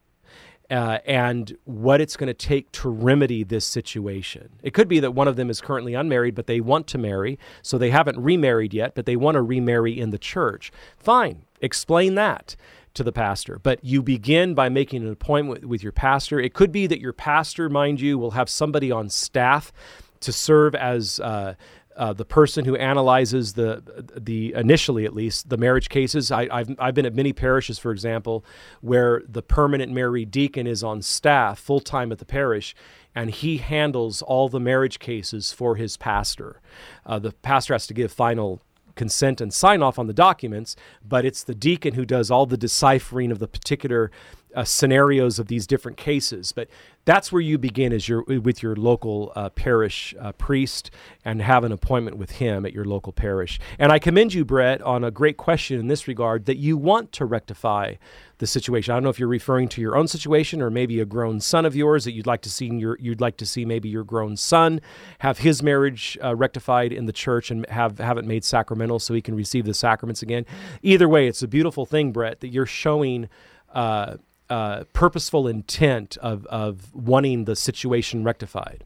uh, 0.69 0.99
and 1.05 1.57
what 1.65 1.99
it's 2.01 2.15
going 2.15 2.27
to 2.27 2.33
take 2.33 2.71
to 2.71 2.89
remedy 2.89 3.43
this 3.43 3.65
situation. 3.65 4.49
It 4.61 4.73
could 4.73 4.87
be 4.87 4.99
that 4.99 5.11
one 5.11 5.27
of 5.27 5.35
them 5.35 5.49
is 5.49 5.61
currently 5.61 5.93
unmarried, 5.93 6.35
but 6.35 6.47
they 6.47 6.61
want 6.61 6.87
to 6.87 6.97
marry, 6.97 7.39
so 7.61 7.77
they 7.77 7.89
haven't 7.89 8.19
remarried 8.19 8.73
yet, 8.73 8.93
but 8.95 9.05
they 9.05 9.15
want 9.15 9.35
to 9.35 9.41
remarry 9.41 9.99
in 9.99 10.11
the 10.11 10.17
church. 10.17 10.71
Fine, 10.97 11.43
explain 11.61 12.15
that 12.15 12.55
to 12.93 13.03
the 13.03 13.11
pastor. 13.11 13.59
But 13.61 13.83
you 13.83 14.01
begin 14.01 14.53
by 14.53 14.69
making 14.69 15.03
an 15.03 15.11
appointment 15.11 15.65
with 15.65 15.83
your 15.83 15.91
pastor. 15.91 16.39
It 16.39 16.53
could 16.53 16.71
be 16.71 16.87
that 16.87 16.99
your 16.99 17.13
pastor, 17.13 17.69
mind 17.69 18.01
you, 18.01 18.17
will 18.17 18.31
have 18.31 18.49
somebody 18.49 18.91
on 18.91 19.09
staff 19.09 19.71
to 20.21 20.33
serve 20.33 20.75
as 20.75 21.19
uh, 21.19 21.55
uh, 21.99 22.13
the 22.13 22.23
person 22.23 22.63
who 22.63 22.77
analyzes 22.77 23.53
the 23.53 23.83
the 24.15 24.53
initially 24.53 25.03
at 25.03 25.13
least 25.13 25.49
the 25.49 25.57
marriage 25.57 25.89
cases. 25.89 26.31
I, 26.31 26.47
have 26.59 26.75
I've 26.79 26.95
been 26.95 27.05
at 27.05 27.13
many 27.13 27.33
parishes, 27.33 27.77
for 27.77 27.91
example, 27.91 28.45
where 28.79 29.21
the 29.27 29.41
permanent 29.41 29.91
married 29.91 30.31
deacon 30.31 30.65
is 30.65 30.81
on 30.81 31.01
staff 31.01 31.59
full 31.59 31.81
time 31.81 32.13
at 32.13 32.19
the 32.19 32.25
parish, 32.25 32.73
and 33.13 33.29
he 33.29 33.57
handles 33.57 34.21
all 34.21 34.47
the 34.47 34.61
marriage 34.61 34.99
cases 34.99 35.51
for 35.51 35.75
his 35.75 35.97
pastor. 35.97 36.61
Uh, 37.05 37.19
the 37.19 37.33
pastor 37.33 37.73
has 37.73 37.85
to 37.87 37.93
give 37.93 38.13
final 38.13 38.61
consent 38.95 39.41
and 39.41 39.53
sign 39.53 39.81
off 39.81 39.99
on 39.99 40.07
the 40.07 40.13
documents, 40.13 40.77
but 41.05 41.25
it's 41.25 41.43
the 41.43 41.55
deacon 41.55 41.95
who 41.95 42.05
does 42.05 42.31
all 42.31 42.45
the 42.45 42.57
deciphering 42.57 43.29
of 43.29 43.39
the 43.39 43.47
particular 43.47 44.09
uh, 44.55 44.63
scenarios 44.63 45.39
of 45.39 45.47
these 45.47 45.67
different 45.67 45.97
cases. 45.97 46.51
But 46.51 46.69
that's 47.05 47.31
where 47.31 47.41
you 47.41 47.57
begin 47.57 47.91
as 47.91 48.07
your 48.07 48.23
with 48.23 48.61
your 48.61 48.75
local 48.75 49.31
uh, 49.35 49.49
parish 49.49 50.13
uh, 50.19 50.31
priest 50.33 50.91
and 51.25 51.41
have 51.41 51.63
an 51.63 51.71
appointment 51.71 52.17
with 52.17 52.31
him 52.31 52.65
at 52.65 52.73
your 52.73 52.85
local 52.85 53.11
parish. 53.11 53.59
And 53.79 53.91
I 53.91 53.99
commend 53.99 54.33
you, 54.33 54.45
Brett, 54.45 54.81
on 54.81 55.03
a 55.03 55.11
great 55.11 55.37
question 55.37 55.79
in 55.79 55.87
this 55.87 56.07
regard 56.07 56.45
that 56.45 56.57
you 56.57 56.77
want 56.77 57.11
to 57.13 57.25
rectify 57.25 57.95
the 58.37 58.47
situation. 58.47 58.91
I 58.91 58.95
don't 58.95 59.03
know 59.03 59.09
if 59.09 59.19
you're 59.19 59.27
referring 59.27 59.69
to 59.69 59.81
your 59.81 59.95
own 59.95 60.07
situation 60.07 60.61
or 60.61 60.69
maybe 60.69 60.99
a 60.99 61.05
grown 61.05 61.39
son 61.39 61.65
of 61.65 61.75
yours 61.75 62.05
that 62.05 62.11
you'd 62.11 62.27
like 62.27 62.41
to 62.41 62.49
see 62.49 62.67
your 62.67 62.97
you'd 62.99 63.21
like 63.21 63.37
to 63.37 63.45
see 63.45 63.65
maybe 63.65 63.89
your 63.89 64.03
grown 64.03 64.37
son 64.37 64.79
have 65.19 65.39
his 65.39 65.63
marriage 65.63 66.17
uh, 66.23 66.35
rectified 66.35 66.91
in 66.91 67.05
the 67.05 67.13
church 67.13 67.51
and 67.51 67.67
have 67.69 67.97
have 67.97 68.17
it 68.17 68.25
made 68.25 68.43
sacramental 68.43 68.99
so 68.99 69.13
he 69.13 69.21
can 69.21 69.35
receive 69.35 69.65
the 69.65 69.73
sacraments 69.73 70.21
again. 70.21 70.45
Either 70.81 71.07
way, 71.07 71.27
it's 71.27 71.41
a 71.41 71.47
beautiful 71.47 71.85
thing, 71.85 72.11
Brett, 72.11 72.39
that 72.41 72.49
you're 72.49 72.65
showing. 72.65 73.29
Uh, 73.73 74.17
uh, 74.49 74.83
purposeful 74.93 75.47
intent 75.47 76.17
of, 76.17 76.45
of 76.47 76.93
wanting 76.95 77.45
the 77.45 77.55
situation 77.55 78.23
rectified. 78.23 78.83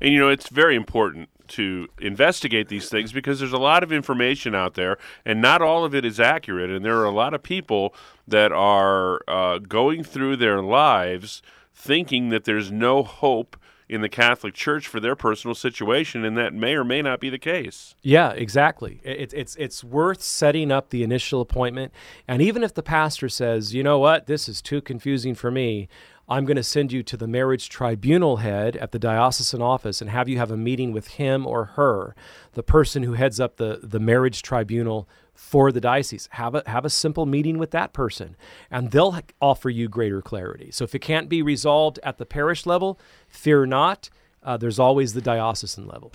And 0.00 0.12
you 0.12 0.18
know, 0.18 0.28
it's 0.28 0.48
very 0.48 0.76
important 0.76 1.28
to 1.48 1.88
investigate 2.00 2.68
these 2.68 2.88
things 2.88 3.12
because 3.12 3.40
there's 3.40 3.52
a 3.52 3.58
lot 3.58 3.82
of 3.82 3.92
information 3.92 4.54
out 4.54 4.74
there, 4.74 4.98
and 5.24 5.42
not 5.42 5.60
all 5.60 5.84
of 5.84 5.94
it 5.94 6.04
is 6.04 6.20
accurate. 6.20 6.70
And 6.70 6.84
there 6.84 6.96
are 6.98 7.04
a 7.04 7.10
lot 7.10 7.34
of 7.34 7.42
people 7.42 7.94
that 8.26 8.52
are 8.52 9.20
uh, 9.26 9.58
going 9.58 10.04
through 10.04 10.36
their 10.36 10.62
lives 10.62 11.42
thinking 11.74 12.28
that 12.28 12.44
there's 12.44 12.70
no 12.70 13.02
hope 13.02 13.56
in 13.90 14.02
the 14.02 14.08
Catholic 14.08 14.54
Church 14.54 14.86
for 14.86 15.00
their 15.00 15.16
personal 15.16 15.54
situation, 15.54 16.24
and 16.24 16.38
that 16.38 16.54
may 16.54 16.74
or 16.74 16.84
may 16.84 17.02
not 17.02 17.18
be 17.18 17.28
the 17.28 17.38
case. 17.38 17.96
Yeah, 18.02 18.30
exactly. 18.30 19.00
It, 19.02 19.34
it's 19.34 19.56
it's 19.56 19.82
worth 19.82 20.22
setting 20.22 20.70
up 20.70 20.90
the 20.90 21.02
initial 21.02 21.40
appointment, 21.40 21.92
and 22.28 22.40
even 22.40 22.62
if 22.62 22.72
the 22.72 22.84
pastor 22.84 23.28
says, 23.28 23.74
you 23.74 23.82
know 23.82 23.98
what, 23.98 24.26
this 24.26 24.48
is 24.48 24.62
too 24.62 24.80
confusing 24.80 25.34
for 25.34 25.50
me, 25.50 25.88
I'm 26.28 26.44
going 26.44 26.56
to 26.56 26.62
send 26.62 26.92
you 26.92 27.02
to 27.02 27.16
the 27.16 27.26
marriage 27.26 27.68
tribunal 27.68 28.36
head 28.36 28.76
at 28.76 28.92
the 28.92 29.00
diocesan 29.00 29.60
office 29.60 30.00
and 30.00 30.08
have 30.10 30.28
you 30.28 30.38
have 30.38 30.52
a 30.52 30.56
meeting 30.56 30.92
with 30.92 31.08
him 31.08 31.44
or 31.44 31.64
her, 31.64 32.14
the 32.52 32.62
person 32.62 33.02
who 33.02 33.14
heads 33.14 33.40
up 33.40 33.56
the, 33.56 33.80
the 33.82 33.98
marriage 33.98 34.40
tribunal 34.40 35.08
for 35.40 35.72
the 35.72 35.80
diocese. 35.80 36.28
Have 36.32 36.54
a, 36.54 36.62
have 36.66 36.84
a 36.84 36.90
simple 36.90 37.24
meeting 37.24 37.58
with 37.58 37.70
that 37.70 37.92
person, 37.92 38.36
and 38.70 38.90
they'll 38.90 39.18
offer 39.40 39.70
you 39.70 39.88
greater 39.88 40.20
clarity. 40.20 40.70
So 40.70 40.84
if 40.84 40.94
it 40.94 41.00
can't 41.00 41.30
be 41.30 41.42
resolved 41.42 41.98
at 42.04 42.18
the 42.18 42.26
parish 42.26 42.66
level, 42.66 43.00
fear 43.30 43.64
not. 43.66 44.10
Uh, 44.42 44.56
there's 44.56 44.78
always 44.78 45.14
the 45.14 45.20
diocesan 45.20 45.86
level. 45.86 46.12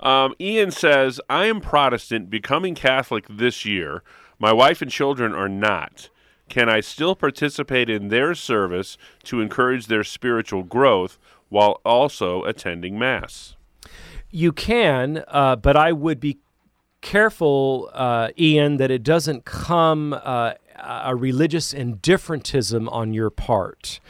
Um, 0.00 0.34
Ian 0.40 0.70
says, 0.70 1.20
I 1.28 1.46
am 1.46 1.60
Protestant, 1.60 2.30
becoming 2.30 2.74
Catholic 2.74 3.26
this 3.28 3.64
year. 3.64 4.02
My 4.38 4.52
wife 4.52 4.80
and 4.80 4.90
children 4.90 5.34
are 5.34 5.48
not 5.48 6.08
can 6.50 6.68
I 6.68 6.80
still 6.80 7.14
participate 7.14 7.88
in 7.88 8.08
their 8.08 8.34
service 8.34 8.98
to 9.22 9.40
encourage 9.40 9.86
their 9.86 10.04
spiritual 10.04 10.64
growth 10.64 11.18
while 11.48 11.80
also 11.84 12.42
attending 12.42 12.98
Mass? 12.98 13.54
You 14.30 14.52
can, 14.52 15.24
uh, 15.28 15.56
but 15.56 15.76
I 15.76 15.92
would 15.92 16.20
be 16.20 16.38
careful, 17.00 17.88
uh, 17.94 18.30
Ian, 18.38 18.76
that 18.76 18.90
it 18.90 19.02
doesn't 19.02 19.44
come 19.44 20.12
uh, 20.12 20.54
a 20.76 21.14
religious 21.14 21.72
indifferentism 21.72 22.88
on 22.88 23.14
your 23.14 23.30
part. 23.30 24.00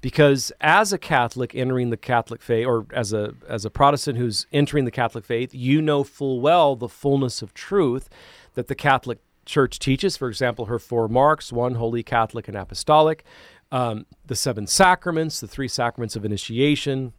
Because 0.00 0.50
as 0.60 0.92
a 0.92 0.98
Catholic 0.98 1.54
entering 1.54 1.90
the 1.90 1.96
Catholic 1.96 2.40
faith, 2.40 2.66
or 2.66 2.86
as 2.92 3.12
a, 3.12 3.34
as 3.48 3.64
a 3.64 3.70
Protestant 3.70 4.16
who's 4.16 4.46
entering 4.52 4.86
the 4.86 4.90
Catholic 4.90 5.24
faith, 5.24 5.54
you 5.54 5.82
know 5.82 6.04
full 6.04 6.40
well 6.40 6.74
the 6.74 6.88
fullness 6.88 7.42
of 7.42 7.52
truth 7.52 8.08
that 8.54 8.68
the 8.68 8.74
Catholic 8.74 9.18
Church 9.44 9.78
teaches. 9.78 10.16
For 10.16 10.28
example, 10.28 10.66
her 10.66 10.78
four 10.78 11.08
marks 11.08 11.52
one, 11.52 11.74
holy, 11.74 12.02
Catholic, 12.02 12.48
and 12.48 12.56
apostolic, 12.56 13.24
um, 13.72 14.06
the 14.26 14.36
seven 14.36 14.66
sacraments, 14.66 15.40
the 15.40 15.48
three 15.48 15.68
sacraments 15.68 16.16
of 16.16 16.24
initiation, 16.24 17.12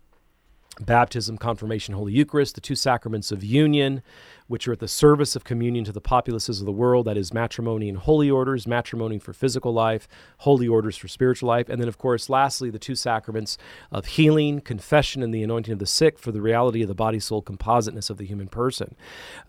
baptism, 0.79 1.37
confirmation, 1.37 1.93
Holy 1.93 2.13
Eucharist, 2.13 2.55
the 2.55 2.61
two 2.61 2.75
sacraments 2.75 3.31
of 3.31 3.43
union, 3.43 4.01
which 4.47 4.67
are 4.67 4.73
at 4.73 4.79
the 4.79 4.87
service 4.87 5.35
of 5.35 5.43
communion 5.43 5.83
to 5.85 5.91
the 5.91 6.01
populaces 6.01 6.59
of 6.59 6.65
the 6.65 6.71
world, 6.71 7.05
that 7.05 7.17
is 7.17 7.33
matrimony 7.33 7.89
and 7.89 7.97
holy 7.97 8.29
orders, 8.29 8.65
matrimony 8.65 9.19
for 9.19 9.33
physical 9.33 9.73
life, 9.73 10.07
holy 10.39 10.67
orders 10.67 10.97
for 10.97 11.07
spiritual 11.07 11.47
life, 11.47 11.69
and 11.69 11.81
then, 11.81 11.87
of 11.87 11.97
course, 11.97 12.29
lastly, 12.29 12.69
the 12.69 12.79
two 12.79 12.95
sacraments 12.95 13.57
of 13.91 14.05
healing, 14.05 14.61
confession, 14.61 15.21
and 15.21 15.33
the 15.33 15.43
anointing 15.43 15.73
of 15.73 15.79
the 15.79 15.85
sick 15.85 16.17
for 16.17 16.31
the 16.31 16.41
reality 16.41 16.81
of 16.81 16.87
the 16.87 16.95
body 16.95 17.19
soul 17.19 17.41
compositeness 17.41 18.09
of 18.09 18.17
the 18.17 18.25
human 18.25 18.47
person. 18.47 18.95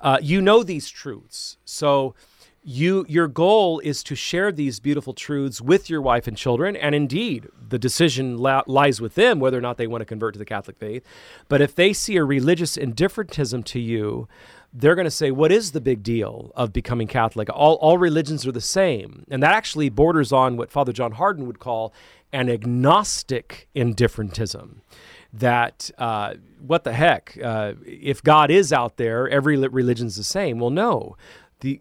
Uh, 0.01 0.19
you 0.21 0.41
know 0.41 0.63
these 0.63 0.89
truths. 0.89 1.57
So, 1.65 2.15
you 2.65 3.05
your 3.09 3.27
goal 3.27 3.81
is 3.81 4.03
to 4.05 4.15
share 4.15 4.53
these 4.53 4.79
beautiful 4.79 5.13
truths 5.13 5.61
with 5.61 5.91
your 5.91 6.01
wife 6.01 6.29
and 6.29 6.37
children. 6.37 6.77
And 6.77 6.95
indeed 6.95 7.49
the 7.69 7.79
decision 7.79 8.39
la- 8.39 8.63
lies 8.67 9.01
with 9.01 9.17
them 9.17 9.41
whether 9.41 9.59
or 9.59 9.61
not 9.61 9.79
they 9.79 9.87
want 9.87 10.01
to 10.03 10.07
convert 10.07 10.35
to 10.35 10.39
the 10.39 10.45
catholic 10.45 10.79
faith. 10.79 11.05
But 11.49 11.61
if 11.61 11.75
they 11.75 11.93
see 11.93 12.17
a 12.17 12.25
religious 12.25 12.77
indifferentism 12.77 13.65
to 13.65 13.81
you 13.81 14.29
they're 14.75 14.95
going 14.95 15.07
to 15.07 15.11
say 15.11 15.31
what 15.31 15.53
is 15.53 15.73
the 15.73 15.81
big 15.81 16.03
deal 16.03 16.53
of 16.55 16.73
becoming 16.73 17.09
catholic? 17.09 17.49
All, 17.51 17.75
all 17.77 17.99
religions 17.99 18.47
are 18.47 18.53
the 18.53 18.61
same. 18.61 19.25
And 19.31 19.43
that 19.43 19.53
actually 19.53 19.89
borders 19.89 20.33
on 20.33 20.57
what 20.57 20.71
father 20.71 20.93
john 20.93 21.13
hardon 21.13 21.47
would 21.47 21.59
call 21.59 21.93
an 22.33 22.49
agnostic 22.49 23.69
indifferentism. 23.75 24.83
That 25.33 25.91
uh, 25.99 26.35
what 26.61 26.85
the 26.85 26.93
heck? 26.93 27.37
Uh, 27.43 27.73
if 27.85 28.23
god 28.23 28.53
is 28.53 28.73
out 28.73 28.99
there 28.99 29.29
every 29.29 29.57
religion's 29.57 30.15
the 30.15 30.23
same. 30.23 30.61
Well 30.61 30.71
no. 30.71 31.17
The 31.61 31.81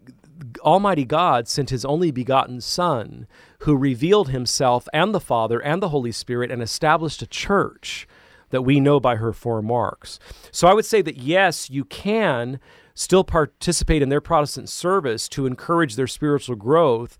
Almighty 0.60 1.04
God 1.04 1.48
sent 1.48 1.70
his 1.70 1.84
only 1.84 2.10
begotten 2.10 2.60
Son, 2.60 3.26
who 3.60 3.76
revealed 3.76 4.30
himself 4.30 4.88
and 4.92 5.14
the 5.14 5.20
Father 5.20 5.60
and 5.60 5.82
the 5.82 5.90
Holy 5.90 6.12
Spirit 6.12 6.50
and 6.50 6.62
established 6.62 7.22
a 7.22 7.26
church 7.26 8.06
that 8.50 8.62
we 8.62 8.80
know 8.80 9.00
by 9.00 9.16
her 9.16 9.32
four 9.32 9.62
marks. 9.62 10.18
So 10.50 10.68
I 10.68 10.74
would 10.74 10.84
say 10.84 11.02
that 11.02 11.16
yes, 11.16 11.68
you 11.70 11.84
can 11.84 12.60
still 12.94 13.24
participate 13.24 14.02
in 14.02 14.08
their 14.08 14.20
Protestant 14.20 14.68
service 14.68 15.28
to 15.30 15.46
encourage 15.46 15.96
their 15.96 16.06
spiritual 16.06 16.56
growth, 16.56 17.18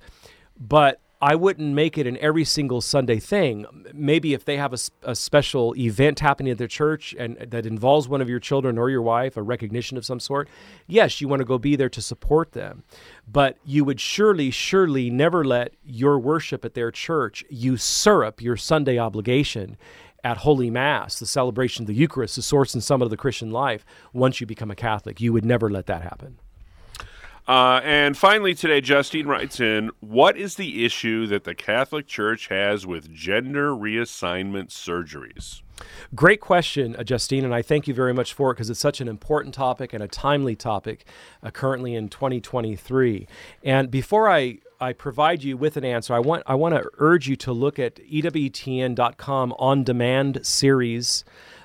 but 0.59 1.01
I 1.23 1.37
wouldn't 1.37 1.73
make 1.73 1.97
it 1.97 2.09
an 2.09 2.19
every 2.19 2.45
single 2.45 2.81
Sunday 2.81 3.21
thing. 3.21 3.65
Maybe 3.95 4.35
if 4.35 4.45
they 4.45 4.57
have 4.57 4.75
a, 4.75 4.79
a, 5.05 5.15
special 5.15 5.73
event 5.77 6.19
happening 6.19 6.51
at 6.51 6.59
their 6.59 6.67
church 6.67 7.15
and 7.17 7.37
that 7.37 7.65
involves 7.65 8.09
one 8.09 8.21
of 8.21 8.29
your 8.29 8.41
children 8.41 8.77
or 8.77 8.91
your 8.91 9.03
wife, 9.03 9.37
a 9.37 9.43
recognition 9.43 9.97
of 9.97 10.05
some 10.05 10.19
sort, 10.19 10.49
yes, 10.89 11.21
you 11.21 11.29
want 11.29 11.39
to 11.39 11.45
go 11.45 11.59
be 11.59 11.77
there 11.77 11.89
to 11.91 12.03
support 12.03 12.53
them. 12.53 12.83
But 13.31 13.57
you 13.65 13.85
would 13.85 14.01
surely, 14.01 14.51
surely 14.51 15.11
never 15.11 15.45
let 15.45 15.75
your 15.85 16.19
worship 16.19 16.65
at 16.65 16.75
their 16.75 16.91
church 16.91 17.45
usurp 17.49 18.43
your 18.43 18.57
Sunday 18.57 18.99
obligation 18.99 19.77
at 20.25 20.39
Holy 20.39 20.71
Mass, 20.71 21.21
the 21.21 21.27
celebration 21.27 21.85
of 21.85 21.87
the 21.87 21.95
Eucharist, 21.95 22.35
the 22.35 22.43
source 22.43 22.75
and 22.75 22.83
summit 22.83 23.05
of 23.05 23.11
the 23.11 23.17
Christian 23.17 23.53
life, 23.53 23.85
once 24.13 24.41
you 24.41 24.47
become 24.49 24.73
a 24.73 24.77
Catholic. 24.77 25.21
You 25.21 25.33
would 25.33 25.45
never 25.45 25.71
let 25.71 25.87
that 25.87 26.03
happen. 26.03 26.39
Uh, 27.47 27.81
and 27.83 28.17
finally, 28.17 28.55
today, 28.55 28.81
Justine 28.81 29.27
writes 29.27 29.59
in 29.59 29.91
What 30.01 30.37
is 30.37 30.55
the 30.55 30.85
issue 30.85 31.27
that 31.27 31.45
the 31.45 31.55
Catholic 31.55 32.07
Church 32.07 32.49
has 32.49 32.87
with 32.87 33.13
gender 33.13 33.71
reassignment 33.71 34.69
surgeries? 34.69 35.63
Great 36.15 36.41
question, 36.41 36.95
uh, 36.95 37.03
Justine, 37.03 37.45
and 37.45 37.53
I 37.55 37.63
thank 37.63 37.89
you 37.89 37.95
very 37.95 38.15
much 38.15 38.33
for 38.33 38.51
it 38.51 38.55
because 38.55 38.71
it's 38.71 38.79
such 38.79 39.01
an 39.01 39.09
important 39.09 39.55
topic 39.55 39.93
and 39.93 40.03
a 40.03 40.09
timely 40.09 40.55
topic 40.55 41.05
uh, 41.43 41.51
currently 41.51 41.95
in 41.95 42.09
2023. 42.09 43.27
And 43.65 43.91
before 43.91 44.29
I 44.29 44.59
I 44.81 44.93
provide 44.93 45.45
you 45.45 45.57
with 45.57 45.77
an 45.77 45.85
answer, 45.85 46.15
I 46.15 46.19
want 46.21 46.43
I 46.47 46.55
want 46.55 46.75
to 46.75 46.89
urge 46.99 47.29
you 47.29 47.37
to 47.37 47.53
look 47.53 47.79
at 47.79 47.97
EWTN.com 47.97 49.53
on 49.59 49.85
demand 49.85 50.47
series 50.47 51.25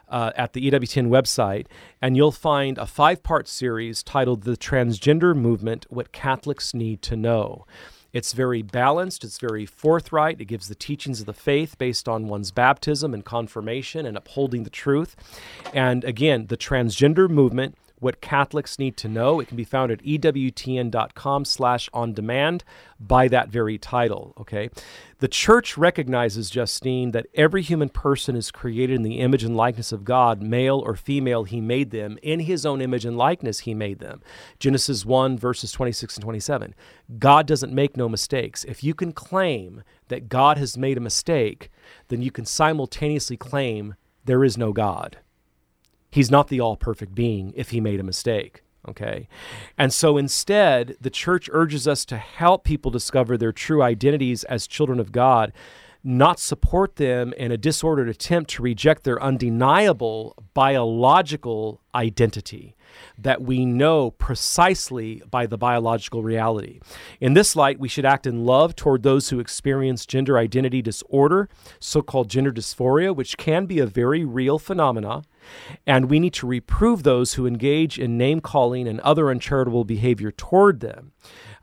uh, 0.09 0.31
at 0.35 0.53
the 0.53 0.69
EWTN 0.69 1.09
website, 1.09 1.67
and 2.01 2.15
you'll 2.15 2.31
find 2.31 2.77
a 2.77 2.85
five 2.85 3.23
part 3.23 3.47
series 3.47 4.03
titled 4.03 4.43
The 4.43 4.57
Transgender 4.57 5.35
Movement 5.35 5.85
What 5.89 6.11
Catholics 6.11 6.73
Need 6.73 7.01
to 7.03 7.15
Know. 7.15 7.65
It's 8.13 8.33
very 8.33 8.61
balanced, 8.61 9.23
it's 9.23 9.37
very 9.37 9.65
forthright. 9.65 10.39
It 10.39 10.45
gives 10.45 10.69
the 10.69 10.75
teachings 10.75 11.19
of 11.19 11.25
the 11.25 11.33
faith 11.33 11.77
based 11.77 12.07
on 12.07 12.27
one's 12.27 12.51
baptism 12.51 13.13
and 13.13 13.23
confirmation 13.23 14.05
and 14.05 14.17
upholding 14.17 14.63
the 14.63 14.69
truth. 14.69 15.15
And 15.73 16.03
again, 16.03 16.47
the 16.47 16.57
transgender 16.57 17.29
movement 17.29 17.77
what 17.99 18.21
Catholics 18.21 18.77
need 18.77 18.95
to 18.97 19.07
know. 19.07 19.39
It 19.39 19.47
can 19.47 19.57
be 19.57 19.63
found 19.63 19.91
at 19.91 20.03
ewtn.com 20.03 21.45
slash 21.45 21.89
on 21.93 22.13
demand 22.13 22.63
by 22.99 23.27
that 23.27 23.49
very 23.49 23.77
title. 23.77 24.33
Okay. 24.37 24.69
The 25.19 25.27
church 25.27 25.77
recognizes, 25.77 26.51
Justine, 26.51 27.11
that 27.11 27.25
every 27.33 27.63
human 27.63 27.89
person 27.89 28.35
is 28.35 28.51
created 28.51 28.95
in 28.95 29.01
the 29.01 29.19
image 29.19 29.43
and 29.43 29.57
likeness 29.57 29.91
of 29.91 30.03
God, 30.03 30.43
male 30.43 30.79
or 30.79 30.95
female, 30.95 31.43
he 31.43 31.59
made 31.59 31.89
them. 31.89 32.19
In 32.21 32.41
his 32.41 32.65
own 32.65 32.81
image 32.81 33.03
and 33.03 33.17
likeness, 33.17 33.59
he 33.59 33.73
made 33.73 33.97
them. 33.97 34.21
Genesis 34.59 35.05
1, 35.05 35.37
verses 35.37 35.71
26 35.71 36.17
and 36.17 36.23
27. 36.23 36.75
God 37.17 37.47
doesn't 37.47 37.73
make 37.73 37.97
no 37.97 38.07
mistakes. 38.07 38.63
If 38.65 38.83
you 38.83 38.93
can 38.93 39.11
claim 39.11 39.83
that 40.09 40.29
God 40.29 40.59
has 40.59 40.77
made 40.77 40.97
a 40.97 41.01
mistake, 41.01 41.71
then 42.09 42.21
you 42.21 42.29
can 42.29 42.45
simultaneously 42.45 43.37
claim 43.37 43.95
there 44.25 44.43
is 44.43 44.57
no 44.57 44.71
God 44.71 45.17
he's 46.09 46.31
not 46.31 46.47
the 46.47 46.59
all 46.59 46.75
perfect 46.75 47.13
being 47.15 47.53
if 47.55 47.69
he 47.69 47.81
made 47.81 47.99
a 47.99 48.03
mistake. 48.03 48.63
Okay. 48.87 49.27
And 49.77 49.91
so 49.91 50.17
instead, 50.17 50.95
the 51.01 51.09
church 51.09 51.49
urges 51.51 51.87
us 51.87 52.05
to 52.05 52.17
help 52.17 52.63
people 52.63 52.89
discover 52.89 53.37
their 53.37 53.51
true 53.51 53.81
identities 53.81 54.45
as 54.45 54.65
children 54.65 54.99
of 54.99 55.11
God, 55.11 55.51
not 56.03 56.39
support 56.39 56.95
them 56.95 57.33
in 57.33 57.51
a 57.51 57.57
disordered 57.57 58.07
attempt 58.07 58.49
to 58.51 58.61
reject 58.61 59.03
their 59.03 59.21
undeniable 59.21 60.35
biological 60.53 61.81
identity 61.93 62.76
that 63.17 63.41
we 63.41 63.65
know 63.65 64.11
precisely 64.11 65.21
by 65.29 65.45
the 65.45 65.57
biological 65.57 66.23
reality. 66.23 66.79
In 67.19 67.33
this 67.33 67.55
light, 67.55 67.79
we 67.79 67.87
should 67.87 68.05
act 68.05 68.27
in 68.27 68.45
love 68.45 68.75
toward 68.75 69.03
those 69.03 69.29
who 69.29 69.39
experience 69.39 70.05
gender 70.05 70.37
identity 70.37 70.81
disorder, 70.81 71.49
so 71.79 72.01
called 72.01 72.29
gender 72.29 72.51
dysphoria, 72.51 73.15
which 73.15 73.37
can 73.37 73.65
be 73.65 73.79
a 73.79 73.85
very 73.85 74.23
real 74.23 74.59
phenomena. 74.59 75.23
And 75.85 76.09
we 76.09 76.19
need 76.19 76.33
to 76.33 76.47
reprove 76.47 77.03
those 77.03 77.33
who 77.33 77.47
engage 77.47 77.97
in 77.97 78.17
name 78.17 78.41
calling 78.41 78.87
and 78.87 78.99
other 79.01 79.29
uncharitable 79.29 79.85
behavior 79.85 80.31
toward 80.31 80.81
them. 80.81 81.13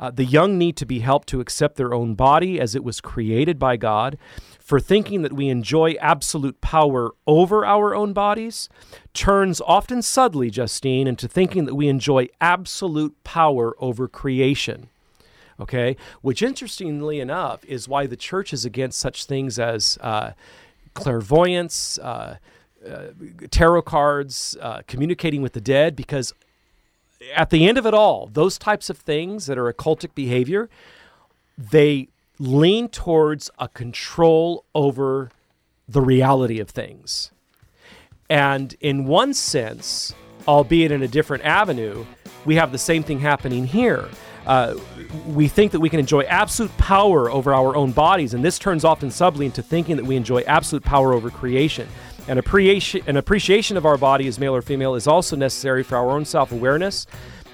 Uh, 0.00 0.10
the 0.10 0.24
young 0.24 0.58
need 0.58 0.76
to 0.76 0.86
be 0.86 1.00
helped 1.00 1.28
to 1.28 1.40
accept 1.40 1.76
their 1.76 1.94
own 1.94 2.14
body 2.14 2.60
as 2.60 2.74
it 2.74 2.84
was 2.84 3.00
created 3.00 3.58
by 3.58 3.76
God. 3.76 4.18
For 4.64 4.80
thinking 4.80 5.20
that 5.20 5.34
we 5.34 5.50
enjoy 5.50 5.92
absolute 6.00 6.58
power 6.62 7.10
over 7.26 7.66
our 7.66 7.94
own 7.94 8.14
bodies 8.14 8.70
turns 9.12 9.60
often 9.60 10.00
subtly, 10.00 10.48
Justine, 10.48 11.06
into 11.06 11.28
thinking 11.28 11.66
that 11.66 11.74
we 11.74 11.86
enjoy 11.86 12.28
absolute 12.40 13.14
power 13.24 13.76
over 13.78 14.08
creation. 14.08 14.88
Okay? 15.60 15.98
Which, 16.22 16.42
interestingly 16.42 17.20
enough, 17.20 17.62
is 17.66 17.86
why 17.88 18.06
the 18.06 18.16
church 18.16 18.54
is 18.54 18.64
against 18.64 18.98
such 18.98 19.26
things 19.26 19.58
as 19.58 19.98
uh, 20.00 20.30
clairvoyance, 20.94 21.98
uh, 21.98 22.38
uh, 22.88 23.08
tarot 23.50 23.82
cards, 23.82 24.56
uh, 24.62 24.80
communicating 24.86 25.42
with 25.42 25.52
the 25.52 25.60
dead, 25.60 25.94
because 25.94 26.32
at 27.36 27.50
the 27.50 27.68
end 27.68 27.76
of 27.76 27.84
it 27.84 27.92
all, 27.92 28.30
those 28.32 28.56
types 28.56 28.88
of 28.88 28.96
things 28.96 29.44
that 29.44 29.58
are 29.58 29.70
occultic 29.70 30.14
behavior, 30.14 30.70
they 31.58 32.08
lean 32.38 32.88
towards 32.88 33.50
a 33.58 33.68
control 33.68 34.64
over 34.74 35.30
the 35.88 36.00
reality 36.00 36.60
of 36.60 36.70
things. 36.70 37.30
And 38.28 38.74
in 38.80 39.04
one 39.04 39.34
sense, 39.34 40.14
albeit 40.48 40.90
in 40.90 41.02
a 41.02 41.08
different 41.08 41.44
avenue, 41.44 42.04
we 42.44 42.56
have 42.56 42.72
the 42.72 42.78
same 42.78 43.02
thing 43.02 43.20
happening 43.20 43.66
here. 43.66 44.08
Uh, 44.46 44.74
we 45.28 45.48
think 45.48 45.72
that 45.72 45.80
we 45.80 45.88
can 45.88 46.00
enjoy 46.00 46.22
absolute 46.22 46.76
power 46.76 47.30
over 47.30 47.54
our 47.54 47.74
own 47.76 47.92
bodies, 47.92 48.34
and 48.34 48.44
this 48.44 48.58
turns 48.58 48.84
often 48.84 49.10
subtly 49.10 49.46
into 49.46 49.62
thinking 49.62 49.96
that 49.96 50.04
we 50.04 50.16
enjoy 50.16 50.42
absolute 50.42 50.84
power 50.84 51.12
over 51.14 51.30
creation. 51.30 51.88
An 52.28 52.38
appreciation, 52.38 53.02
an 53.06 53.16
appreciation 53.16 53.76
of 53.76 53.86
our 53.86 53.96
body 53.96 54.26
as 54.26 54.38
male 54.38 54.54
or 54.54 54.62
female 54.62 54.94
is 54.94 55.06
also 55.06 55.36
necessary 55.36 55.82
for 55.82 55.96
our 55.96 56.10
own 56.10 56.24
self 56.24 56.52
awareness 56.52 57.06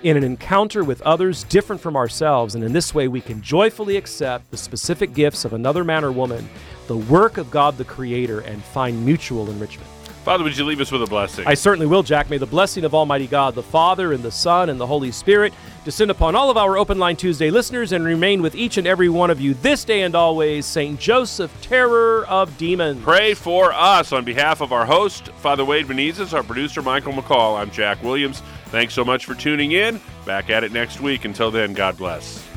in 0.02 0.16
an 0.16 0.24
encounter 0.24 0.82
with 0.82 1.02
others 1.02 1.44
different 1.44 1.80
from 1.80 1.96
ourselves, 1.96 2.54
and 2.54 2.64
in 2.64 2.72
this 2.72 2.94
way 2.94 3.08
we 3.08 3.20
can 3.20 3.42
joyfully 3.42 3.96
accept 3.96 4.50
the 4.50 4.56
specific 4.56 5.14
gifts 5.14 5.44
of 5.44 5.52
another 5.52 5.84
man 5.84 6.04
or 6.04 6.12
woman, 6.12 6.48
the 6.86 6.96
work 6.96 7.38
of 7.38 7.50
God 7.50 7.76
the 7.76 7.84
Creator, 7.84 8.40
and 8.40 8.62
find 8.62 9.04
mutual 9.04 9.50
enrichment. 9.50 9.88
Father, 10.24 10.44
would 10.44 10.56
you 10.56 10.66
leave 10.66 10.80
us 10.80 10.92
with 10.92 11.02
a 11.02 11.06
blessing? 11.06 11.46
I 11.46 11.54
certainly 11.54 11.86
will, 11.86 12.02
Jack. 12.02 12.28
May 12.28 12.36
the 12.36 12.44
blessing 12.44 12.84
of 12.84 12.94
Almighty 12.94 13.26
God, 13.26 13.54
the 13.54 13.62
Father, 13.62 14.12
and 14.12 14.22
the 14.22 14.30
Son, 14.30 14.68
and 14.68 14.78
the 14.78 14.86
Holy 14.86 15.10
Spirit 15.10 15.54
descend 15.82 16.10
upon 16.10 16.36
all 16.36 16.50
of 16.50 16.58
our 16.58 16.76
Open 16.76 16.98
Line 16.98 17.16
Tuesday 17.16 17.50
listeners 17.50 17.92
and 17.92 18.04
remain 18.04 18.42
with 18.42 18.54
each 18.54 18.76
and 18.76 18.86
every 18.86 19.08
one 19.08 19.30
of 19.30 19.40
you 19.40 19.54
this 19.54 19.82
day 19.82 20.02
and 20.02 20.14
always. 20.14 20.66
St. 20.66 21.00
Joseph, 21.00 21.50
terror 21.62 22.26
of 22.26 22.56
demons. 22.58 23.02
Pray 23.02 23.32
for 23.32 23.72
us 23.72 24.12
on 24.12 24.24
behalf 24.24 24.60
of 24.60 24.74
our 24.74 24.84
host, 24.84 25.28
Father 25.38 25.64
Wade 25.64 25.86
Menezes, 25.86 26.34
our 26.34 26.42
producer, 26.42 26.82
Michael 26.82 27.14
McCall. 27.14 27.58
I'm 27.58 27.70
Jack 27.70 28.02
Williams. 28.02 28.42
Thanks 28.70 28.94
so 28.94 29.04
much 29.04 29.26
for 29.26 29.34
tuning 29.34 29.72
in. 29.72 30.00
Back 30.24 30.50
at 30.50 30.64
it 30.64 30.72
next 30.72 31.00
week. 31.00 31.24
Until 31.24 31.50
then, 31.50 31.74
God 31.74 31.96
bless. 31.96 32.49